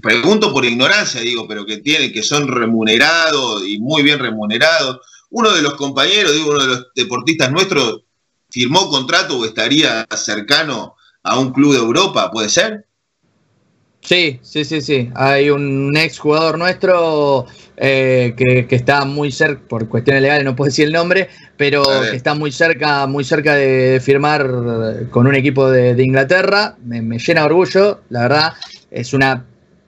Pregunto 0.00 0.52
por 0.52 0.64
ignorancia, 0.64 1.20
digo, 1.20 1.46
pero 1.46 1.66
que 1.66 1.78
tienen, 1.78 2.12
que 2.12 2.22
son 2.22 2.48
remunerados 2.48 3.66
y 3.66 3.78
muy 3.78 4.02
bien 4.02 4.20
remunerados 4.20 5.00
uno 5.30 5.52
de 5.52 5.62
los 5.62 5.74
compañeros, 5.74 6.32
digo, 6.32 6.50
uno 6.50 6.60
de 6.60 6.68
los 6.68 6.86
deportistas 6.94 7.50
nuestros, 7.50 8.02
firmó 8.50 8.88
contrato 8.88 9.38
o 9.38 9.44
estaría 9.44 10.06
cercano 10.16 10.96
a 11.22 11.38
un 11.38 11.52
club 11.52 11.72
de 11.72 11.78
Europa, 11.78 12.30
¿puede 12.30 12.48
ser? 12.48 12.86
Sí, 14.00 14.38
sí, 14.42 14.64
sí, 14.64 14.80
sí. 14.80 15.10
Hay 15.16 15.50
un 15.50 15.96
ex 15.96 16.20
jugador 16.20 16.58
nuestro 16.58 17.46
eh, 17.76 18.34
que, 18.36 18.66
está 18.70 19.04
muy 19.04 19.32
cerca, 19.32 19.66
por 19.68 19.88
cuestiones 19.88 20.22
legales 20.22 20.44
no 20.44 20.54
puedo 20.54 20.68
decir 20.68 20.86
el 20.86 20.92
nombre, 20.92 21.28
pero 21.56 21.82
que 21.82 22.14
está 22.14 22.34
muy 22.34 22.52
cerca, 22.52 23.08
muy 23.08 23.24
cerca 23.24 23.56
de 23.56 24.00
firmar 24.00 25.08
con 25.10 25.26
un 25.26 25.34
equipo 25.34 25.68
de, 25.68 26.00
Inglaterra. 26.00 26.76
Me, 26.84 27.02
me, 27.02 27.18
llena 27.18 27.40
de 27.40 27.46
orgullo, 27.46 28.02
la 28.08 28.20
verdad. 28.20 28.52
Es 28.92 29.12
una 29.12 29.44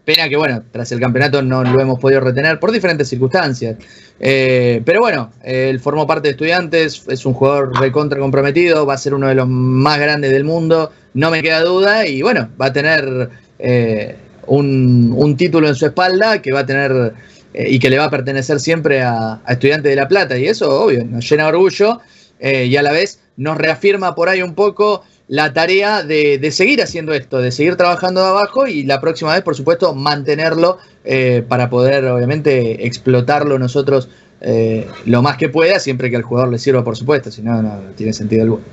Pena 0.09 0.27
que, 0.27 0.39
bueno, 0.39 0.63
tras 0.73 0.91
el 0.93 1.01
campeonato 1.01 1.43
no 1.43 1.63
lo 1.63 1.83
hemos 1.83 1.99
podido 1.99 2.21
retener 2.21 2.59
por 2.59 2.73
diferentes 2.73 3.11
circunstancias. 3.11 3.77
Eh, 4.19 4.81
pero 4.83 5.01
bueno, 5.01 5.33
él 5.45 5.79
formó 5.81 6.07
parte 6.07 6.29
de 6.29 6.31
estudiantes, 6.31 7.03
es 7.09 7.27
un 7.27 7.35
jugador 7.35 7.79
recontra 7.79 8.19
comprometido, 8.19 8.87
va 8.87 8.95
a 8.95 8.97
ser 8.97 9.13
uno 9.13 9.29
de 9.29 9.35
los 9.35 9.47
más 9.47 10.01
grandes 10.01 10.31
del 10.31 10.45
mundo, 10.45 10.93
no 11.13 11.31
me 11.31 11.43
queda 11.43 11.61
duda, 11.61 12.07
y 12.07 12.23
bueno, 12.23 12.49
va 12.59 12.67
a 12.69 12.73
tener 12.73 13.29
eh, 13.59 14.17
un, 14.47 15.37
título 15.37 15.69
en 15.69 15.75
su 15.75 15.85
espalda 15.85 16.41
que 16.41 16.55
va 16.55 16.61
a 16.61 16.67
tener 16.67 17.13
eh, 17.53 17.67
y 17.69 17.79
que 17.79 17.91
le 17.91 17.99
va 17.99 18.05
a 18.05 18.11
pertenecer 18.11 18.61
siempre 18.61 19.03
a, 19.03 19.43
a 19.45 19.53
Estudiantes 19.53 19.91
de 19.91 19.97
La 19.97 20.09
Plata, 20.09 20.39
y 20.39 20.47
eso, 20.47 20.85
obvio, 20.85 21.05
nos 21.05 21.29
llena 21.29 21.43
de 21.43 21.49
orgullo 21.51 22.01
y 22.41 22.75
a 22.77 22.83
la 22.83 22.93
vez 22.93 23.21
nos 23.37 23.59
reafirma 23.59 24.15
por 24.15 24.31
ahí 24.31 24.41
un 24.41 24.55
poco 24.55 25.05
la 25.29 25.53
tarea 25.53 26.03
de, 26.03 26.51
seguir 26.51 26.83
haciendo 26.83 27.13
esto, 27.13 27.39
de 27.39 27.53
seguir 27.53 27.77
trabajando 27.77 28.23
de 28.23 28.29
abajo 28.29 28.67
y 28.67 28.85
la 28.85 29.01
próxima 29.01 29.35
vez, 29.35 29.43
por 29.43 29.55
supuesto, 29.55 29.95
mantenerlo 29.95 30.79
eh, 31.05 31.45
para 31.47 31.69
poder, 31.69 32.07
obviamente, 32.07 32.87
explotarlo 32.87 33.59
nosotros 33.59 34.09
eh, 34.41 34.89
lo 35.05 35.23
más 35.23 35.37
que 35.37 35.49
pueda, 35.49 35.79
siempre 35.79 36.11
que 36.11 36.17
al 36.17 36.23
jugador 36.23 36.51
le 36.51 36.59
sirva, 36.59 36.83
por 36.83 36.97
supuesto, 36.97 37.31
si 37.31 37.43
no, 37.43 37.63
no 37.63 37.79
tiene 37.95 38.13
sentido 38.13 38.43
alguno. 38.43 38.65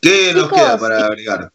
¿Qué 0.00 0.32
nos 0.34 0.52
queda 0.52 0.78
para 0.78 1.06
agregar? 1.06 1.50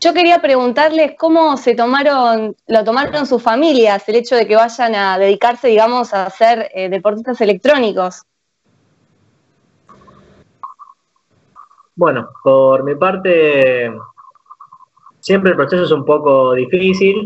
Yo 0.00 0.12
quería 0.12 0.40
preguntarles 0.40 1.12
cómo 1.16 1.56
se 1.56 1.74
tomaron, 1.74 2.56
lo 2.66 2.84
tomaron 2.84 3.26
sus 3.26 3.42
familias, 3.42 4.02
el 4.08 4.16
hecho 4.16 4.34
de 4.34 4.46
que 4.46 4.56
vayan 4.56 4.94
a 4.94 5.18
dedicarse, 5.18 5.68
digamos, 5.68 6.12
a 6.12 6.28
ser 6.30 6.70
eh, 6.74 6.88
deportistas 6.88 7.40
electrónicos. 7.40 8.22
Bueno, 11.96 12.30
por 12.42 12.82
mi 12.82 12.96
parte, 12.96 13.92
siempre 15.20 15.52
el 15.52 15.56
proceso 15.56 15.84
es 15.84 15.92
un 15.92 16.04
poco 16.04 16.52
difícil. 16.52 17.24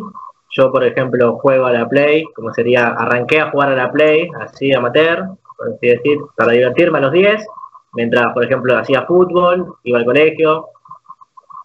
Yo, 0.50 0.70
por 0.70 0.84
ejemplo, 0.84 1.38
juego 1.38 1.66
a 1.66 1.72
la 1.72 1.88
Play, 1.88 2.24
como 2.34 2.52
sería, 2.52 2.88
arranqué 2.88 3.40
a 3.40 3.50
jugar 3.50 3.70
a 3.70 3.76
la 3.76 3.90
Play, 3.90 4.28
así 4.40 4.72
amateur, 4.74 5.24
por 5.56 5.68
así 5.72 5.86
decir, 5.88 6.18
para 6.36 6.52
divertirme 6.52 6.98
a 6.98 7.00
los 7.02 7.12
10, 7.12 7.46
mientras, 7.94 8.32
por 8.34 8.44
ejemplo, 8.44 8.76
hacía 8.76 9.06
fútbol, 9.06 9.74
iba 9.84 9.98
al 9.98 10.04
colegio. 10.04 10.66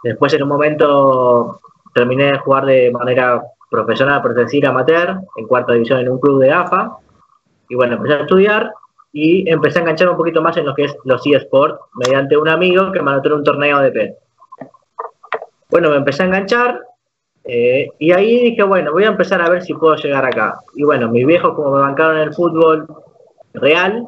Después, 0.02 0.34
en 0.34 0.44
un 0.44 0.50
momento, 0.50 1.60
terminé 1.94 2.32
de 2.32 2.40
jugar 2.40 2.66
de 2.66 2.90
manera 2.92 3.44
profesional, 3.70 4.22
por 4.22 4.34
decir, 4.34 4.66
amateur, 4.66 5.18
en 5.36 5.48
cuarta 5.48 5.74
división 5.74 6.00
en 6.00 6.10
un 6.10 6.20
club 6.20 6.40
de 6.40 6.54
AFA. 6.54 7.00
Y 7.68 7.76
bueno, 7.76 7.96
empecé 7.96 8.14
a 8.16 8.22
estudiar 8.22 8.74
y 9.14 9.48
empecé 9.50 9.78
a 9.78 9.82
enganchar 9.84 10.10
un 10.10 10.18
poquito 10.18 10.42
más 10.42 10.58
en 10.58 10.66
lo 10.66 10.74
que 10.74 10.86
es 10.86 10.98
los 11.06 11.26
eSports 11.26 11.80
mediante 11.94 12.36
un 12.36 12.50
amigo 12.50 12.92
que 12.92 13.02
me 13.02 13.12
anotó 13.12 13.30
en 13.30 13.36
un 13.36 13.44
torneo 13.44 13.80
de 13.80 13.92
PES. 13.92 14.16
Bueno, 15.70 15.92
me 15.92 15.98
empecé 15.98 16.24
a 16.24 16.26
enganchar 16.26 16.82
eh, 17.46 17.90
y 18.00 18.12
ahí 18.12 18.40
dije, 18.40 18.64
bueno, 18.64 18.92
voy 18.92 19.04
a 19.04 19.10
empezar 19.10 19.42
a 19.42 19.50
ver 19.50 19.62
si 19.62 19.76
puedo 19.76 19.96
llegar 19.96 20.26
acá. 20.26 20.60
Y 20.76 20.84
bueno, 20.84 21.10
mis 21.10 21.26
viejos 21.28 21.54
como 21.54 21.72
me 21.72 21.82
bancaron 21.82 22.18
en 22.18 22.24
el 22.24 22.34
fútbol 22.34 22.88
real, 23.54 24.08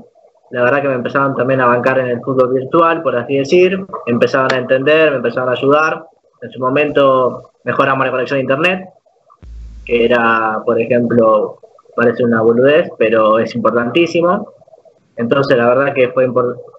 la 0.50 0.64
verdad 0.64 0.82
que 0.82 0.88
me 0.88 0.96
empezaron 0.96 1.36
también 1.36 1.62
a 1.62 1.68
bancar 1.68 2.00
en 2.00 2.08
el 2.08 2.22
fútbol 2.22 2.54
virtual, 2.54 3.04
por 3.04 3.16
así 3.16 3.38
decir, 3.38 3.86
empezaron 4.08 4.54
a 4.54 4.58
entender, 4.58 5.12
me 5.12 5.18
empezaron 5.18 5.50
a 5.50 5.54
ayudar. 5.54 6.06
En 6.42 6.52
su 6.52 6.60
momento 6.60 7.52
mejoramos 7.64 8.06
la 8.06 8.12
conexión 8.12 8.40
a 8.40 8.42
internet, 8.42 8.90
que 9.86 10.06
era, 10.06 10.62
por 10.66 10.80
ejemplo, 10.80 11.60
parece 11.96 12.24
una 12.24 12.42
boludez, 12.42 12.90
pero 12.98 13.38
es 13.38 13.54
importantísimo. 13.54 14.55
Entonces, 15.18 15.58
la 15.58 15.68
verdad 15.68 15.94
que 15.94 16.10
fue, 16.10 16.28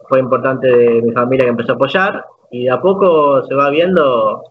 fue 0.09 0.20
importante 0.20 0.68
de 0.68 1.03
mi 1.03 1.12
familia 1.12 1.46
que 1.46 1.51
empezó 1.51 1.72
a 1.72 1.75
apoyar 1.77 2.25
y 2.51 2.64
de 2.64 2.70
a 2.70 2.81
poco 2.81 3.44
se 3.46 3.55
va 3.55 3.70
viendo 3.70 4.42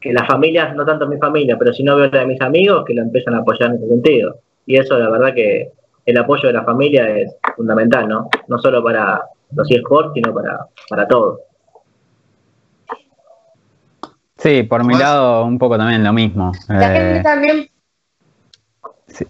que 0.00 0.12
las 0.12 0.26
familias, 0.26 0.74
no 0.74 0.84
tanto 0.84 1.06
mi 1.06 1.18
familia, 1.18 1.56
pero 1.58 1.72
si 1.72 1.82
no 1.82 1.96
veo 1.96 2.10
la 2.10 2.20
de 2.20 2.26
mis 2.26 2.40
amigos, 2.40 2.84
que 2.86 2.94
lo 2.94 3.02
empiezan 3.02 3.34
a 3.34 3.38
apoyar 3.38 3.70
en 3.70 3.76
ese 3.76 3.88
sentido. 3.88 4.36
Y 4.66 4.78
eso, 4.78 4.98
la 4.98 5.10
verdad 5.10 5.34
que 5.34 5.72
el 6.06 6.16
apoyo 6.16 6.46
de 6.46 6.54
la 6.54 6.64
familia 6.64 7.08
es 7.16 7.36
fundamental, 7.56 8.08
¿no? 8.08 8.28
No 8.48 8.58
solo 8.58 8.82
para 8.82 9.22
los 9.54 9.70
eSports, 9.70 10.12
sino 10.14 10.32
para, 10.32 10.66
para 10.88 11.06
todos. 11.06 11.40
Sí, 14.36 14.62
por 14.62 14.84
mi 14.86 14.96
lado, 14.96 15.44
un 15.44 15.58
poco 15.58 15.76
también 15.76 16.02
lo 16.02 16.14
mismo. 16.14 16.52
La 16.68 16.88
gente 16.88 17.18
eh, 17.18 17.22
también. 17.22 17.68
Sí. 19.06 19.26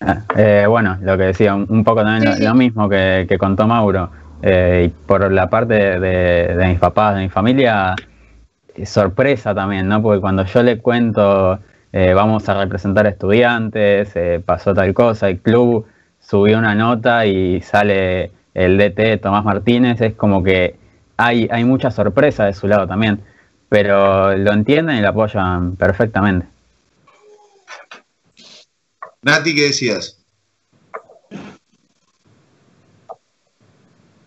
Ah, 0.00 0.22
eh, 0.36 0.64
bueno, 0.68 0.96
lo 1.02 1.16
que 1.18 1.24
decía, 1.24 1.54
un, 1.54 1.82
poco 1.82 2.02
también 2.02 2.44
lo, 2.44 2.54
mismo 2.54 2.88
que, 2.88 3.36
contó 3.38 3.66
Mauro. 3.66 4.10
Eh, 4.42 4.84
y 4.86 5.06
por 5.06 5.30
la 5.32 5.50
parte 5.50 5.74
de, 5.98 6.66
mis 6.68 6.78
papás, 6.78 7.16
de 7.16 7.22
mi 7.22 7.28
familia, 7.28 7.96
sorpresa 8.84 9.54
también, 9.54 9.88
¿no? 9.88 10.00
Porque 10.00 10.20
cuando 10.20 10.44
yo 10.44 10.62
le 10.62 10.78
cuento, 10.78 11.58
eh, 11.92 12.12
vamos 12.14 12.48
a 12.48 12.54
representar 12.54 13.06
estudiantes, 13.06 14.14
pasó 14.44 14.72
tal 14.72 14.94
cosa, 14.94 15.28
el 15.28 15.40
club 15.40 15.86
subió 16.20 16.58
una 16.58 16.74
nota 16.74 17.26
y 17.26 17.60
sale 17.62 18.30
el 18.54 18.78
DT 18.78 19.20
Tomás 19.20 19.44
Martínez, 19.44 20.00
es 20.00 20.14
como 20.14 20.42
que 20.42 20.76
hay, 21.16 21.48
hay 21.50 21.64
mucha 21.64 21.90
sorpresa 21.90 22.44
de 22.44 22.54
su 22.54 22.68
lado 22.68 22.86
también, 22.86 23.20
pero 23.68 24.36
lo 24.36 24.52
entienden 24.52 24.98
y 24.98 25.00
lo 25.00 25.08
apoyan 25.08 25.74
perfectamente. 25.76 26.46
Nati, 29.22 29.54
¿qué 29.54 29.62
decías? 29.62 30.18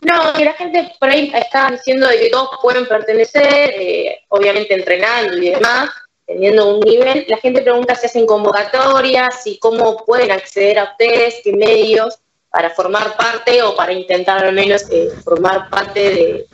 No, 0.01 0.33
que 0.33 0.43
la 0.43 0.53
gente 0.53 0.93
por 0.99 1.09
ahí 1.09 1.31
está 1.33 1.69
diciendo 1.71 2.07
de 2.07 2.19
que 2.19 2.29
todos 2.29 2.49
pueden 2.61 2.87
pertenecer, 2.87 3.73
eh, 3.77 4.19
obviamente 4.29 4.73
entrenando 4.73 5.37
y 5.37 5.51
demás, 5.51 5.89
teniendo 6.25 6.75
un 6.75 6.79
nivel. 6.81 7.25
La 7.27 7.37
gente 7.37 7.61
pregunta 7.61 7.95
si 7.95 8.07
hacen 8.07 8.25
convocatorias, 8.25 9.45
y 9.45 9.59
cómo 9.59 10.03
pueden 10.05 10.31
acceder 10.31 10.79
a 10.79 10.91
ustedes, 10.91 11.35
qué 11.43 11.53
medios 11.53 12.17
para 12.49 12.69
formar 12.71 13.15
parte 13.15 13.61
o 13.61 13.75
para 13.75 13.93
intentar 13.93 14.43
al 14.43 14.53
menos 14.53 14.83
eh, 14.91 15.09
formar 15.23 15.69
parte 15.69 15.99
de, 15.99 16.47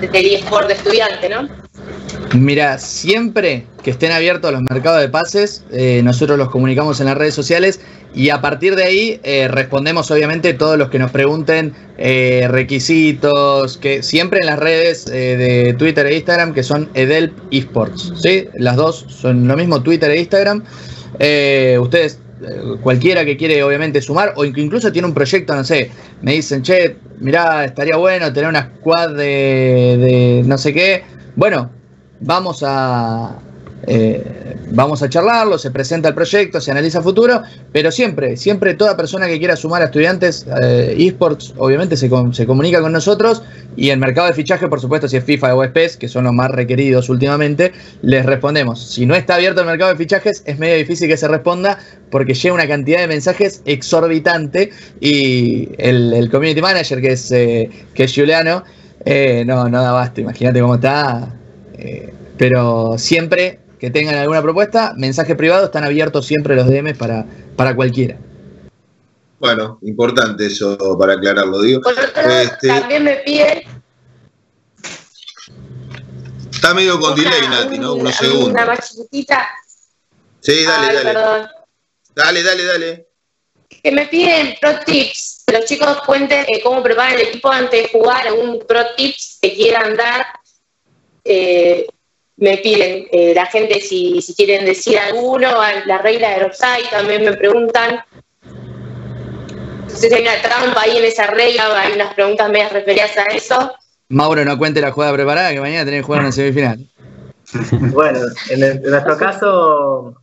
de, 0.00 0.08
del 0.08 0.34
eSport 0.34 0.66
de 0.66 0.74
estudiante, 0.74 1.28
¿no? 1.28 1.48
Mira, 2.34 2.76
siempre 2.78 3.64
que 3.84 3.90
estén 3.90 4.12
abiertos 4.12 4.50
los 4.50 4.62
mercados 4.62 5.02
de 5.02 5.10
pases, 5.10 5.62
eh, 5.70 6.00
nosotros 6.02 6.38
los 6.38 6.48
comunicamos 6.48 7.00
en 7.00 7.06
las 7.06 7.18
redes 7.18 7.34
sociales 7.34 7.80
y 8.14 8.30
a 8.30 8.40
partir 8.40 8.76
de 8.76 8.84
ahí 8.84 9.20
eh, 9.22 9.46
respondemos 9.46 10.10
obviamente 10.10 10.54
todos 10.54 10.78
los 10.78 10.88
que 10.88 10.98
nos 10.98 11.10
pregunten 11.10 11.74
eh, 11.98 12.46
requisitos, 12.48 13.76
que 13.76 14.02
siempre 14.02 14.40
en 14.40 14.46
las 14.46 14.58
redes 14.58 15.04
de 15.04 15.74
Twitter 15.78 16.06
e 16.06 16.16
Instagram 16.16 16.54
que 16.54 16.62
son 16.62 16.88
Edelp 16.94 17.36
Esports, 17.50 18.14
¿sí? 18.16 18.48
Las 18.54 18.76
dos 18.76 19.04
son 19.08 19.46
lo 19.46 19.54
mismo, 19.54 19.82
Twitter 19.82 20.10
e 20.10 20.20
Instagram. 20.20 20.64
ustedes, 21.80 22.18
cualquiera 22.80 23.24
que 23.26 23.36
quiere 23.36 23.62
obviamente 23.62 24.00
sumar 24.00 24.32
o 24.36 24.46
incluso 24.46 24.90
tiene 24.92 25.08
un 25.08 25.14
proyecto, 25.14 25.54
no 25.54 25.62
sé, 25.62 25.90
me 26.22 26.32
dicen, 26.32 26.62
che, 26.62 26.96
mirá, 27.20 27.66
estaría 27.66 27.96
bueno 27.96 28.32
tener 28.32 28.48
una 28.48 28.72
squad 28.78 29.10
de, 29.10 29.98
de 29.98 30.42
no 30.46 30.56
sé 30.56 30.72
qué. 30.72 31.02
Bueno, 31.36 31.70
vamos 32.20 32.62
a, 32.64 33.38
eh, 33.86 34.56
vamos 34.70 35.02
a 35.02 35.08
charlarlo, 35.08 35.58
se 35.58 35.70
presenta 35.70 36.08
el 36.08 36.14
proyecto, 36.14 36.60
se 36.60 36.70
analiza 36.70 37.02
futuro, 37.02 37.42
pero 37.72 37.90
siempre, 37.90 38.36
siempre 38.36 38.74
toda 38.74 38.96
persona 38.96 39.26
que 39.26 39.38
quiera 39.38 39.56
sumar 39.56 39.82
a 39.82 39.86
estudiantes 39.86 40.46
eh, 40.62 40.94
esports, 40.98 41.54
obviamente 41.56 41.96
se, 41.96 42.10
se, 42.32 42.46
comunica 42.46 42.80
con 42.80 42.92
nosotros 42.92 43.42
y 43.76 43.90
el 43.90 43.98
mercado 43.98 44.26
de 44.28 44.34
fichaje, 44.34 44.68
por 44.68 44.80
supuesto, 44.80 45.08
si 45.08 45.16
es 45.16 45.24
FIFA 45.24 45.54
o 45.54 45.72
PES, 45.72 45.96
que 45.96 46.08
son 46.08 46.24
los 46.24 46.32
más 46.32 46.50
requeridos 46.50 47.08
últimamente, 47.08 47.72
les 48.02 48.24
respondemos. 48.24 48.82
Si 48.92 49.06
no 49.06 49.14
está 49.14 49.36
abierto 49.36 49.60
el 49.60 49.66
mercado 49.66 49.90
de 49.90 49.96
fichajes, 49.96 50.42
es 50.46 50.58
medio 50.58 50.76
difícil 50.76 51.08
que 51.08 51.16
se 51.16 51.28
responda 51.28 51.78
porque 52.10 52.34
llega 52.34 52.54
una 52.54 52.68
cantidad 52.68 53.00
de 53.00 53.08
mensajes 53.08 53.62
exorbitante 53.64 54.70
y 55.00 55.70
el, 55.78 56.28
community 56.30 56.60
manager, 56.60 57.00
que 57.00 57.12
es, 57.12 57.30
eh, 57.32 57.70
que 57.94 58.04
es 58.04 58.14
Juliano, 58.14 58.64
no, 59.46 59.68
no 59.68 59.82
da 59.82 59.92
basta, 59.92 60.20
imagínate 60.20 60.60
cómo 60.60 60.76
está 60.76 61.34
eh, 61.78 62.12
pero 62.36 62.96
siempre 62.98 63.58
que 63.84 63.90
tengan 63.90 64.14
alguna 64.14 64.40
propuesta, 64.40 64.94
mensaje 64.96 65.36
privado, 65.36 65.66
están 65.66 65.84
abiertos 65.84 66.24
siempre 66.24 66.56
los 66.56 66.66
DMs 66.66 66.96
para, 66.96 67.26
para 67.54 67.76
cualquiera. 67.76 68.16
Bueno, 69.38 69.78
importante 69.82 70.46
eso 70.46 70.78
para 70.98 71.12
aclararlo, 71.12 71.60
digo. 71.60 71.82
Este, 71.90 72.68
también 72.68 73.04
me 73.04 73.16
pide. 73.16 73.66
Está 76.50 76.72
medio 76.72 76.98
con 76.98 77.14
delay, 77.14 77.46
Nati, 77.46 77.78
¿no? 77.78 77.96
Unos 77.96 78.14
segundos. 78.14 78.48
Una 78.48 78.64
más 78.64 78.88
chiquitita. 78.88 79.50
Sí, 80.40 80.64
dale, 80.64 80.94
dale. 80.94 81.48
Dale, 82.14 82.42
dale, 82.42 82.64
dale. 82.64 83.08
Que 83.68 83.92
me 83.92 84.06
piden 84.06 84.54
pro 84.62 84.80
tips. 84.86 85.44
Los 85.52 85.66
chicos 85.66 85.98
cuenten 86.06 86.46
eh, 86.48 86.62
cómo 86.62 86.82
preparan 86.82 87.16
el 87.16 87.20
equipo 87.20 87.50
antes 87.50 87.82
de 87.82 87.88
jugar, 87.90 88.26
algún 88.28 88.64
pro 88.66 88.80
tips 88.96 89.40
que 89.42 89.54
quieran 89.54 89.94
dar 89.94 90.24
eh, 91.22 91.86
me 92.36 92.58
piden 92.58 93.06
eh, 93.12 93.32
la 93.34 93.46
gente 93.46 93.80
si, 93.80 94.20
si, 94.20 94.34
quieren 94.34 94.64
decir 94.64 94.98
alguno, 94.98 95.48
la 95.86 95.98
regla 95.98 96.38
de 96.38 96.44
offside 96.44 96.90
también 96.90 97.24
me 97.24 97.32
preguntan. 97.34 98.00
si 99.88 100.12
hay 100.12 100.22
una 100.22 100.42
trampa 100.42 100.82
ahí 100.82 100.96
en 100.98 101.04
esa 101.04 101.28
regla, 101.28 101.80
hay 101.80 101.92
unas 101.92 102.14
preguntas 102.14 102.50
medias 102.50 102.72
referidas 102.72 103.16
a 103.16 103.24
eso. 103.26 103.72
Mauro, 104.08 104.44
no 104.44 104.58
cuente 104.58 104.80
la 104.80 104.92
jugada 104.92 105.14
preparada, 105.14 105.52
que 105.52 105.60
mañana 105.60 105.84
tenés 105.84 106.00
que 106.00 106.06
jugar 106.06 106.20
en 106.20 106.26
la 106.26 106.32
semifinal. 106.32 106.86
bueno, 107.92 108.20
en, 108.50 108.82
nuestro 108.82 109.16
caso, 109.16 110.14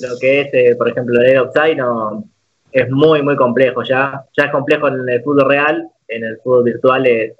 lo 0.00 0.18
que 0.20 0.40
es, 0.40 0.48
eh, 0.52 0.74
por 0.76 0.88
ejemplo, 0.88 1.20
el 1.20 1.38
offside 1.38 1.76
no, 1.76 2.24
es 2.72 2.90
muy, 2.90 3.22
muy 3.22 3.36
complejo 3.36 3.82
ya. 3.82 4.24
Ya 4.36 4.44
es 4.44 4.50
complejo 4.50 4.88
en 4.88 5.08
el 5.08 5.22
fútbol 5.22 5.48
real, 5.48 5.88
en 6.08 6.24
el 6.24 6.38
fútbol 6.42 6.64
virtual 6.64 7.06
es 7.06 7.32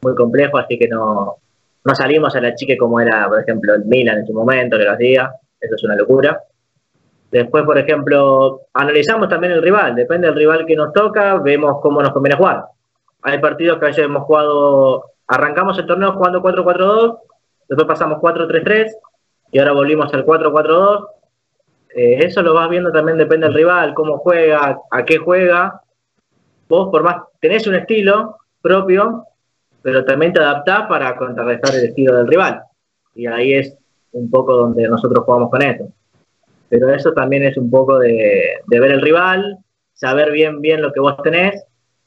muy 0.00 0.14
complejo, 0.14 0.58
así 0.58 0.78
que 0.78 0.88
no, 0.88 1.36
no 1.84 1.94
salimos 1.94 2.34
a 2.36 2.40
la 2.40 2.54
chique 2.54 2.76
como 2.76 3.00
era, 3.00 3.28
por 3.28 3.40
ejemplo, 3.40 3.74
el 3.74 3.84
Milan 3.84 4.18
en 4.18 4.26
su 4.26 4.32
momento, 4.32 4.76
que 4.76 4.84
lo 4.84 4.92
hacía. 4.92 5.32
Eso 5.58 5.74
es 5.74 5.84
una 5.84 5.96
locura. 5.96 6.42
Después, 7.30 7.64
por 7.64 7.78
ejemplo, 7.78 8.62
analizamos 8.74 9.28
también 9.28 9.52
el 9.52 9.62
rival. 9.62 9.94
Depende 9.94 10.26
del 10.26 10.36
rival 10.36 10.66
que 10.66 10.76
nos 10.76 10.92
toca, 10.92 11.38
vemos 11.38 11.80
cómo 11.80 12.02
nos 12.02 12.12
conviene 12.12 12.36
jugar. 12.36 12.64
hay 13.22 13.38
partidos 13.38 13.78
que 13.78 13.84
a 13.86 13.88
veces 13.88 14.04
hemos 14.04 14.24
jugado, 14.24 15.04
arrancamos 15.26 15.78
el 15.78 15.86
torneo 15.86 16.12
jugando 16.12 16.42
4-4-2, 16.42 17.18
después 17.68 17.86
pasamos 17.86 18.18
4-3-3 18.18 18.90
y 19.52 19.58
ahora 19.58 19.72
volvimos 19.72 20.12
al 20.12 20.26
4-4-2. 20.26 21.06
Eh, 21.94 22.24
eso 22.24 22.42
lo 22.42 22.54
vas 22.54 22.68
viendo 22.68 22.90
también, 22.92 23.18
depende 23.18 23.46
del 23.46 23.54
rival, 23.54 23.94
cómo 23.94 24.18
juega, 24.18 24.80
a 24.90 25.04
qué 25.04 25.18
juega. 25.18 25.82
Vos, 26.68 26.88
por 26.90 27.02
más, 27.02 27.16
tenés 27.40 27.66
un 27.66 27.74
estilo 27.74 28.38
propio, 28.60 29.26
pero 29.82 30.04
también 30.04 30.32
te 30.32 30.40
adaptás 30.40 30.86
para 30.88 31.16
contrarrestar 31.16 31.74
el 31.74 31.86
estilo 31.86 32.16
del 32.16 32.28
rival. 32.28 32.62
Y 33.14 33.26
ahí 33.26 33.54
es 33.54 33.76
un 34.12 34.30
poco 34.30 34.54
donde 34.56 34.88
nosotros 34.88 35.24
jugamos 35.24 35.50
con 35.50 35.62
eso. 35.62 35.88
Pero 36.68 36.88
eso 36.90 37.12
también 37.12 37.44
es 37.44 37.56
un 37.56 37.70
poco 37.70 37.98
de, 37.98 38.60
de 38.66 38.80
ver 38.80 38.92
el 38.92 39.02
rival, 39.02 39.58
saber 39.94 40.30
bien, 40.32 40.60
bien 40.60 40.82
lo 40.82 40.92
que 40.92 41.00
vos 41.00 41.16
tenés. 41.22 41.64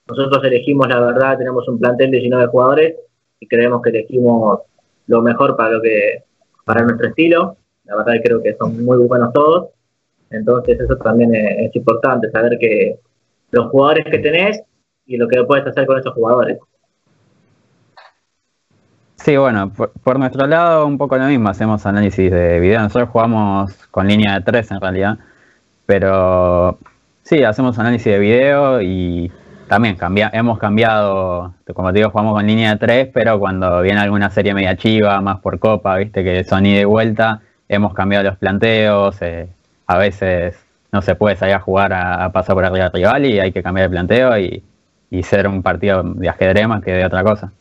Nosotros 0.07 0.43
elegimos, 0.43 0.87
la 0.87 0.99
verdad, 0.99 1.37
tenemos 1.37 1.67
un 1.67 1.79
plantel 1.79 2.11
de 2.11 2.17
19 2.17 2.47
jugadores 2.47 2.95
y 3.39 3.47
creemos 3.47 3.81
que 3.81 3.89
elegimos 3.89 4.59
lo 5.07 5.21
mejor 5.21 5.55
para 5.55 5.71
lo 5.71 5.81
que 5.81 6.23
para 6.65 6.83
nuestro 6.83 7.07
estilo. 7.07 7.57
La 7.85 7.97
verdad 7.97 8.13
creo 8.23 8.41
que 8.41 8.55
son 8.55 8.83
muy 8.83 8.97
buenos 9.05 9.33
todos. 9.33 9.69
Entonces 10.29 10.79
eso 10.79 10.97
también 10.97 11.35
es, 11.35 11.75
importante, 11.75 12.31
saber 12.31 12.57
que 12.57 12.99
los 13.51 13.67
jugadores 13.67 14.05
que 14.05 14.19
tenés 14.19 14.63
y 15.05 15.17
lo 15.17 15.27
que 15.27 15.43
puedes 15.43 15.67
hacer 15.67 15.85
con 15.85 15.99
esos 15.99 16.13
jugadores. 16.13 16.57
Sí, 19.23 19.37
bueno, 19.37 19.71
por, 19.71 20.19
nuestro 20.19 20.45
lado 20.47 20.85
un 20.85 20.97
poco 20.97 21.17
lo 21.17 21.25
mismo, 21.27 21.47
hacemos 21.47 21.85
análisis 21.85 22.29
de 22.29 22.59
video. 22.59 22.81
Nosotros 22.81 23.09
jugamos 23.09 23.73
con 23.89 24.05
línea 24.05 24.33
de 24.33 24.41
tres 24.41 24.69
en 24.69 24.81
realidad, 24.81 25.17
pero 25.85 26.77
sí, 27.23 27.41
hacemos 27.43 27.79
análisis 27.79 28.11
de 28.11 28.19
video 28.19 28.81
y 28.81 29.31
también 29.69 29.95
cambia, 29.95 30.29
hemos 30.33 30.59
cambiado, 30.59 31.53
como 31.73 31.93
te 31.93 31.99
digo, 31.99 32.09
jugamos 32.09 32.33
con 32.33 32.45
línea 32.45 32.71
de 32.71 32.77
tres, 32.79 33.09
pero 33.13 33.39
cuando 33.39 33.81
viene 33.81 34.01
alguna 34.01 34.29
serie 34.29 34.53
media 34.53 34.75
chiva, 34.75 35.21
más 35.21 35.39
por 35.39 35.57
copa, 35.57 35.95
viste 35.97 36.21
que 36.25 36.43
son 36.43 36.65
ida 36.65 36.81
y 36.81 36.85
vuelta, 36.85 37.41
hemos 37.69 37.93
cambiado 37.93 38.25
los 38.25 38.37
planteos, 38.37 39.21
eh, 39.21 39.47
a 39.87 39.97
veces 39.97 40.57
no 40.91 41.01
se 41.01 41.15
puede 41.15 41.37
salir 41.37 41.55
a 41.55 41.59
jugar 41.61 41.93
a, 41.93 42.29
pasar 42.33 42.55
por 42.55 42.65
arriba 42.65 42.89
del 42.89 42.93
rival 42.93 43.25
y 43.25 43.39
hay 43.39 43.53
que 43.53 43.63
cambiar 43.63 43.85
el 43.85 43.91
planteo 43.91 44.37
y, 44.37 44.63
y 45.09 45.23
ser 45.23 45.47
un 45.47 45.63
partido 45.63 46.03
de 46.03 46.27
ajedrez 46.27 46.67
más 46.67 46.83
que 46.83 46.91
de 46.91 47.05
otra 47.05 47.23
cosa. 47.23 47.53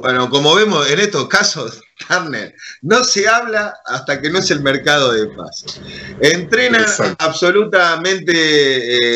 Bueno, 0.00 0.30
como 0.30 0.54
vemos 0.54 0.90
en 0.90 0.98
estos 0.98 1.28
casos, 1.28 1.82
Turner, 2.08 2.54
no 2.80 3.04
se 3.04 3.28
habla 3.28 3.74
hasta 3.84 4.18
que 4.18 4.30
no 4.30 4.38
es 4.38 4.50
el 4.50 4.62
mercado 4.62 5.12
de 5.12 5.26
pases. 5.26 5.78
Entrena 6.20 6.86
absolutamente 7.18 8.30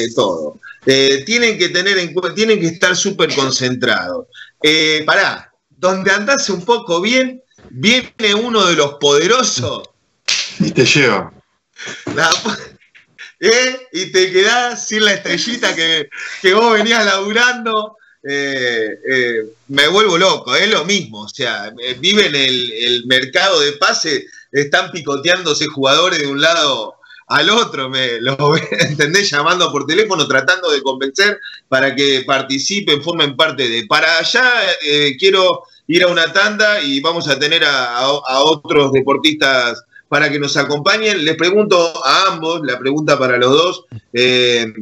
eh, 0.04 0.12
todo. 0.14 0.60
Eh, 0.84 1.22
tienen 1.24 1.56
que 1.56 1.70
tener 1.70 1.96
en 1.96 2.14
tienen 2.34 2.60
que 2.60 2.66
estar 2.66 2.94
súper 2.94 3.34
concentrados. 3.34 4.26
Eh, 4.62 5.02
pará, 5.06 5.50
donde 5.70 6.10
andase 6.10 6.52
un 6.52 6.66
poco 6.66 7.00
bien, 7.00 7.42
viene 7.70 8.34
uno 8.34 8.66
de 8.66 8.74
los 8.74 8.94
poderosos. 9.00 9.88
Y 10.58 10.70
te 10.70 10.84
lleva. 10.84 11.32
¿eh? 13.40 13.88
Y 13.90 14.12
te 14.12 14.30
quedás 14.30 14.86
sin 14.86 15.06
la 15.06 15.14
estrellita 15.14 15.74
que, 15.74 16.10
que 16.42 16.52
vos 16.52 16.74
venías 16.74 17.06
laburando. 17.06 17.96
Me 18.24 19.88
vuelvo 19.88 20.18
loco, 20.18 20.54
es 20.54 20.70
lo 20.70 20.84
mismo. 20.84 21.22
O 21.22 21.28
sea, 21.28 21.72
viven 21.98 22.34
el, 22.34 22.72
el 22.72 23.06
mercado 23.06 23.60
de 23.60 23.72
pase, 23.72 24.26
están 24.52 24.90
picoteándose 24.90 25.66
jugadores 25.66 26.20
de 26.20 26.26
un 26.26 26.40
lado 26.40 26.94
al 27.26 27.50
otro, 27.50 27.88
me 27.88 28.20
lo 28.20 28.36
entendés 28.70 29.30
llamando 29.30 29.70
por 29.72 29.86
teléfono, 29.86 30.26
tratando 30.26 30.70
de 30.70 30.82
convencer 30.82 31.40
para 31.68 31.94
que 31.94 32.22
participen, 32.26 33.02
formen 33.02 33.36
parte 33.36 33.68
de. 33.68 33.86
Para 33.86 34.18
allá 34.18 34.44
eh, 34.82 35.16
quiero 35.18 35.62
ir 35.86 36.04
a 36.04 36.08
una 36.08 36.32
tanda 36.32 36.80
y 36.80 37.00
vamos 37.00 37.28
a 37.28 37.38
tener 37.38 37.64
a, 37.64 38.08
otros 38.08 38.92
deportistas 38.92 39.82
para 40.08 40.30
que 40.30 40.38
nos 40.38 40.56
acompañen. 40.56 41.24
Les 41.24 41.36
pregunto 41.36 42.04
a 42.04 42.32
ambos, 42.32 42.60
la 42.64 42.78
pregunta 42.78 43.18
para 43.18 43.38
los 43.38 43.50
dos, 43.50 43.84
eh, 44.12 44.72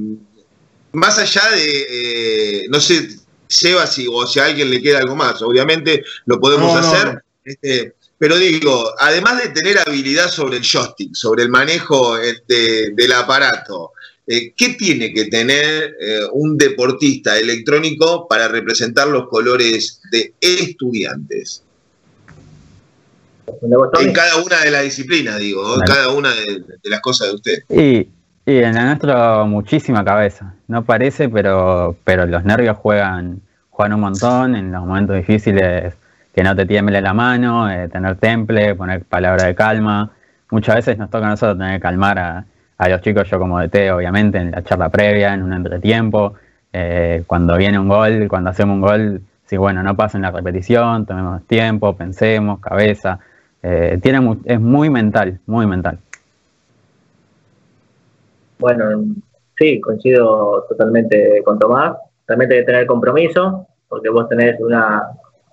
más 0.92 1.18
allá 1.18 1.48
de, 1.52 1.86
eh, 1.88 2.66
no 2.68 2.80
sé, 2.80 3.08
Seba, 3.52 3.86
si, 3.86 4.06
o 4.10 4.26
si 4.26 4.40
a 4.40 4.46
alguien 4.46 4.70
le 4.70 4.82
queda 4.82 4.98
algo 4.98 5.16
más, 5.16 5.42
obviamente 5.42 6.04
lo 6.26 6.40
podemos 6.40 6.74
hacer. 6.76 7.22
Este, 7.44 7.94
pero 8.18 8.36
digo, 8.36 8.92
además 8.98 9.42
de 9.42 9.48
tener 9.48 9.78
habilidad 9.78 10.28
sobre 10.30 10.58
el 10.58 10.62
joystick, 10.62 11.14
sobre 11.14 11.42
el 11.42 11.48
manejo 11.48 12.16
este, 12.18 12.92
del 12.92 13.12
aparato, 13.12 13.92
eh, 14.26 14.52
¿qué 14.56 14.70
tiene 14.74 15.12
que 15.12 15.24
tener 15.24 15.96
eh, 16.00 16.20
un 16.32 16.56
deportista 16.56 17.36
electrónico 17.36 18.28
para 18.28 18.46
representar 18.46 19.08
los 19.08 19.28
colores 19.28 20.00
de 20.12 20.34
estudiantes? 20.40 21.64
En 24.00 24.12
cada 24.12 24.36
una 24.36 24.60
de 24.60 24.70
las 24.70 24.84
disciplinas, 24.84 25.38
digo, 25.38 25.74
en 25.74 25.80
cada 25.80 26.10
una 26.10 26.32
de, 26.34 26.62
las 26.84 27.00
cosas 27.00 27.28
de 27.28 27.34
usted. 27.34 27.58
Y, 27.68 28.08
en 28.46 28.74
la 28.74 28.86
nuestra 28.86 29.44
muchísima 29.44 30.04
cabeza. 30.04 30.54
No 30.68 30.84
parece, 30.84 31.28
pero, 31.28 31.96
pero 32.04 32.26
los 32.26 32.44
nervios 32.44 32.76
juegan, 32.76 33.40
juegan 33.70 33.94
un 33.94 34.00
montón. 34.00 34.56
En 34.56 34.72
los 34.72 34.84
momentos 34.84 35.16
difíciles 35.16 35.94
que 36.34 36.42
no 36.42 36.56
te 36.56 36.66
tiemble 36.66 37.00
la 37.00 37.14
mano, 37.14 37.70
eh, 37.70 37.88
tener 37.88 38.16
temple, 38.16 38.74
poner 38.74 39.04
palabra 39.04 39.46
de 39.46 39.54
calma. 39.54 40.10
Muchas 40.50 40.76
veces 40.76 40.98
nos 40.98 41.10
toca 41.10 41.26
a 41.26 41.30
nosotros 41.30 41.58
tener 41.58 41.74
que 41.76 41.80
calmar 41.80 42.18
a, 42.18 42.44
los 42.88 43.00
chicos, 43.00 43.30
yo 43.30 43.38
como 43.38 43.60
DT, 43.60 43.92
obviamente, 43.92 44.38
en 44.38 44.50
la 44.50 44.64
charla 44.64 44.88
previa, 44.88 45.34
en 45.34 45.44
un 45.44 45.52
entretiempo. 45.52 46.34
Eh, 46.72 47.22
cuando 47.28 47.56
viene 47.56 47.78
un 47.78 47.86
gol, 47.88 48.26
cuando 48.28 48.50
hacemos 48.50 48.74
un 48.74 48.80
gol, 48.80 49.22
si 49.46 49.56
bueno, 49.56 49.84
no 49.84 49.94
pasen 49.94 50.22
la 50.22 50.32
repetición, 50.32 51.06
tomemos 51.06 51.46
tiempo, 51.46 51.94
pensemos, 51.94 52.58
cabeza. 52.58 53.20
Eh, 53.62 54.00
tiene, 54.02 54.36
es 54.46 54.58
muy 54.58 54.90
mental, 54.90 55.38
muy 55.46 55.66
mental. 55.66 55.98
Bueno, 58.62 59.02
sí, 59.58 59.80
coincido 59.80 60.64
totalmente 60.68 61.42
con 61.44 61.58
Tomás. 61.58 61.96
También 62.24 62.52
hay 62.52 62.58
que 62.58 62.64
tener 62.64 62.86
compromiso, 62.86 63.66
porque 63.88 64.08
vos 64.08 64.28
tenés 64.28 64.60
una, 64.60 65.02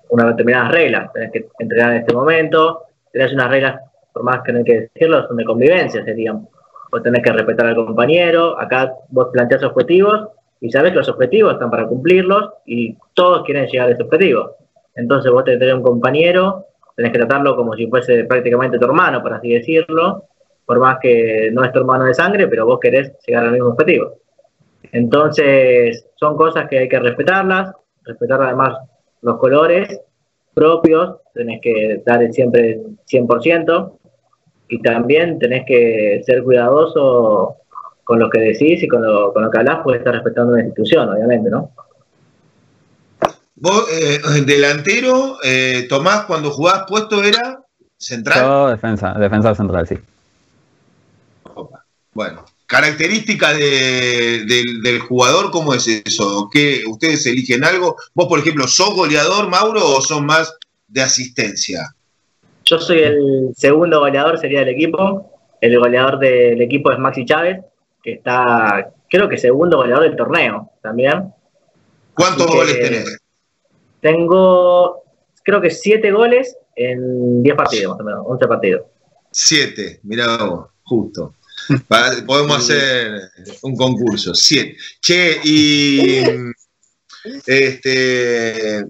unas 0.10 0.28
determinadas 0.28 0.72
reglas. 0.72 1.12
Tenés 1.12 1.32
que 1.32 1.48
entrenar 1.58 1.94
en 1.94 1.98
este 2.02 2.14
momento, 2.14 2.84
tenés 3.12 3.34
unas 3.34 3.50
reglas, 3.50 3.82
por 4.14 4.22
más 4.22 4.44
que 4.44 4.52
no 4.54 4.60
hay 4.60 4.64
que 4.64 4.82
decirlo, 4.94 5.28
son 5.28 5.38
de 5.38 5.44
convivencia, 5.44 6.06
serían. 6.06 6.48
Vos 6.92 7.02
tenés 7.02 7.24
que 7.24 7.32
respetar 7.32 7.66
al 7.66 7.76
compañero, 7.76 8.60
acá 8.60 8.94
vos 9.10 9.30
planteás 9.34 9.64
objetivos 9.64 10.28
y 10.62 10.70
sabés 10.70 10.92
que 10.92 11.00
los 11.00 11.10
objetivos 11.10 11.54
están 11.54 11.72
para 11.72 11.88
cumplirlos 11.88 12.52
y 12.68 12.96
todos 13.16 13.44
quieren 13.44 13.66
llegar 13.66 13.90
a 13.90 13.94
ese 13.94 14.04
objetivo. 14.04 14.56
Entonces 14.94 15.32
vos 15.32 15.44
tenés 15.44 15.58
que 15.58 15.66
tener 15.66 15.76
un 15.76 15.84
compañero, 15.84 16.68
tenés 16.96 17.12
que 17.12 17.18
tratarlo 17.18 17.56
como 17.56 17.74
si 17.74 17.88
fuese 17.88 18.26
prácticamente 18.26 18.78
tu 18.78 18.86
hermano, 18.86 19.24
por 19.24 19.34
así 19.34 19.52
decirlo, 19.52 20.26
por 20.70 20.80
más 20.80 21.00
que 21.02 21.50
no 21.52 21.64
es 21.64 21.72
tu 21.72 21.80
hermano 21.80 22.06
de 22.06 22.14
sangre, 22.14 22.48
pero 22.48 22.64
vos 22.64 22.80
querés 22.80 23.12
llegar 23.26 23.44
al 23.44 23.54
mismo 23.54 23.70
objetivo. 23.70 24.20
Entonces, 24.92 26.06
son 26.16 26.38
cosas 26.38 26.70
que 26.70 26.78
hay 26.78 26.88
que 26.88 27.00
respetarlas, 27.00 27.74
respetar 28.04 28.40
además 28.44 28.78
los 29.24 29.40
colores 29.40 30.00
propios, 30.54 31.22
tenés 31.34 31.60
que 31.60 32.04
dar 32.06 32.32
siempre 32.32 32.82
100%, 33.12 33.98
y 34.68 34.80
también 34.84 35.40
tenés 35.40 35.66
que 35.66 36.22
ser 36.24 36.44
cuidadoso 36.44 37.56
con 38.04 38.20
lo 38.20 38.30
que 38.30 38.40
decís 38.40 38.84
y 38.84 38.88
con 38.88 39.02
lo, 39.02 39.34
con 39.34 39.46
lo 39.46 39.50
que 39.50 39.58
hablas, 39.58 39.80
puedes 39.84 40.02
estar 40.02 40.14
respetando 40.14 40.54
la 40.54 40.62
institución, 40.62 41.10
obviamente, 41.10 41.50
¿no? 41.50 41.72
Vos, 43.56 43.88
eh, 43.92 44.20
delantero, 44.46 45.38
eh, 45.44 45.88
Tomás, 45.90 46.26
cuando 46.26 46.52
jugabas 46.52 46.86
puesto 46.88 47.24
era 47.24 47.60
central. 47.98 48.46
Yo 48.46 48.68
defensa, 48.68 49.16
defensa 49.18 49.56
central, 49.56 49.88
sí. 49.88 49.98
Bueno, 52.14 52.46
Características 52.70 53.58
del 53.58 55.00
jugador, 55.00 55.50
¿cómo 55.50 55.74
es 55.74 55.88
eso? 55.88 56.48
¿Qué, 56.54 56.84
¿Ustedes 56.88 57.26
eligen 57.26 57.64
algo? 57.64 57.96
¿Vos, 58.14 58.28
por 58.28 58.38
ejemplo, 58.38 58.68
sos 58.68 58.94
goleador, 58.94 59.50
Mauro, 59.50 59.84
o 59.84 60.02
son 60.02 60.28
más 60.28 60.56
de 60.88 61.02
asistencia? 61.02 61.96
Yo 62.66 62.78
soy 62.78 63.00
el 63.00 63.54
segundo 63.58 64.02
goleador, 64.02 64.38
sería 64.38 64.60
del 64.60 64.70
equipo. 64.70 65.32
El 65.60 65.80
goleador 65.80 66.20
del 66.20 66.62
equipo 66.62 66.92
es 66.92 67.00
Maxi 67.00 67.26
Chávez, 67.26 67.58
que 68.04 68.12
está, 68.14 68.94
creo 69.10 69.28
que 69.28 69.40
segundo 69.40 69.78
goleador 69.78 70.04
del 70.04 70.16
torneo 70.16 70.70
también. 70.80 71.34
¿Cuántos 72.14 72.46
goles 72.46 72.80
tenés? 72.80 73.18
Tengo, 74.00 75.06
creo 75.42 75.60
que 75.60 75.72
siete 75.72 76.12
goles 76.12 76.56
en 76.76 77.42
diez 77.42 77.56
partidos, 77.56 77.94
más 77.94 78.02
o 78.02 78.04
menos, 78.04 78.26
once 78.28 78.48
partidos. 78.48 78.84
Siete, 79.32 80.02
mirá 80.04 80.38
vos, 80.46 80.68
justo 80.84 81.34
podemos 82.26 82.58
hacer 82.58 83.22
un 83.62 83.76
concurso. 83.76 84.34
Sí. 84.34 84.76
Che, 85.02 85.40
y. 85.44 86.24
Este. 87.46 88.86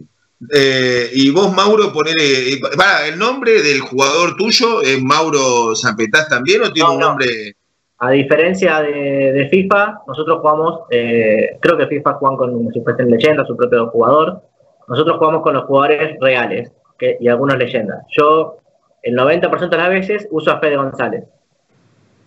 Eh, 0.53 1.09
y 1.13 1.31
vos, 1.31 1.53
Mauro, 1.53 1.91
ponele. 1.91 2.59
¿El 3.07 3.19
nombre 3.19 3.61
del 3.61 3.81
jugador 3.81 4.35
tuyo 4.37 4.81
es 4.81 5.01
Mauro 5.01 5.75
Zampetás 5.75 6.29
también 6.29 6.61
o 6.63 6.71
tiene 6.71 6.89
un 6.89 6.99
nombre.? 6.99 7.55
a 8.01 8.11
diferencia 8.11 8.81
de, 8.81 9.47
FIFA, 9.51 10.03
nosotros 10.07 10.39
jugamos, 10.39 10.81
eh, 10.89 11.57
creo 11.59 11.77
que 11.77 11.87
FIFA 11.87 12.13
juegan 12.13 12.37
con 12.37 12.73
si 12.73 12.81
fuesen 12.81 13.11
leyenda, 13.11 13.45
su 13.45 13.57
propio 13.57 13.87
jugador. 13.87 14.41
Nosotros 14.87 15.17
jugamos 15.17 15.43
con 15.43 15.53
los 15.53 15.65
jugadores 15.65 16.17
reales 16.21 16.71
y 17.19 17.27
algunos 17.27 17.57
leyendas. 17.57 18.05
Yo, 18.17 18.57
el 19.03 19.15
90% 19.15 19.69
de 19.69 19.77
las 19.77 19.89
veces, 19.89 20.27
uso 20.31 20.51
a 20.51 20.59
Fede 20.59 20.77
González. 20.77 21.25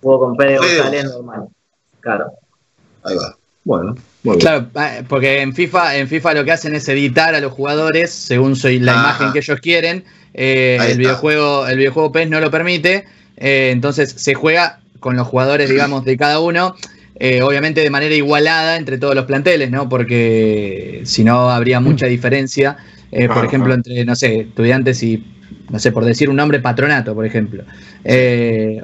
Juego 0.02 0.26
con 0.26 0.36
Fede, 0.36 0.58
González 0.58 1.04
normal. 1.04 1.48
Claro. 2.00 2.32
Ahí 3.04 3.16
va. 3.16 3.36
Bueno. 3.64 3.94
Claro, 4.40 4.66
ah, 4.74 5.02
porque 5.08 5.40
en 5.40 5.54
FIFA, 5.54 5.96
en 5.96 6.08
FIFA 6.08 6.34
lo 6.34 6.44
que 6.44 6.52
hacen 6.52 6.74
es 6.74 6.88
editar 6.88 7.34
a 7.34 7.40
los 7.40 7.52
jugadores 7.52 8.10
según 8.10 8.56
soy 8.56 8.78
la 8.78 8.92
imagen 8.92 9.32
que 9.32 9.38
ellos 9.38 9.60
quieren. 9.60 10.04
Eh, 10.34 10.78
el 10.88 10.98
videojuego, 10.98 11.66
el 11.66 11.78
videojuego 11.78 12.12
PES 12.12 12.30
no 12.30 12.40
lo 12.40 12.50
permite. 12.50 13.04
Eh, 13.36 13.70
entonces 13.72 14.14
se 14.16 14.34
juega 14.34 14.80
con 15.00 15.16
los 15.16 15.26
jugadores, 15.26 15.70
digamos, 15.70 16.04
de 16.04 16.16
cada 16.16 16.40
uno. 16.40 16.74
Eh, 17.16 17.42
obviamente 17.42 17.82
de 17.82 17.90
manera 17.90 18.14
igualada 18.14 18.76
entre 18.76 18.98
todos 18.98 19.14
los 19.14 19.26
planteles, 19.26 19.70
¿no? 19.70 19.88
Porque 19.88 21.02
si 21.04 21.22
no 21.22 21.50
habría 21.50 21.78
mucha 21.80 22.06
diferencia, 22.06 22.76
por 23.32 23.44
ejemplo, 23.44 23.74
entre, 23.74 24.04
no 24.04 24.16
sé, 24.16 24.40
estudiantes 24.40 25.02
y, 25.02 25.24
no 25.72 25.80
sé, 25.80 25.90
por 25.90 26.04
decir 26.04 26.30
un 26.30 26.36
nombre, 26.36 26.60
patronato, 26.60 27.14
por 27.14 27.26
ejemplo. 27.26 27.64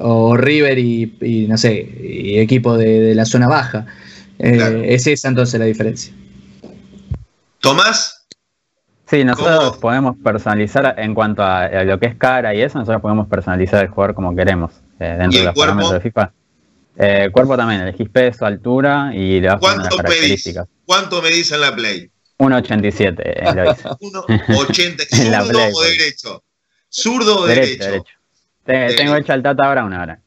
o 0.00 0.36
River 0.36 0.78
y, 0.78 1.46
no 1.48 1.56
sé, 1.56 1.74
y 1.74 2.38
equipo 2.40 2.76
de 2.76 3.14
la 3.14 3.24
zona 3.24 3.46
baja. 3.46 3.86
Eh, 4.38 4.94
es 4.94 5.06
esa 5.06 5.28
entonces 5.28 5.58
la 5.58 5.66
diferencia. 5.66 6.12
Tomás. 7.60 8.26
Sí, 9.06 9.24
nosotros 9.24 9.78
podemos 9.78 10.16
personalizar 10.22 10.94
en 10.98 11.14
cuanto 11.14 11.42
a, 11.42 11.68
lo 11.84 11.98
que 11.98 12.06
es 12.06 12.16
cara 12.16 12.54
y 12.54 12.60
eso, 12.60 12.78
nosotros 12.78 13.00
podemos 13.00 13.26
personalizar 13.26 13.82
el 13.82 13.90
jugador 13.90 14.14
como 14.14 14.36
queremos 14.36 14.72
eh, 15.00 15.16
dentro 15.18 15.40
de 15.40 15.46
los 15.46 15.54
parámetros 15.54 15.94
de 15.94 16.00
FIFA. 16.00 16.32
Eh, 17.00 17.28
cuerpo 17.32 17.56
también, 17.56 17.80
elegís 17.80 18.10
peso, 18.10 18.44
altura 18.44 19.12
y 19.14 19.40
le 19.40 19.48
vas 19.48 19.62
a 19.62 19.76
las 19.76 19.96
características. 19.96 20.68
¿Cuánto 20.84 21.22
medís 21.22 21.50
en 21.52 21.60
la 21.60 21.74
Play? 21.74 22.10
1.87 22.38 23.54
lo 23.54 23.74
1.80, 23.74 25.06
¿zurdo 25.08 25.58
o 25.74 25.82
derecho? 25.82 26.44
¿Zurdo 26.90 27.40
o 27.40 27.46
derecho? 27.46 28.04
Tengo 28.64 29.16
hecho 29.16 29.32
al 29.32 29.42
Tata 29.42 29.70
Brown 29.70 29.92
ahora. 29.92 30.20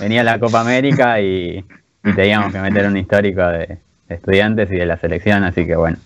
Venía 0.00 0.20
a 0.20 0.24
la 0.24 0.38
Copa 0.38 0.60
América 0.60 1.20
y 1.20 1.64
y 2.04 2.12
teníamos 2.14 2.52
que 2.52 2.60
meter 2.60 2.86
un 2.86 2.96
histórico 2.96 3.46
de, 3.46 3.78
estudiantes 4.08 4.70
y 4.70 4.76
de 4.76 4.86
la 4.86 4.96
selección, 4.98 5.44
así 5.44 5.66
que 5.66 5.76
bueno, 5.76 5.98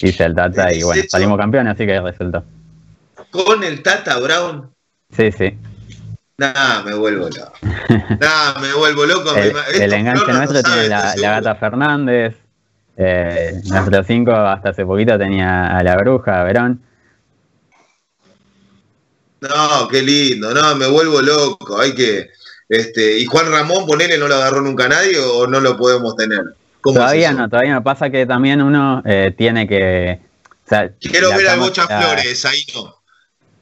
hice 0.00 0.24
el 0.24 0.34
Tata 0.34 0.72
y 0.72 0.82
bueno, 0.82 1.02
salimos 1.08 1.38
campeones, 1.38 1.74
así 1.74 1.86
que 1.86 2.00
resultó. 2.00 2.44
¿Con 3.30 3.64
el 3.64 3.82
Tata 3.82 4.18
Brown? 4.18 4.70
Sí, 5.16 5.32
sí. 5.32 5.56
Nah, 6.38 6.82
me 6.84 6.94
vuelvo 6.94 7.28
loco. 7.28 7.52
Nah, 8.20 8.60
me 8.60 8.72
vuelvo 8.72 9.04
loco. 9.04 9.34
el, 9.34 9.92
enganche 9.92 10.32
nuestro 10.32 10.62
tiene 10.62 10.88
la, 10.88 11.14
Gata 11.16 11.54
Fernández. 11.56 12.36
Eh, 12.96 13.60
nuestro 13.66 14.04
5 14.04 14.30
hasta 14.30 14.70
hace 14.70 14.84
poquito 14.84 15.18
tenía 15.18 15.76
a 15.76 15.82
la 15.82 15.96
bruja, 15.96 16.42
Verón. 16.44 16.82
No, 19.40 19.88
qué 19.88 20.02
lindo, 20.02 20.52
no, 20.52 20.74
me 20.76 20.86
vuelvo 20.86 21.22
loco. 21.22 21.80
Hay 21.80 21.94
que, 21.94 22.30
este, 22.68 23.18
y 23.18 23.26
Juan 23.26 23.50
Ramón, 23.50 23.86
ponele, 23.86 24.18
no 24.18 24.28
lo 24.28 24.36
agarró 24.36 24.60
nunca 24.60 24.88
nadie 24.88 25.18
o 25.18 25.46
no 25.46 25.60
lo 25.60 25.76
podemos 25.76 26.14
tener. 26.16 26.54
Todavía 26.82 27.32
no, 27.32 27.48
todavía 27.48 27.74
no. 27.74 27.82
Pasa 27.82 28.10
que 28.10 28.26
también 28.26 28.62
uno 28.62 29.02
eh, 29.04 29.34
tiene 29.36 29.66
que. 29.66 30.18
Quiero 31.00 31.30
ver 31.36 31.48
a 31.48 31.56
Bocha 31.56 31.86
Flores, 31.86 32.44
ahí 32.44 32.64
no. 32.74 32.96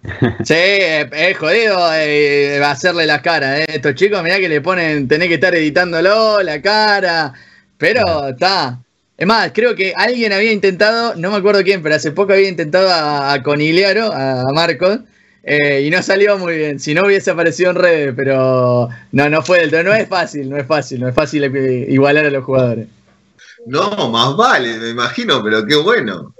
Sí, 0.44 0.54
es 0.54 1.36
jodido 1.36 1.90
eh, 1.94 2.62
hacerle 2.64 3.06
la 3.06 3.20
cara. 3.20 3.60
Eh. 3.60 3.66
Estos 3.68 3.94
chicos, 3.94 4.22
mirá 4.22 4.38
que 4.38 4.48
le 4.48 4.60
ponen, 4.60 5.08
tenés 5.08 5.28
que 5.28 5.34
estar 5.34 5.54
editándolo, 5.54 6.42
la 6.42 6.62
cara. 6.62 7.32
Pero 7.76 8.28
está. 8.28 8.78
Es 9.16 9.26
más, 9.26 9.50
creo 9.52 9.74
que 9.74 9.92
alguien 9.96 10.32
había 10.32 10.52
intentado, 10.52 11.16
no 11.16 11.32
me 11.32 11.38
acuerdo 11.38 11.64
quién, 11.64 11.82
pero 11.82 11.96
hace 11.96 12.12
poco 12.12 12.34
había 12.34 12.48
intentado 12.48 12.88
a, 12.88 13.32
a 13.32 13.42
Conigliaro, 13.42 14.12
a 14.12 14.44
Marcos, 14.52 15.00
eh, 15.50 15.80
y 15.80 15.90
no 15.90 16.02
salió 16.02 16.36
muy 16.36 16.56
bien. 16.56 16.78
Si 16.78 16.92
no 16.92 17.06
hubiese 17.06 17.30
aparecido 17.30 17.70
en 17.70 17.76
redes, 17.76 18.14
pero 18.14 18.90
no, 19.12 19.30
no 19.30 19.42
fue 19.42 19.60
del 19.60 19.70
todo. 19.70 19.82
No 19.82 19.94
es 19.94 20.06
fácil, 20.06 20.50
no 20.50 20.58
es 20.58 20.66
fácil, 20.66 21.00
no 21.00 21.08
es 21.08 21.14
fácil 21.14 21.44
igualar 21.88 22.26
a 22.26 22.30
los 22.30 22.44
jugadores. 22.44 22.86
No, 23.64 24.10
más 24.10 24.36
vale, 24.36 24.76
me 24.76 24.90
imagino, 24.90 25.42
pero 25.42 25.66
qué 25.66 25.76
bueno. 25.76 26.34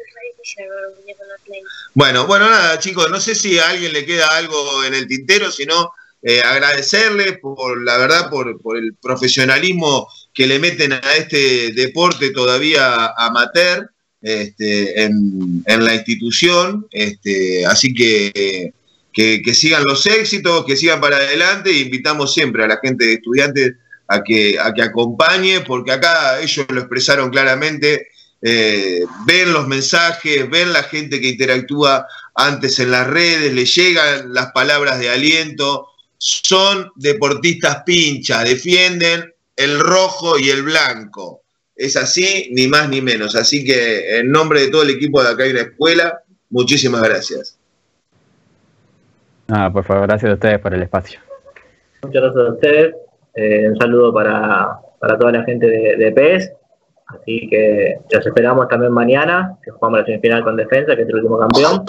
Bueno, 1.95 2.27
bueno, 2.27 2.51
nada, 2.51 2.79
chicos, 2.79 3.11
no 3.11 3.19
sé 3.19 3.35
si 3.35 3.59
a 3.59 3.71
alguien 3.71 3.95
le 3.95 4.05
queda 4.05 4.37
algo 4.37 4.85
en 4.85 4.93
el 4.93 5.09
tintero, 5.09 5.51
sino 5.51 5.93
eh, 6.23 6.43
agradecerles 6.43 7.39
por 7.39 7.83
la 7.83 7.97
verdad, 7.97 8.29
por, 8.29 8.61
por, 8.61 8.77
el 8.77 8.95
profesionalismo 8.95 10.07
que 10.35 10.47
le 10.47 10.59
meten 10.59 10.93
a 10.93 11.17
este 11.17 11.73
deporte 11.73 12.31
todavía 12.31 13.07
amateur 13.17 13.91
este, 14.21 15.03
en, 15.03 15.63
en 15.65 15.85
la 15.85 15.95
institución. 15.95 16.87
Este, 16.91 17.65
así 17.65 17.95
que 17.95 18.75
que, 19.19 19.53
sigan 19.53 19.83
los 19.85 20.07
éxitos, 20.07 20.65
que 20.65 20.77
sigan 20.77 21.01
para 21.01 21.17
adelante 21.17 21.71
e 21.71 21.81
invitamos 21.81 22.33
siempre 22.33 22.63
a 22.63 22.69
la 22.69 22.79
gente 22.81 23.05
de 23.05 23.15
estudiantes 23.15 23.75
a 24.07 24.23
que, 24.23 24.57
a 24.61 24.73
que 24.73 24.83
acompañe, 24.83 25.63
porque 25.63 25.91
acá 25.91 26.41
ellos 26.41 26.65
lo 26.69 26.79
expresaron 26.79 27.29
claramente, 27.29 28.07
eh, 28.41 29.01
ven 29.27 29.53
los 29.53 29.67
mensajes, 29.67 30.49
ven 30.49 30.73
la 30.73 30.85
gente 30.85 31.21
que 31.21 31.31
interactúa 31.31 32.07
antes 32.37 32.79
en 32.79 32.93
las 32.93 33.09
redes, 33.09 33.53
le 33.53 33.65
llegan 33.65 34.33
las 34.33 34.53
palabras 34.53 35.01
de 35.01 35.11
aliento, 35.11 35.89
son 36.17 36.93
deportistas 36.95 37.83
pincha, 37.85 38.45
defienden 38.45 39.35
el 39.57 39.81
rojo 39.81 40.39
y 40.39 40.51
el 40.51 40.63
blanco. 40.63 41.43
Es 41.75 41.97
así, 41.97 42.51
ni 42.53 42.69
más 42.69 42.89
ni 42.89 43.01
menos. 43.01 43.35
Así 43.35 43.65
que 43.65 44.19
en 44.19 44.31
nombre 44.31 44.61
de 44.61 44.69
todo 44.69 44.83
el 44.83 44.91
equipo 44.91 45.21
de 45.21 45.31
acá 45.31 45.43
hay 45.43 45.51
una 45.51 45.63
escuela, 45.63 46.23
muchísimas 46.51 47.03
gracias. 47.03 47.58
Ah, 49.51 49.71
por 49.73 49.85
favor, 49.85 50.07
gracias 50.07 50.31
a 50.31 50.35
ustedes 50.35 50.59
por 50.59 50.75
el 50.75 50.83
espacio. 50.83 51.21
Muchas 52.03 52.23
gracias 52.23 52.45
a 52.45 52.53
ustedes. 52.53 52.95
Eh, 53.35 53.69
un 53.71 53.77
saludo 53.79 54.13
para, 54.13 54.79
toda 55.19 55.33
la 55.33 55.45
gente 55.45 55.67
de, 55.67 55.97
de, 55.97 56.13
PES. 56.13 56.53
Así 57.07 57.49
que 57.49 57.99
los 58.11 58.27
esperamos 58.27 58.69
también 58.69 58.93
mañana, 58.93 59.57
que 59.65 59.71
jugamos 59.71 60.01
la 60.01 60.05
semifinal 60.05 60.45
con 60.45 60.57
defensa, 60.57 60.95
que 60.95 61.03
es 61.03 61.09
el 61.09 61.15
último 61.15 61.39
campeón. 61.39 61.85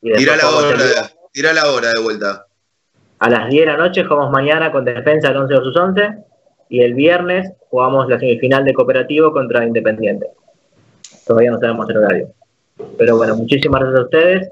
tira, 0.00 0.36
la 0.36 0.48
hora, 0.48 0.76
tira 1.32 1.52
la 1.52 1.70
hora 1.70 1.92
de 1.94 2.02
vuelta. 2.02 2.46
A 3.18 3.28
las 3.28 3.50
10 3.50 3.66
de 3.66 3.72
la 3.72 3.76
noche 3.76 4.04
jugamos 4.04 4.30
mañana 4.30 4.72
con 4.72 4.84
defensa 4.84 5.28
el 5.28 5.36
11 5.36 5.54
versus 5.54 5.76
11. 5.76 6.24
Y 6.70 6.80
el 6.80 6.94
viernes 6.94 7.52
jugamos 7.68 8.08
la 8.08 8.18
semifinal 8.18 8.64
de 8.64 8.72
cooperativo 8.72 9.32
contra 9.32 9.64
Independiente. 9.66 10.28
Todavía 11.26 11.50
no 11.50 11.58
sabemos 11.58 11.88
el 11.90 11.98
horario. 11.98 12.28
Pero 12.96 13.16
bueno, 13.16 13.36
muchísimas 13.36 13.80
gracias 13.80 14.00
a 14.00 14.04
ustedes 14.04 14.50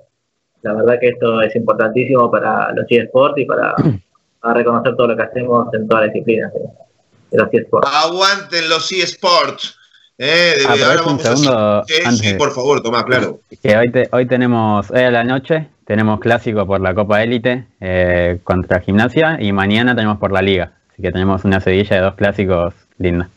la 0.65 0.73
verdad 0.73 0.99
que 0.99 1.09
esto 1.11 1.43
es 1.43 1.55
importantísimo 1.55 2.31
para 2.31 2.73
los 2.73 2.87
eSports 2.89 3.39
y 3.39 3.45
para, 3.45 3.75
reconocer 4.55 4.97
todo 4.97 5.09
lo 5.09 5.17
que 5.17 5.23
hacemos 5.23 5.73
en 5.75 5.87
todas 5.87 6.07
las 6.07 6.13
disciplinas 6.15 6.53
de, 6.53 7.39
los 7.39 7.49
eSports. 7.53 7.91
Aguanten 7.93 8.69
los 8.69 8.91
eSports. 8.91 9.79
Eh, 10.17 10.55
ah, 10.69 12.13
sí, 12.13 12.35
por 12.35 12.53
favor, 12.53 12.81
Tomás, 12.83 13.05
claro. 13.05 13.41
Que 13.63 13.77
hoy, 13.77 13.93
hoy 14.13 14.27
tenemos, 14.27 14.91
hoy 14.91 15.01
a 15.01 15.11
la 15.11 15.25
noche, 15.25 15.69
tenemos 15.87 16.21
clásico 16.21 16.67
por 16.67 16.81
la 16.81 16.95
Copa 16.95 17.23
Élite 17.23 17.67
eh, 17.81 18.39
contra 18.45 18.81
Gimnasia 18.81 19.39
y 19.41 19.53
mañana 19.53 19.95
tenemos 19.95 20.19
por 20.19 20.33
la 20.33 20.41
Liga. 20.41 20.73
Así 20.93 21.03
que 21.03 21.11
tenemos 21.11 21.45
una 21.45 21.61
seguilla 21.61 21.97
de 21.97 22.03
dos 22.03 22.15
clásicos 22.15 22.75
linda. 22.99 23.29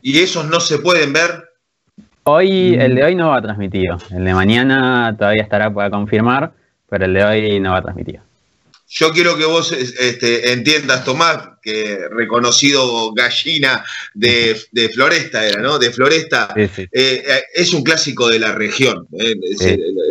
¿Y 0.00 0.20
esos 0.20 0.46
no 0.46 0.58
se 0.60 0.78
pueden 0.78 1.12
ver? 1.12 1.50
Hoy, 2.28 2.74
el 2.74 2.96
de 2.96 3.04
hoy 3.04 3.14
no 3.14 3.28
va 3.28 3.40
transmitido. 3.40 3.98
El 4.10 4.24
de 4.24 4.34
mañana 4.34 5.14
todavía 5.16 5.44
estará 5.44 5.72
para 5.72 5.90
confirmar, 5.90 6.52
pero 6.90 7.04
el 7.04 7.14
de 7.14 7.24
hoy 7.24 7.60
no 7.60 7.70
va 7.70 7.80
transmitido. 7.80 8.20
Yo 8.88 9.12
quiero 9.12 9.36
que 9.36 9.44
vos 9.44 9.70
este, 9.70 10.52
entiendas, 10.52 11.04
Tomás, 11.04 11.50
que 11.62 12.00
reconocido 12.10 13.12
gallina 13.12 13.84
de, 14.12 14.60
Floresta 14.94 15.46
era, 15.46 15.60
¿no? 15.60 15.78
De 15.78 15.92
Floresta. 15.92 16.52
Eh, 16.56 17.24
es 17.54 17.72
un 17.72 17.84
clásico 17.84 18.28
de 18.28 18.40
la 18.40 18.52
región. 18.52 19.06
¿eh? 19.16 19.36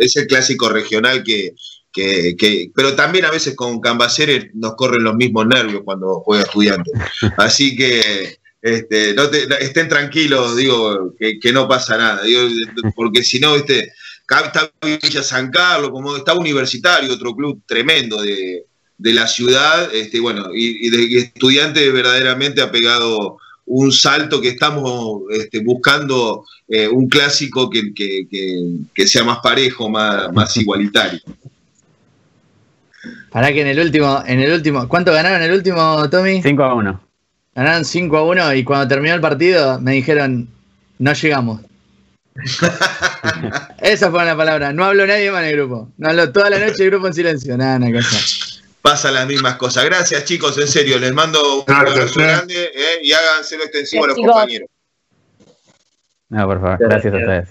Es, 0.00 0.16
el, 0.16 0.26
clásico 0.26 0.70
regional 0.70 1.22
que, 1.22 1.52
que, 1.92 2.70
Pero 2.74 2.96
también 2.96 3.26
a 3.26 3.30
veces 3.30 3.54
con 3.54 3.78
Cambaceres 3.78 4.54
nos 4.54 4.74
corren 4.74 5.04
los 5.04 5.16
mismos 5.16 5.46
nervios 5.46 5.82
cuando 5.84 6.20
juega 6.20 6.44
estudiante. 6.44 6.92
Así 7.36 7.76
que 7.76 8.38
este, 8.66 9.14
no 9.14 9.22
estén 9.60 9.88
tranquilos, 9.88 10.56
digo, 10.56 11.14
que, 11.16 11.52
no 11.52 11.68
pasa 11.68 11.96
nada, 11.96 12.22
porque 12.96 13.22
si 13.22 13.38
no, 13.38 13.54
este, 13.54 13.92
está 14.44 14.72
Villa 14.82 15.22
San 15.22 15.52
Carlos, 15.52 15.90
como 15.90 16.16
está 16.16 16.34
Universitario, 16.34 17.12
otro 17.12 17.32
club 17.36 17.62
tremendo 17.64 18.20
de, 18.20 18.64
la 18.98 19.28
ciudad, 19.28 19.94
este, 19.94 20.18
bueno, 20.18 20.48
y, 20.52 20.90
de 20.90 21.18
estudiante 21.18 21.88
verdaderamente 21.92 22.60
ha 22.60 22.72
pegado 22.72 23.38
un 23.66 23.92
salto 23.92 24.40
que 24.40 24.48
estamos 24.48 25.22
este, 25.30 25.60
buscando 25.60 26.44
eh, 26.66 26.88
un 26.88 27.08
clásico 27.08 27.70
que, 27.70 29.06
sea 29.06 29.22
más 29.22 29.38
parejo, 29.44 29.88
más, 29.88 30.32
más 30.32 30.56
igualitario. 30.56 31.20
Para 33.30 33.52
que 33.52 33.60
en 33.60 33.68
el 33.68 33.78
último, 33.78 34.24
en 34.26 34.40
el 34.40 34.52
último, 34.52 34.88
¿cuánto 34.88 35.12
ganaron 35.12 35.40
en 35.40 35.50
el 35.50 35.56
último, 35.56 36.10
Tommy? 36.10 36.42
5 36.42 36.64
a 36.64 36.74
1. 36.74 37.05
Ganaron 37.56 37.86
5 37.86 38.16
a 38.18 38.22
1 38.22 38.54
y 38.54 38.64
cuando 38.64 38.86
terminó 38.86 39.14
el 39.14 39.20
partido 39.22 39.80
me 39.80 39.92
dijeron, 39.92 40.46
no 40.98 41.12
llegamos. 41.14 41.62
Esa 43.80 44.10
fue 44.10 44.26
la 44.26 44.36
palabra. 44.36 44.74
No 44.74 44.84
habló 44.84 45.06
nadie 45.06 45.30
más 45.30 45.42
en 45.42 45.48
el 45.48 45.56
grupo. 45.56 45.88
No 45.96 46.10
habló 46.10 46.30
toda 46.30 46.50
la 46.50 46.58
noche 46.58 46.84
el 46.84 46.90
grupo 46.90 47.06
en 47.06 47.14
silencio. 47.14 47.56
Nada, 47.56 47.78
nada, 47.78 47.92
cosa. 47.94 48.60
Pasa 48.82 49.10
las 49.10 49.26
mismas 49.26 49.56
cosas. 49.56 49.86
Gracias, 49.86 50.24
chicos, 50.26 50.58
en 50.58 50.68
serio. 50.68 50.98
Les 50.98 51.14
mando 51.14 51.64
un 51.64 51.72
abrazo 51.72 52.20
grande 52.20 52.72
eh, 52.74 53.00
y 53.02 53.12
háganselo 53.12 53.64
extensivo 53.64 54.04
a 54.04 54.08
los 54.08 54.16
compañeros. 54.16 54.68
No, 56.28 56.46
por 56.46 56.60
favor. 56.60 56.78
Gracias 56.78 57.14
a 57.14 57.16
ustedes. 57.16 57.48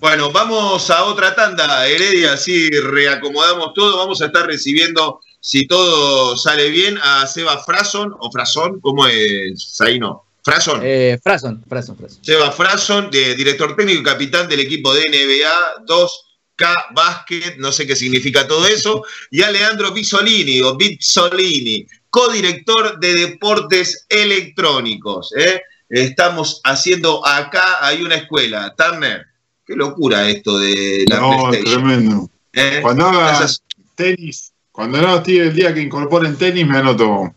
Bueno, 0.00 0.32
vamos 0.32 0.90
a 0.90 1.04
otra 1.04 1.34
tanda, 1.36 1.86
Heredia, 1.86 2.32
así 2.32 2.68
reacomodamos 2.70 3.72
todo. 3.74 3.96
Vamos 3.96 4.20
a 4.20 4.26
estar 4.26 4.44
recibiendo, 4.44 5.20
si 5.44 5.66
todo 5.66 6.38
sale 6.38 6.70
bien, 6.70 6.98
a 7.02 7.26
Seba 7.26 7.62
Frason 7.62 8.14
o 8.18 8.32
Frason, 8.32 8.80
¿cómo 8.80 9.06
es? 9.06 9.78
Ahí 9.78 9.98
no. 9.98 10.24
Frason. 10.42 10.80
Eh, 10.82 11.18
Frason, 11.22 11.62
Frason, 11.68 11.98
Frason. 11.98 12.24
Seba 12.24 12.50
Frason, 12.50 13.10
director 13.10 13.76
técnico 13.76 14.00
y 14.00 14.04
capitán 14.04 14.48
del 14.48 14.60
equipo 14.60 14.94
de 14.94 15.02
NBA 15.02 15.84
2K 15.84 16.94
Basket, 16.94 17.56
no 17.58 17.72
sé 17.72 17.86
qué 17.86 17.94
significa 17.94 18.48
todo 18.48 18.66
eso. 18.66 19.02
Y 19.30 19.42
a 19.42 19.50
Leandro 19.50 19.92
Bisolini, 19.92 20.62
o 20.62 20.78
Bisolini, 20.78 21.86
codirector 22.08 22.98
de 22.98 23.12
deportes 23.12 24.06
electrónicos. 24.08 25.30
¿eh? 25.36 25.60
Estamos 25.90 26.62
haciendo 26.64 27.26
acá, 27.26 27.86
hay 27.86 28.02
una 28.02 28.14
escuela, 28.14 28.74
Turner 28.78 29.26
Qué 29.66 29.76
locura 29.76 30.26
esto 30.26 30.58
de 30.58 31.04
la 31.06 31.20
no, 31.20 31.50
tremendo. 31.50 32.30
¿Eh? 32.50 32.78
Cuando 32.80 33.08
haga 33.08 33.46
tenis, 33.94 34.53
cuando 34.74 35.00
no 35.00 35.18
estoy 35.18 35.38
el 35.38 35.54
día 35.54 35.72
que 35.72 35.80
incorporen 35.80 36.36
tenis, 36.36 36.66
me 36.66 36.78
anoto. 36.78 37.32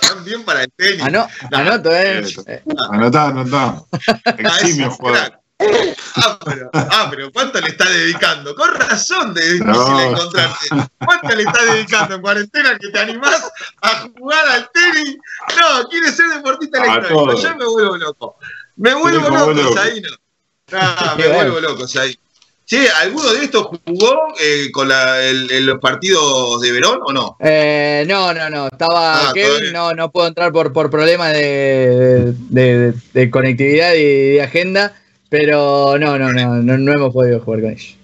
También 0.00 0.44
para 0.44 0.62
el 0.62 0.70
tenis. 0.70 1.02
anoto, 1.02 1.90
eh. 1.92 2.22
Anotá, 2.92 3.26
anotá. 3.26 3.82
Eximio 4.38 4.92
jugador. 4.92 5.40
Ah 6.14 6.38
pero, 6.44 6.70
ah, 6.72 7.08
pero 7.10 7.32
¿cuánto 7.32 7.60
le 7.60 7.70
está 7.70 7.90
dedicando? 7.90 8.54
Con 8.54 8.72
razón 8.76 9.34
de 9.34 9.54
difícil 9.54 10.00
encontrarte. 10.00 10.68
¿Cuánto 11.04 11.34
le 11.34 11.42
está 11.42 11.64
dedicando 11.64 12.14
en 12.14 12.20
cuarentena 12.22 12.78
que 12.78 12.88
te 12.88 12.98
animás 13.00 13.50
a 13.82 14.08
jugar 14.16 14.46
al 14.46 14.70
tenis? 14.72 15.16
No, 15.58 15.88
quieres 15.88 16.16
ser 16.16 16.28
deportista 16.28 16.84
electrónico. 16.84 17.34
Yo 17.34 17.56
me 17.56 17.66
vuelvo 17.66 17.96
loco. 17.96 18.36
Me 18.76 18.94
vuelvo 18.94 19.28
loco. 19.28 19.80
Ahí 19.80 20.00
no. 20.00 20.10
Ah, 20.72 21.16
me 21.18 21.26
vuelvo 21.26 21.60
loco, 21.60 21.84
ahí. 21.98 22.16
Che, 22.70 22.88
¿alguno 22.88 23.32
de 23.32 23.46
estos 23.46 23.66
jugó 23.84 24.32
eh, 24.40 24.70
con 24.70 24.88
los 24.88 25.78
partidos 25.80 26.60
de 26.60 26.70
Verón 26.70 27.00
o 27.04 27.12
no? 27.12 27.36
Eh, 27.40 28.04
no, 28.06 28.32
no, 28.32 28.48
no. 28.48 28.68
Estaba 28.68 29.30
ah, 29.30 29.32
Kevin, 29.34 29.72
no, 29.72 29.92
no 29.92 30.12
puedo 30.12 30.28
entrar 30.28 30.52
por, 30.52 30.72
por 30.72 30.88
problemas 30.88 31.32
de, 31.32 33.28
conectividad 33.32 33.94
y 33.94 34.34
de 34.34 34.42
agenda, 34.42 34.96
pero 35.28 35.98
no, 35.98 36.16
no, 36.16 36.32
no, 36.32 36.62
no, 36.62 36.92
hemos 36.92 37.12
podido 37.12 37.40
jugar 37.40 37.60
con 37.62 37.70
ellos. 37.72 37.96